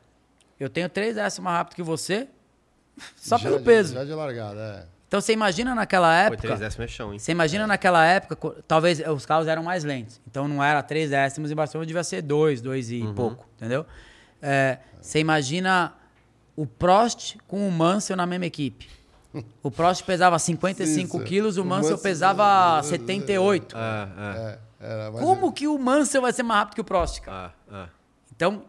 [0.60, 2.28] eu tenho 3 décimos mais rápido que você,
[3.16, 3.94] só Já pelo de- peso.
[3.94, 4.97] Já de largada, é.
[5.08, 6.42] Então, você imagina naquela Foi época...
[6.42, 7.18] três décimos é chão, hein?
[7.18, 8.36] Você imagina naquela época,
[8.68, 10.20] talvez os carros eram mais lentos.
[10.30, 13.86] Então não era 3 décimos, em Barcelona devia ser 2, 2 e pouco, entendeu?
[14.42, 15.94] É, você imagina
[16.54, 18.86] o Prost com o Mansell na mesma equipe.
[19.62, 21.24] O Prost pesava 55 Isso.
[21.26, 23.76] quilos, o O Mansell Mansell- pesava 78.
[23.78, 24.34] Ah, ah,
[24.80, 27.54] É, era mais- Como que o Mansell vai ser mais rápido que o Prost, cara?
[27.70, 27.88] ah, ah.
[28.34, 28.62] Então,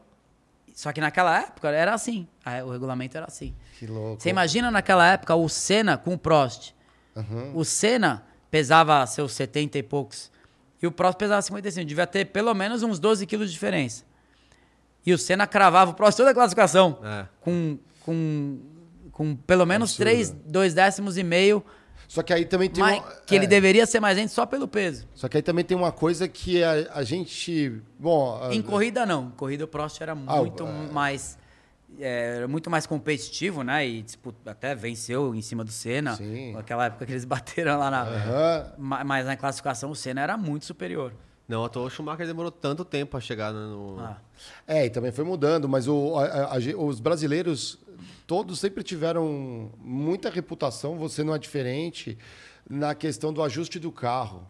[0.74, 2.28] só que naquela época era assim.
[2.66, 3.54] O regulamento era assim.
[3.80, 4.22] Que louco.
[4.22, 6.74] Você imagina naquela época o Senna com o Prost.
[7.54, 10.30] O Senna pesava seus 70 e poucos.
[10.82, 11.86] E o Prost pesava 55.
[11.88, 14.04] Devia ter pelo menos uns 12 quilos de diferença.
[15.06, 17.00] E o Senna cravava o Prost toda a classificação.
[17.04, 17.26] É.
[17.40, 18.60] Com, com,
[19.14, 20.10] com pelo menos Absurdo.
[20.10, 21.64] 3, 2 décimos e meio.
[22.08, 23.12] Só que aí também tem mais- uma...
[23.26, 23.48] que ele é.
[23.48, 25.08] deveria ser mais lento só pelo peso.
[25.16, 27.82] Só que aí também tem uma coisa que a, a gente...
[27.98, 28.42] Bom...
[28.44, 29.28] a- Em corrida, não.
[29.28, 30.92] Em corrida, o Prost era Ah, muito é.
[30.92, 31.38] mais.
[31.98, 33.88] É, Era muito mais competitivo, né?
[33.88, 36.16] E disputa, até venceu em cima do Senna.
[36.16, 36.54] Sim.
[36.54, 38.74] Naquela época que eles bateram lá na.
[38.78, 41.14] Ma- Mas na classificação o Senna era muito superior.
[41.48, 44.00] Não, toa o Schumacher demorou tanto tempo pra chegar no...
[44.00, 44.18] Ah.
[44.68, 47.80] É, e também foi mudando, mas o, a- a- a os brasileiros
[48.28, 52.20] todos sempre tiveram muita reputação, você não é diferente,
[52.70, 54.48] na questão do ajuste do carro.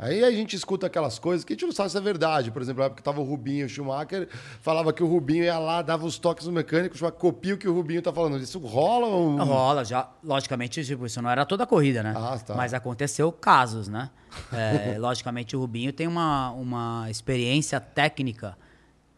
[0.00, 2.50] Aí a gente escuta aquelas coisas que a gente não sabe se é verdade.
[2.50, 4.28] Por exemplo, na época que tava o Rubinho, o Schumacher
[4.62, 7.58] falava que o Rubinho ia lá, dava os toques no mecânico, o Schumacher copia o
[7.58, 8.38] que o Rubinho tá falando.
[8.38, 9.32] Isso rola ou...
[9.32, 10.08] Não rola, já.
[10.24, 12.14] Logicamente, tipo, isso não era toda a corrida, né?
[12.16, 12.54] Ah, tá.
[12.54, 14.10] Mas aconteceu casos, né?
[14.52, 18.56] É, logicamente, o Rubinho tem uma, uma experiência técnica.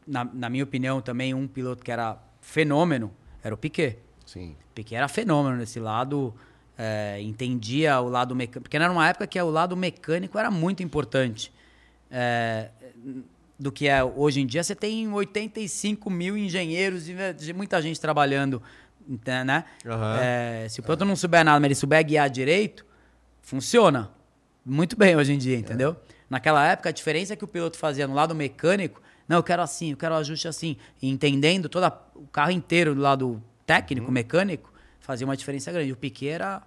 [0.04, 3.98] Na, na minha opinião, também um piloto que era fenômeno era o Piquet.
[4.24, 4.56] Sim.
[4.74, 6.34] Piquet era fenômeno nesse lado,
[6.84, 8.62] é, entendia o lado mecânico.
[8.62, 11.52] Porque era uma época que o lado mecânico era muito importante.
[12.10, 12.70] É,
[13.56, 18.00] do que é hoje em dia, você tem 85 mil engenheiros e de muita gente
[18.00, 18.60] trabalhando,
[19.24, 19.64] né?
[19.86, 20.18] Aham.
[20.20, 22.84] É, se o piloto não souber nada, mas ele souber guiar direito,
[23.40, 24.10] funciona
[24.66, 25.96] muito bem hoje em dia, entendeu?
[26.28, 29.92] Naquela época, a diferença que o piloto fazia no lado mecânico, não, eu quero assim,
[29.92, 31.86] eu quero ajuste assim, e entendendo todo
[32.16, 35.92] o carro inteiro do lado técnico, mecânico, fazia uma diferença grande.
[35.92, 36.62] O Piquet era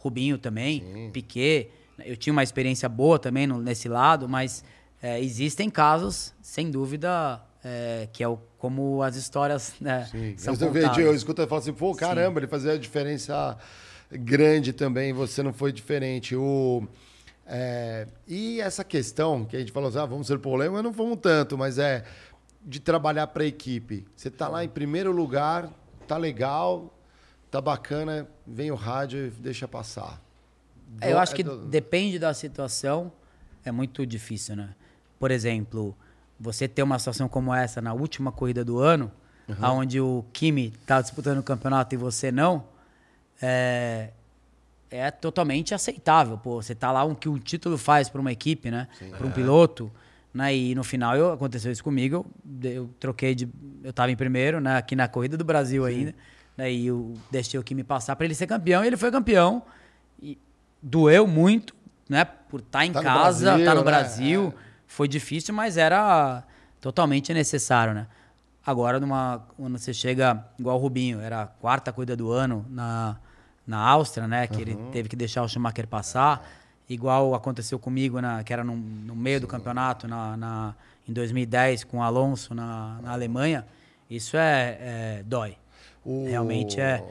[0.00, 1.70] Rubinho também, Piquet,
[2.04, 4.64] eu tinha uma experiência boa também no- nesse lado, mas
[5.02, 10.34] é, existem casos, sem dúvida, é, que é o, como as histórias né, Sim.
[10.36, 10.98] são eu, vejo, contadas.
[11.04, 13.56] eu escuto e falo assim, pô, caramba, ele fazia diferença
[14.10, 16.34] grande também, você não foi diferente.
[16.34, 16.86] O,
[17.46, 20.92] é, e essa questão que a gente falou assim, ah, vamos ser polêmico, mas não
[20.92, 22.04] fomos tanto, mas é
[22.64, 24.06] de trabalhar para a equipe.
[24.16, 25.70] Você tá lá em primeiro lugar,
[26.06, 26.94] tá legal,
[27.50, 30.20] tá bacana, vem o rádio e deixa passar.
[31.00, 33.12] É, eu Do- acho é que do- depende da situação.
[33.64, 34.70] é muito difícil, né?
[35.18, 35.94] Por exemplo,
[36.38, 39.10] você ter uma situação como essa na última corrida do ano,
[39.48, 39.78] Uhum.
[39.78, 42.64] onde o Kimi tá disputando o campeonato e você não,
[43.42, 44.10] é,
[44.90, 46.38] é totalmente aceitável.
[46.38, 48.88] Pô, você tá lá, o que o título faz para uma equipe, né?
[49.16, 49.90] Para um piloto.
[50.32, 50.54] Né?
[50.54, 52.24] E no final eu, aconteceu isso comigo.
[52.62, 53.48] Eu, eu troquei de.
[53.82, 54.76] Eu tava em primeiro, né?
[54.76, 56.14] Aqui na Corrida do Brasil ainda.
[56.60, 56.70] Né?
[56.72, 58.84] E eu deixei o Kimi passar para ele ser campeão.
[58.84, 59.62] E ele foi campeão.
[60.22, 60.36] E
[60.82, 61.74] doeu muito,
[62.08, 62.24] né?
[62.24, 63.84] Por estar em Tá no casa, Brasil, estar no né?
[63.86, 64.54] Brasil.
[64.56, 64.70] É.
[64.86, 66.42] Foi difícil, mas era
[66.80, 68.06] totalmente necessário, né?
[68.66, 73.16] Agora, numa, quando você chega, igual o Rubinho, era a quarta corrida do ano na,
[73.66, 74.46] na Áustria, né?
[74.46, 76.46] Que ele teve que deixar o Schumacher passar.
[76.88, 80.74] Igual aconteceu comigo, na, que era no, no meio do campeonato, na, na-
[81.08, 83.64] em 2010, com o Alonso na, na Alemanha.
[84.10, 85.56] Isso é, é- dói.
[86.04, 87.02] O- Realmente é.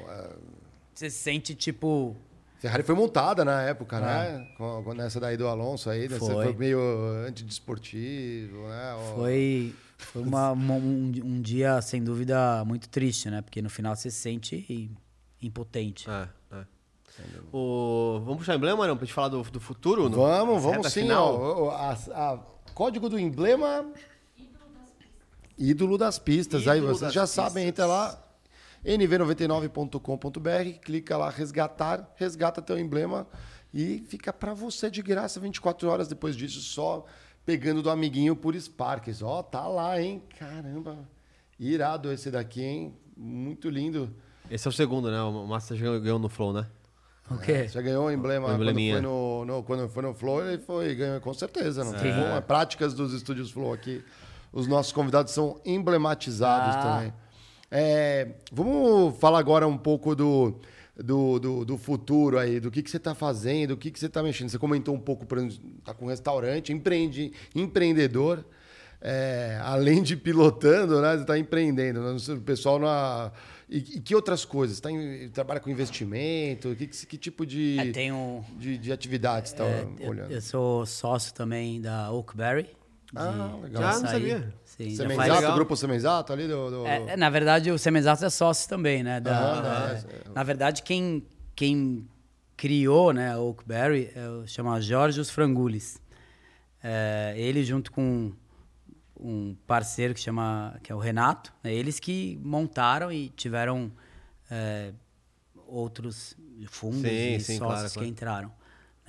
[0.93, 2.15] Você se sente tipo.
[2.59, 4.01] Ferrari foi montada na época, É.
[4.01, 4.47] né?
[4.57, 6.19] Com, com essa daí do Alonso aí, né?
[6.19, 6.45] Você Foi.
[6.45, 6.79] foi meio
[7.25, 8.95] antidesportivo, né?
[9.15, 13.41] Foi, foi uma- uma- um, um dia, sem dúvida, muito triste, né?
[13.41, 14.91] Porque no final você se sente
[15.41, 16.09] impotente.
[16.09, 16.65] É, é.
[17.53, 18.19] O...
[18.25, 18.97] Vamos puxar o emblema, não?
[18.97, 20.09] Pra gente falar do, do futuro?
[20.09, 21.01] no- Vamos, nessa vamos sim.
[21.03, 21.35] final?
[21.39, 21.93] Ó, ó, a,
[22.33, 22.39] a-
[22.73, 23.85] código do emblema.
[25.57, 26.67] Ídolo das pistas.
[26.67, 27.45] Aí Ídolo vocês das já pistas.
[27.45, 28.21] sabem, entra lá,
[28.85, 33.27] nv99.com.br, clica lá, resgatar, resgata teu emblema
[33.73, 37.05] e fica pra você de graça 24 horas depois disso, só
[37.45, 39.21] pegando do amiguinho por Sparks.
[39.21, 40.21] Ó, tá lá, hein?
[40.37, 40.97] Caramba.
[41.59, 42.93] Irado esse daqui, hein?
[43.17, 44.13] Muito lindo.
[44.49, 45.21] Esse é o segundo, né?
[45.21, 46.65] O Massa já ganhou no Flow, né?
[47.29, 47.67] O quê?
[47.67, 50.95] Você ganhou o emblema O quando foi no, no- quando foi no Flow, ele foi,
[50.95, 51.83] ganhou com certeza.
[51.83, 51.99] Não Sim.
[51.99, 52.25] tem como.
[52.25, 54.03] É práticas dos estúdios Flow aqui.
[54.51, 56.81] Os nossos convidados são emblematizados Ah.
[56.81, 57.13] também.
[57.71, 60.55] É, vamos falar agora um pouco do,
[60.97, 64.07] do, do, do futuro aí, do que, que você está fazendo, do que, que você
[64.07, 64.49] está mexendo.
[64.49, 68.43] Você comentou um pouco, por exemplo, tá com um restaurante, empreende, empreendedor.
[69.01, 71.15] É, além de pilotando, né?
[71.15, 72.01] Você está empreendendo.
[72.01, 72.17] né?
[72.35, 73.31] O pessoal na.
[73.69, 74.75] E, e que outras coisas?
[74.75, 76.75] Você tá em- trabalha com investimento?
[76.75, 80.31] Que, que, que tipo de, É, um- de, de atividades está É, eu, olhando?
[80.31, 82.67] eu sou sócio também da Oakberry.
[83.15, 83.83] Ah, legal.
[83.83, 84.53] Ah, não sabia.
[84.65, 85.55] Sim, já Semenzato, faz- legal.
[85.55, 86.69] grupo Semenzato ali do.
[86.69, 89.19] do- É, é, na verdade, o Semenzato é sócio também, né?
[89.19, 91.25] da- da- é, Na verdade, quem,
[91.55, 92.07] quem
[92.55, 95.99] criou né, a Oakberry é, o- chama Jorge Frangulis.
[96.83, 98.31] É, ele junto com
[99.19, 103.91] um parceiro que chama que é o Renato, né, eles que montaram e tiveram
[104.49, 104.93] é,
[105.67, 106.37] outros
[106.67, 108.07] fundos Sim, e sim, sócios claro, que claro.
[108.07, 108.51] entraram.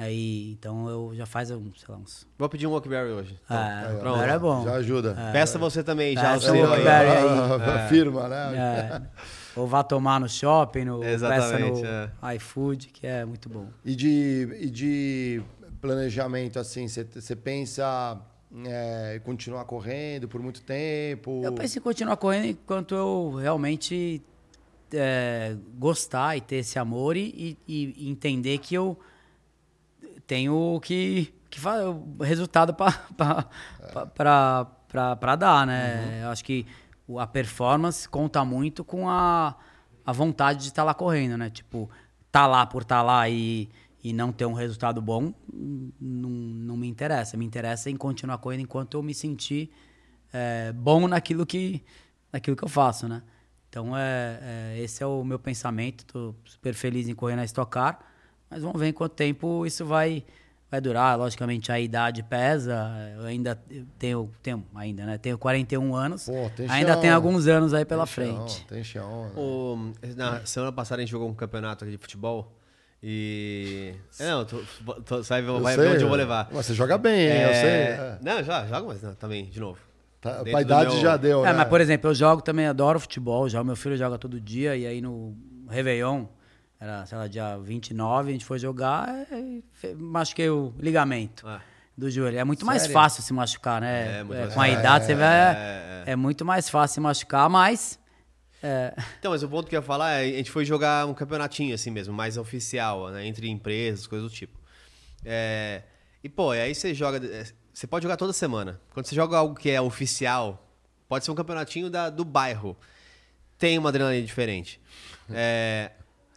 [0.03, 2.27] Aí, então eu já faz um, sei lá, uns.
[2.39, 3.39] Vou pedir um Walkberry hoje.
[3.45, 4.23] Então, É, pronto.
[4.23, 4.65] é bom.
[4.65, 5.15] Já ajuda.
[5.31, 6.83] Peça você também, já É, o seu seu aí.
[6.89, 8.57] Ah, Firma, né?
[8.57, 9.03] É,
[9.61, 12.35] ou vá tomar no shopping, no peça Exatamente, no é.
[12.37, 13.67] iFood, que é muito bom.
[13.85, 15.43] E de, e de
[15.83, 18.19] planejamento, assim, você- pensa
[18.65, 21.43] é, em continuar correndo por muito tempo?
[21.45, 24.23] Eu penso em continuar correndo enquanto eu realmente
[24.95, 28.99] é, gostar e ter esse amor e, e- e entender que eu
[30.31, 33.51] tenho que, que o resultado para
[35.37, 36.21] dar, né?
[36.23, 36.65] Eu acho que
[37.19, 39.57] a performance conta muito com a,
[40.07, 41.51] a vontade de estar lá correndo, né?
[41.51, 41.91] Tipo,
[42.31, 43.69] tá lá por estar lá e,
[44.05, 45.35] e não ter um resultado bom,
[46.01, 47.37] não, não me interessa.
[47.37, 49.69] Me interessa em continuar correndo enquanto eu me sentir
[50.33, 51.83] é, bom naquilo que,
[52.33, 53.21] naquilo que eu faço, né?
[53.69, 56.07] Então, é, é, esse é o meu pensamento.
[56.07, 57.99] Tô super feliz em correr na Stock Car,
[58.51, 60.25] mas vamos ver em quanto tempo isso vai,
[60.71, 61.17] vai durar.
[61.19, 62.91] Logicamente, a idade pesa.
[63.17, 63.59] Eu ainda
[63.99, 65.17] tenho, tenho ainda, né?
[65.19, 66.25] Tenho 41 anos.
[66.27, 67.01] Pô, tem ainda chão.
[67.01, 68.67] tem alguns anos aí pela Tem chão, frente.
[68.67, 69.25] Tem chão.
[69.27, 69.31] né?
[69.37, 72.53] O- na semana passada a gente jogou um campeonato aqui de futebol
[73.03, 73.95] e.
[74.19, 74.63] É, Não, tu,
[75.05, 76.49] tu, vai, Eu vai sei, ver onde eu vou levar.
[76.53, 77.43] Mas você joga bem, hein?
[77.43, 77.71] Eu sei.
[77.71, 78.19] é.
[78.23, 79.79] Não, já, joga, mas não, também, de novo.
[80.21, 81.59] Tá, a idade meu- já deu, É, né?
[81.59, 83.49] mas por exemplo, eu jogo também, adoro futebol.
[83.49, 85.35] Já o meu filho joga todo dia e aí no
[85.67, 86.27] Réveillon,
[86.81, 89.63] era, sei lá, dia 29, a gente foi jogar e
[89.97, 91.61] machuquei o ligamento Ah.
[91.97, 92.39] do joelho.
[92.39, 92.95] É muito mais Sério?
[92.95, 94.21] fácil se machucar, né?
[94.21, 95.55] É, muito É, mais com a idade você vai.
[95.55, 97.99] É, É, muito mais fácil se machucar, mas.
[98.63, 101.13] é, Então, mas o ponto que eu ia falar é a gente foi jogar um
[101.15, 103.27] campeonatinho assim mesmo, mais oficial, né?
[103.27, 104.59] Entre empresas, coisas do tipo.
[105.25, 105.83] É,
[106.25, 107.19] E, pô, aí você joga.
[107.27, 107.45] é,
[107.75, 108.81] Você pode jogar toda semana.
[108.93, 110.67] Quando você joga algo que é oficial,
[111.09, 112.77] pode ser um campeonatinho da, do bairro.
[113.59, 114.81] Tem uma adrenalina diferente.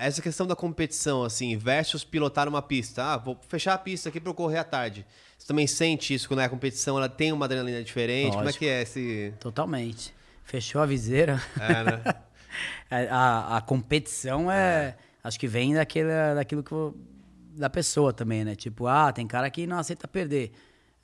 [0.03, 3.03] É, essa questão da competição, assim, versus pilotar uma pista.
[3.03, 5.05] Ah, vou fechar a pista aqui pra eu correr à tarde.
[5.37, 8.31] Você também sente isso quando é a competição, ela tem uma adrenalina diferente?
[8.31, 8.59] Como é Lógico.
[8.59, 9.33] que é esse.
[9.39, 10.13] totalmente.
[10.43, 11.41] Fechou a viseira.
[11.59, 12.01] É, né?
[12.91, 16.71] É, a, a competição é, Acho que vem daquele, daquilo que.
[16.71, 16.95] eu-
[17.55, 18.55] da pessoa também, né?
[18.55, 20.51] Tipo, ah, tem cara que não aceita perder.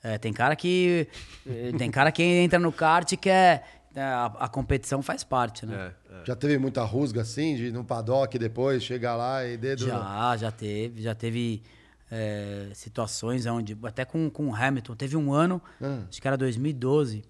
[0.02, 1.08] É, tem cara que
[1.46, 3.64] eh, tem cara que entra no kart e quer
[3.94, 5.92] é, a, a competição faz parte, né?
[5.92, 9.86] É, Já teve muita rusga assim, de ir no paddock depois, chegar lá e dedo.
[9.86, 11.62] Já, já teve, já teve
[12.10, 16.04] é, situações onde até com com o Hamilton teve um ano, Ah.
[16.08, 17.22] acho que era 2012.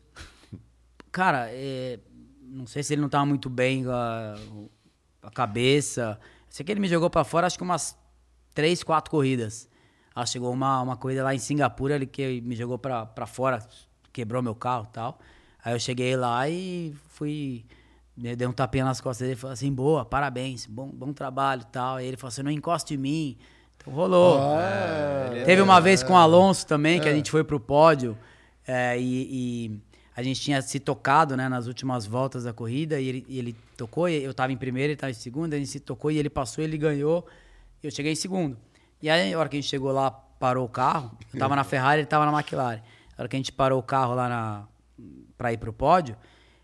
[1.12, 1.98] Cara, é,
[2.42, 4.34] não sei se ele não tava muito bem a,
[5.22, 6.18] a cabeça.
[6.48, 7.96] Sei que ele me jogou pra fora, acho que umas
[8.54, 9.68] três, quatro corridas.
[10.14, 13.58] Aí chegou uma, uma corrida lá em Singapura, ele que me jogou pra fora,
[14.12, 15.18] quebrou meu carro e tal.
[15.64, 17.64] Aí eu cheguei lá e fui.
[18.16, 21.62] Né, Dei um tapinha nas costas dele e falei assim: boa, parabéns, bom, bom trabalho
[21.62, 21.96] e tal.
[21.96, 23.36] Aí ele falou assim: não encosta em mim.
[23.76, 24.38] Então rolou.
[24.40, 27.12] Ah, Teve uma vez com o Alonso também, que É.
[27.12, 28.16] a gente foi pro pódio
[28.66, 29.80] é, e, e
[30.14, 33.56] a gente tinha se tocado né, nas últimas voltas da corrida e ele, e ele
[33.78, 36.18] tocou, e eu tava em primeiro, ele tava em segundo, a gente se tocou e
[36.18, 37.26] ele passou, ele ganhou,
[37.82, 38.56] eu cheguei em segundo.
[39.02, 41.64] E aí, a hora que a gente chegou lá, parou o carro, eu tava na
[41.64, 42.80] Ferrari, ele tava na McLaren.
[43.16, 44.64] A hora que a gente parou o carro lá na,
[45.38, 46.14] pra ir pro pódio,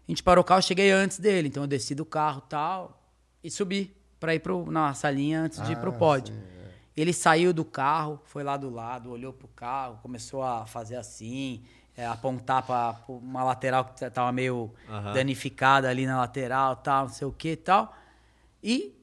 [0.07, 3.03] a gente parou o carro, cheguei antes dele, então eu desci do carro e tal,
[3.43, 6.33] e subi pra ir pro, na salinha antes de ir pro Ah, pódio.
[6.33, 6.71] sim, é.
[6.97, 11.63] Ele saiu do carro, foi lá do lado, olhou pro carro, começou a fazer assim,
[11.97, 15.13] é, apontar para uma lateral que tava meio Aham.
[15.13, 17.95] danificada ali na lateral, tal, não sei o que e tal.
[18.63, 18.95] E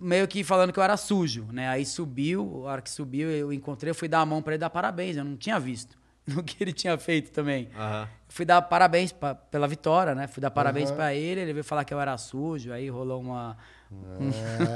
[0.00, 1.68] meio que falando que eu era sujo, né?
[1.68, 4.60] Aí subiu, a hora que subiu, eu encontrei, eu fui dar a mão para ele
[4.60, 5.98] dar parabéns, eu não tinha visto
[6.34, 7.68] no que ele tinha feito também.
[7.76, 8.08] Aham.
[8.28, 10.26] Fui dar parabéns pra- pela vitória, né?
[10.26, 10.96] Fui dar parabéns Aham.
[10.96, 13.56] pra ele, ele veio falar que eu era sujo, aí rolou uma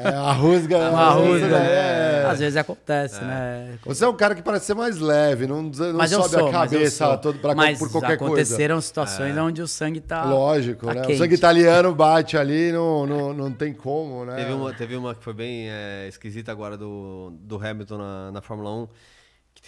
[0.05, 0.79] É, a rusga.
[0.91, 1.57] uma rusga.
[1.57, 2.25] é.
[2.27, 3.77] Às vezes acontece, né?
[3.85, 6.53] Você é um cara que parece ser mais leve, não, não Mas sobe sou, a
[6.53, 8.35] mas cabeça todo pra, Mas por qualquer coisa.
[8.35, 11.01] aconteceram situações onde o sangue tá Lógico, tá né?
[11.03, 11.15] quente.
[11.15, 14.37] O sangue italiano bate ali, não, não, não tem como, né?
[14.37, 18.41] Teve uma, teve uma que foi bem é, esquisita agora do, do Hamilton na, na
[18.43, 18.89] Fórmula 1,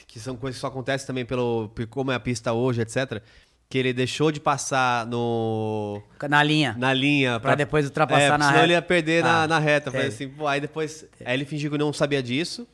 [0.07, 3.23] que, são coisas que só acontecem também pelo como é a pista hoje, etc.
[3.69, 6.75] Que ele deixou de passar no, Na linha.
[6.77, 8.65] na linha Pra depois ultrapassar é, na senão reta.
[8.65, 9.89] ele ia perder na, Ah, na reta.
[9.89, 10.25] Eu Falei teve.
[10.25, 11.05] assim, pô, aí depois.
[11.25, 12.67] Aí ele fingiu que não sabia disso.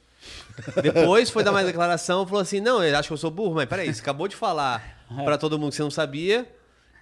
[0.83, 3.67] Depois foi dar mais declaração, falou assim: não, ele acha que eu sou burro, mas
[3.67, 6.51] peraí, você acabou de falar pra todo mundo que você não sabia.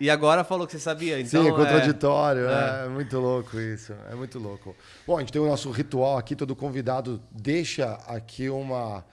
[0.01, 1.21] E agora falou que você sabia.
[1.21, 2.87] Então, Sim, é é- contraditório, é.
[2.87, 4.75] é muito louco isso, é muito louco.
[5.07, 9.05] Bom, a gente tem o nosso ritual aqui, todo convidado deixa aqui uma...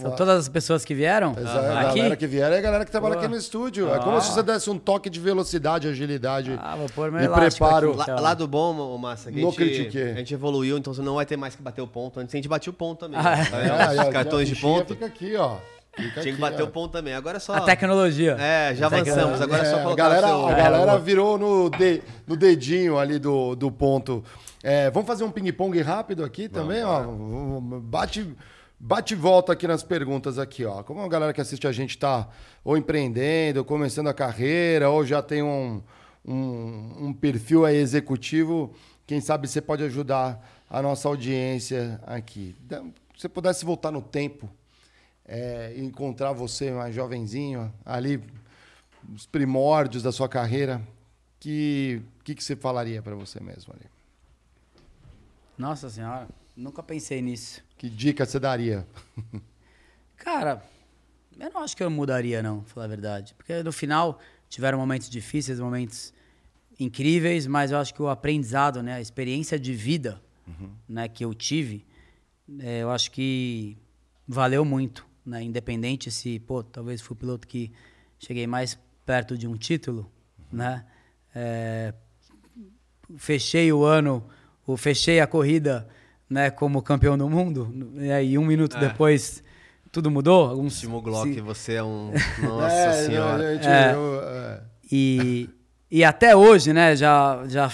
[0.00, 1.96] São todas as pessoas que vieram Exa- a aqui?
[1.98, 3.24] galera que vier é a galera que trabalha Boa.
[3.24, 3.92] aqui no estúdio.
[3.92, 7.24] É como se você desse um toque de velocidade, agilidade Ah, vou pôr meu e
[7.24, 7.88] elástico preparo.
[7.90, 8.20] aqui, Lá, então.
[8.22, 10.10] lado bom, ô, Massa, que No a, gente, critiquei.
[10.12, 12.20] a gente evoluiu, então você não vai ter mais que bater o ponto.
[12.20, 13.18] Antes a gente batia o ponto também.
[13.20, 13.42] Ah, né?
[13.42, 13.50] é.
[13.50, 13.72] Tá É, vendo?
[13.90, 14.94] aí, ó, Os cartões a de ponto.
[14.94, 15.56] Fica aqui, ó.
[15.96, 17.12] Fica Tinha que bater o ponto também.
[17.12, 17.54] Agora é só.
[17.54, 18.36] A tecnologia.
[18.38, 19.40] É, já avançamos.
[19.40, 20.48] Agora é É, só a colocar galera, o seu.
[20.48, 24.22] a É, galera virou no, de- no dedinho ali do, do ponto.
[24.62, 27.02] É, vamos fazer um ping-pong rápido aqui também, ó.
[27.82, 28.28] Bate,
[28.78, 30.82] bate e volta aqui nas perguntas aqui, ó.
[30.82, 32.28] Como a galera que assiste a gente tá
[32.64, 35.82] ou empreendendo, ou começando a carreira, ou já tem um,
[36.24, 38.74] um, um perfil aí executivo,
[39.06, 42.54] quem sabe você pode ajudar a nossa audiência aqui.
[42.68, 44.48] Se você pudesse voltar no tempo,
[45.24, 48.22] é, encontrar você mais jovenzinho ali
[49.14, 50.82] os primórdios da sua carreira,
[51.40, 53.86] que que, que você falaria para você mesmo ali?
[55.56, 57.64] Nossa senhora, nunca pensei nisso.
[57.78, 58.84] Que dica você daria?
[60.16, 60.60] Cara,
[61.38, 63.34] eu não acho que eu mudaria, não, pra falar a verdade.
[63.34, 64.18] Porque no final
[64.48, 66.12] tiveram momentos difíceis, momentos
[66.78, 70.20] incríveis, mas eu acho que o aprendizado, né, a experiência de vida
[70.88, 71.86] né, que eu tive,
[72.58, 73.76] é, eu acho que
[74.26, 75.06] valeu muito.
[75.24, 75.42] Né?
[75.44, 77.70] Independente se, pô, talvez fui o piloto que
[78.18, 78.76] cheguei mais
[79.06, 80.10] perto de um título,
[80.50, 80.84] né?
[81.34, 81.94] É,
[83.16, 84.28] fechei o ano,
[84.66, 85.88] ou fechei a corrida
[86.28, 88.80] né, como campeão do mundo, né, e um minuto É.
[88.80, 89.42] depois
[89.90, 90.50] tudo mudou.
[90.50, 92.12] Alguns, Timo Glock, se- você é um.
[92.42, 93.38] Nossa É, senhora.
[93.42, 93.94] não, gente, É.
[93.94, 94.60] eu, é.
[94.92, 95.48] E,
[95.90, 97.70] e até hoje, né, já, já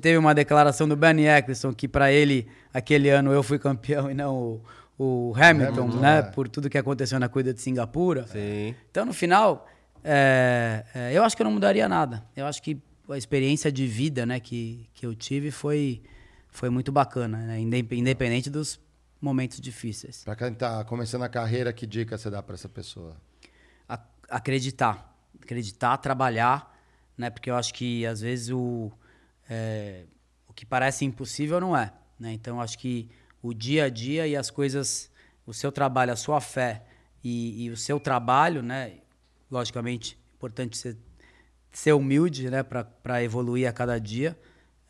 [0.00, 4.14] teve uma declaração do Bernie Eccleston que para ele, aquele ano, eu fui campeão e
[4.14, 4.60] não o,
[4.98, 6.22] o Hamilton, Hamilton, né, é.
[6.22, 8.26] por tudo que aconteceu na corrida de Singapura.
[8.28, 8.74] Sim.
[8.90, 9.68] Então, no final,
[10.02, 12.24] é, é, eu acho que eu não mudaria nada.
[12.36, 12.76] Eu acho que
[13.08, 16.00] a experiência de vida né, que, que eu tive foi,
[16.54, 18.80] foi muito bacana, né, indep- independente dos
[19.20, 20.22] momentos difíceis.
[20.24, 23.16] Para quem tá começando a carreira, que dica você dá para essa pessoa?
[24.30, 25.12] Acreditar.
[25.42, 26.72] Acreditar, trabalhar,
[27.18, 27.28] né?
[27.28, 28.90] Porque eu acho que às vezes o,
[29.50, 30.04] é,
[30.48, 31.92] o que parece impossível não é.
[32.18, 32.32] Né?
[32.32, 33.10] Então eu acho que
[33.42, 35.10] o dia a dia e as coisas,
[35.44, 36.84] o seu trabalho, a sua fé
[37.22, 38.98] e, e o seu trabalho, né?
[39.50, 40.96] Logicamente, importante ser,
[41.72, 42.62] ser humilde, né?
[42.62, 44.38] Para evoluir a cada dia.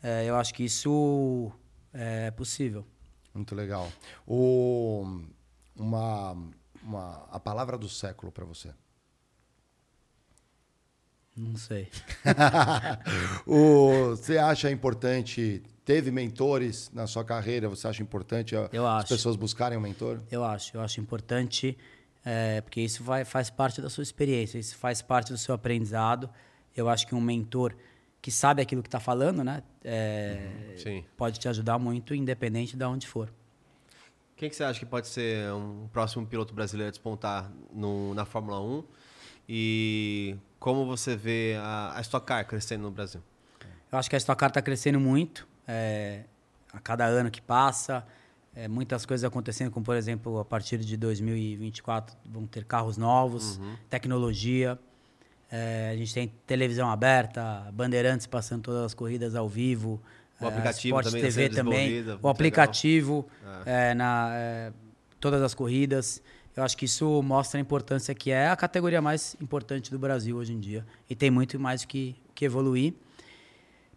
[0.07, 1.51] É, eu acho que isso
[1.91, 2.85] é possível.
[3.33, 3.91] Muito legal.
[4.27, 5.03] O,
[5.75, 6.37] uma,
[6.83, 8.69] uma, a palavra do século para você?
[11.35, 11.89] Não sei.
[13.47, 19.07] o, você acha importante, teve mentores na sua carreira, você acha importante a- as acho.
[19.09, 20.21] pessoas buscarem um mentor?
[20.29, 21.75] Eu acho, eu acho importante,
[22.23, 26.29] é, porque isso vai, faz parte da sua experiência, isso faz parte do seu aprendizado.
[26.77, 27.75] Eu acho que um mentor
[28.25, 31.05] que sabe aquilo que está falando, né, é, Sim.
[31.15, 33.31] pode te ajudar muito, independente de onde for.
[34.35, 38.25] Quem que você acha que pode ser um próximo piloto brasileiro a despontar no, na
[38.25, 38.83] Fórmula 1?
[39.47, 43.21] E como você vê a, a Stock Car crescendo no Brasil?
[43.91, 46.23] Eu acho que a Stock Car está crescendo muito, é,
[46.73, 48.03] a cada ano que passa,
[48.55, 53.61] é, muitas coisas acontecendo, como por exemplo, a partir de 2024 vão ter carros novos,
[53.87, 54.79] tecnologia,
[55.55, 60.01] é, a gente tem televisão aberta, bandeirantes passando todas as corridas ao vivo,
[60.39, 63.61] O é, aplicativo Sport também TV também, o aplicativo legal.
[63.65, 64.73] é, na é,
[65.19, 66.21] todas as corridas.
[66.55, 70.37] Eu acho que isso mostra a importância que é a categoria mais importante do Brasil
[70.37, 70.85] hoje em dia.
[71.09, 72.93] E tem muito mais que, que evoluir.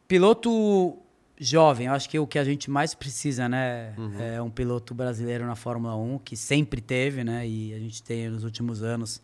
[0.08, 0.96] Piloto
[1.40, 5.46] jovem, eu acho que o que a gente mais precisa, né, é um piloto brasileiro
[5.46, 9.22] na Fórmula 1, que sempre teve, né, e a gente tem nos últimos anos,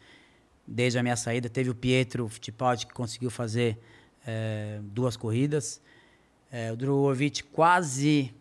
[0.66, 3.78] desde a minha saída, teve o Pietro Fittipaldi que conseguiu fazer
[4.26, 5.80] eh, duas corridas.
[6.50, 8.34] Eh, o Drogovic quase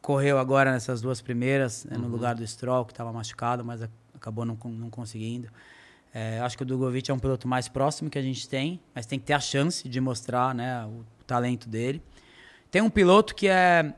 [0.00, 3.88] correu agora nessas duas primeiras, né, no lugar do Stroll, que estava machucado, mas a-
[4.14, 5.48] acabou não, não conseguindo.
[6.14, 9.04] Eh, acho que o Drogovic é um piloto mais próximo que a gente tem, mas
[9.04, 12.02] tem que ter a chance de mostrar né, o, talento dele.
[12.70, 13.94] Tem um piloto que é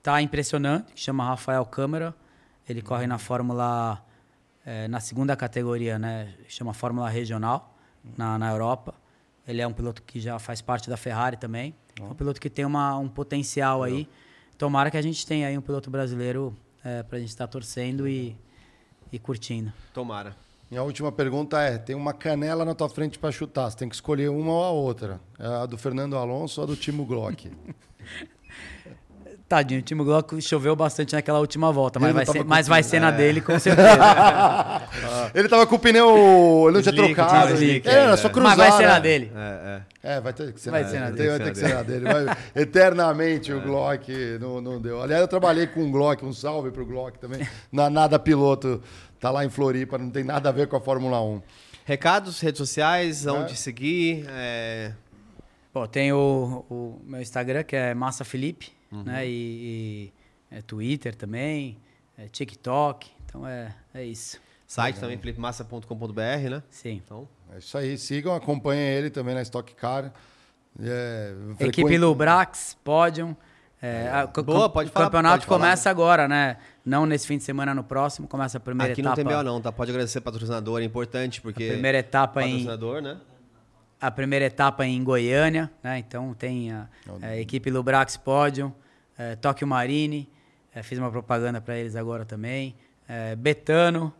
[0.00, 2.14] tá impressionante, que chama Rafael Câmara.
[2.68, 4.00] Ele corre na Fórmula
[4.68, 6.34] eh, na segunda categoria, né?
[6.46, 7.74] Chama Fórmula Regional
[8.18, 8.94] na, na Europa.
[9.46, 11.74] Ele é um piloto que já faz parte da Ferrari também.
[11.98, 14.06] É um piloto que tem uma, um potencial aí.
[14.58, 16.54] Tomara que a gente tenha aí um piloto brasileiro
[16.84, 18.36] eh, para a gente estar torcendo e,
[19.10, 19.72] e curtindo.
[19.94, 20.36] Tomara.
[20.70, 23.94] Minha última pergunta é: tem uma canela na tua frente para chutar, você tem que
[23.94, 25.18] escolher uma ou a outra.
[25.38, 27.50] É a do Fernando Alonso ou a do Timo Glock?
[29.48, 33.00] Tadinho, o Timo Glock choveu bastante naquela última volta, mas vai ser, mas vai ser
[33.00, 33.88] na dele com certeza.
[35.34, 36.64] ele tava com o pneu.
[36.66, 37.46] Ele não tinha Slick, trocado.
[37.46, 38.16] tinha slick É, era ainda.
[38.18, 38.56] só cruzar.
[38.56, 38.88] mas vai ser né?
[38.92, 39.32] na dele.
[39.34, 41.28] É, É, vai ter que ser Vai na ser na dele.
[41.30, 42.04] Vai ter que ser na dele.
[42.12, 45.02] Vai- eternamente o Glock não, não deu.
[45.02, 47.46] Aliás, eu trabalhei com um Glock, um salve pro Glock também.
[47.72, 48.82] Na Nada Piloto,
[49.18, 51.40] tá lá em Floripa, não tem nada a ver com a Fórmula 1.
[51.84, 54.26] Recados, redes sociais, onde seguir.
[54.28, 54.92] é,
[55.72, 59.26] Pô, tem o, o meu Instagram, que é Massa Felipe, né?
[59.26, 60.12] E,
[60.50, 61.78] e é Twitter também,
[62.16, 63.10] é TikTok.
[63.24, 64.40] Então é, é isso.
[64.66, 66.20] Site também, felipemassa.com.br,
[66.50, 66.62] né?
[66.70, 67.00] Sim.
[67.04, 67.96] Então, É isso aí.
[67.96, 70.12] Sigam, acompanhem ele também na Stock Car.
[70.80, 73.34] É, Equipe frequente- Lubrax, Pódium.
[73.80, 75.58] É, a- co- Boa, pode o falar, campeonato pode falar.
[75.60, 76.56] começa agora, né?
[76.84, 78.26] Não nesse fim de semana, no próximo.
[78.28, 79.28] Começa a primeira aqui não etapa.
[79.28, 79.70] tem BO não, tá?
[79.72, 81.64] Pode agradecer patrocinador, é importante, porque...
[81.64, 83.18] A primeira etapa em Patrocinador, né?
[84.00, 85.98] A primeira etapa em Goiânia, né?
[85.98, 86.88] Então tem a,
[87.22, 88.72] a equipe Lubrax Podium,
[89.18, 90.28] é, Tóquio Marine,
[90.74, 92.74] é, fiz uma propaganda para eles agora também,
[93.08, 94.12] é, Betano,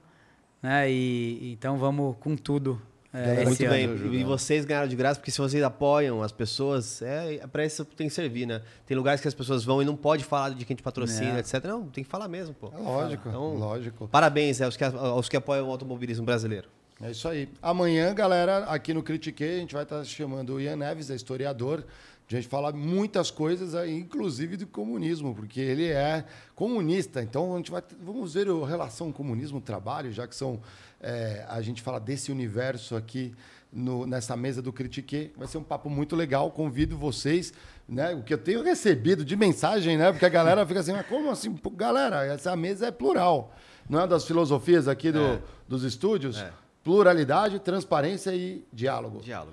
[0.63, 0.91] né?
[0.91, 2.81] E então vamos com tudo
[3.13, 3.71] é, Muito ano.
[3.71, 4.21] bem.
[4.21, 7.85] E vocês ganharam de graça, porque se vocês apoiam as pessoas, é, é pra isso
[7.85, 8.61] que tem que servir, né?
[8.87, 11.41] Tem lugares que as pessoas vão e não pode falar de quem te patrocina, É.
[11.41, 11.65] etc.
[11.65, 12.71] Não, tem que falar mesmo, pô.
[12.75, 14.09] É lógico, Então, lógico.
[14.09, 16.69] Parabéns é, aos, que, aos que apoiam o automobilismo brasileiro.
[17.01, 17.49] É isso aí.
[17.63, 21.85] Amanhã, galera, aqui no Critiquei, a gente vai estar chamando o Ian Neves, é historiador.
[22.31, 27.23] A gente fala muitas coisas, inclusive do comunismo, porque ele é comunista.
[27.23, 30.61] Então, a gente vai, vamos ver a relação comunismo-trabalho, já que são,
[31.01, 33.33] é, a gente fala desse universo aqui
[33.73, 35.31] no- nessa mesa do Critique.
[35.39, 36.51] Vai ser um papo muito legal.
[36.51, 37.53] Convido vocês,
[37.89, 38.13] né?
[38.15, 40.11] O que eu tenho recebido de mensagem, né?
[40.13, 41.57] Porque a galera fica assim, mas como assim?
[41.77, 43.55] Galera, essa mesa é plural.
[43.89, 45.19] Não é das filosofias aqui do-
[45.67, 46.39] dos estúdios?
[46.39, 46.53] É.
[46.89, 49.21] Pluralidade, transparência e diálogo.
[49.23, 49.53] Diálogo.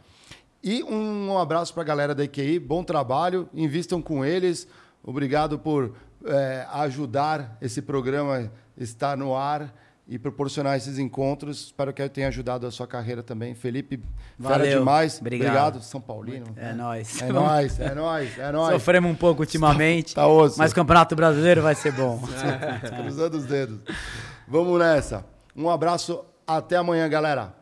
[0.64, 4.66] E um abraço para a galera da EQI, bom trabalho, invistam com eles.
[5.04, 5.94] Obrigado por
[6.26, 9.74] eh, ajudar esse programa estar no ar
[10.08, 11.66] e proporcionar esses encontros.
[11.66, 13.54] Espero que eu tenha ajudado a sua carreira também.
[13.54, 13.98] Felipe,
[14.42, 14.80] fera Valeu.
[14.80, 15.20] demais.
[15.20, 15.82] Obrigado.
[15.84, 16.48] São Paulino.
[16.56, 17.22] É nóis.
[17.22, 18.74] É nóis, é nóis, é nóis.
[18.76, 20.58] Sofremos um pouco ultimamente, Tá osso.
[20.58, 22.18] mas o Campeonato Brasileiro vai ser bom.
[23.04, 23.82] Cruzando os dedos.
[24.48, 25.26] Vamos nessa.
[25.54, 27.54] Um abraço, até amanhã, galera.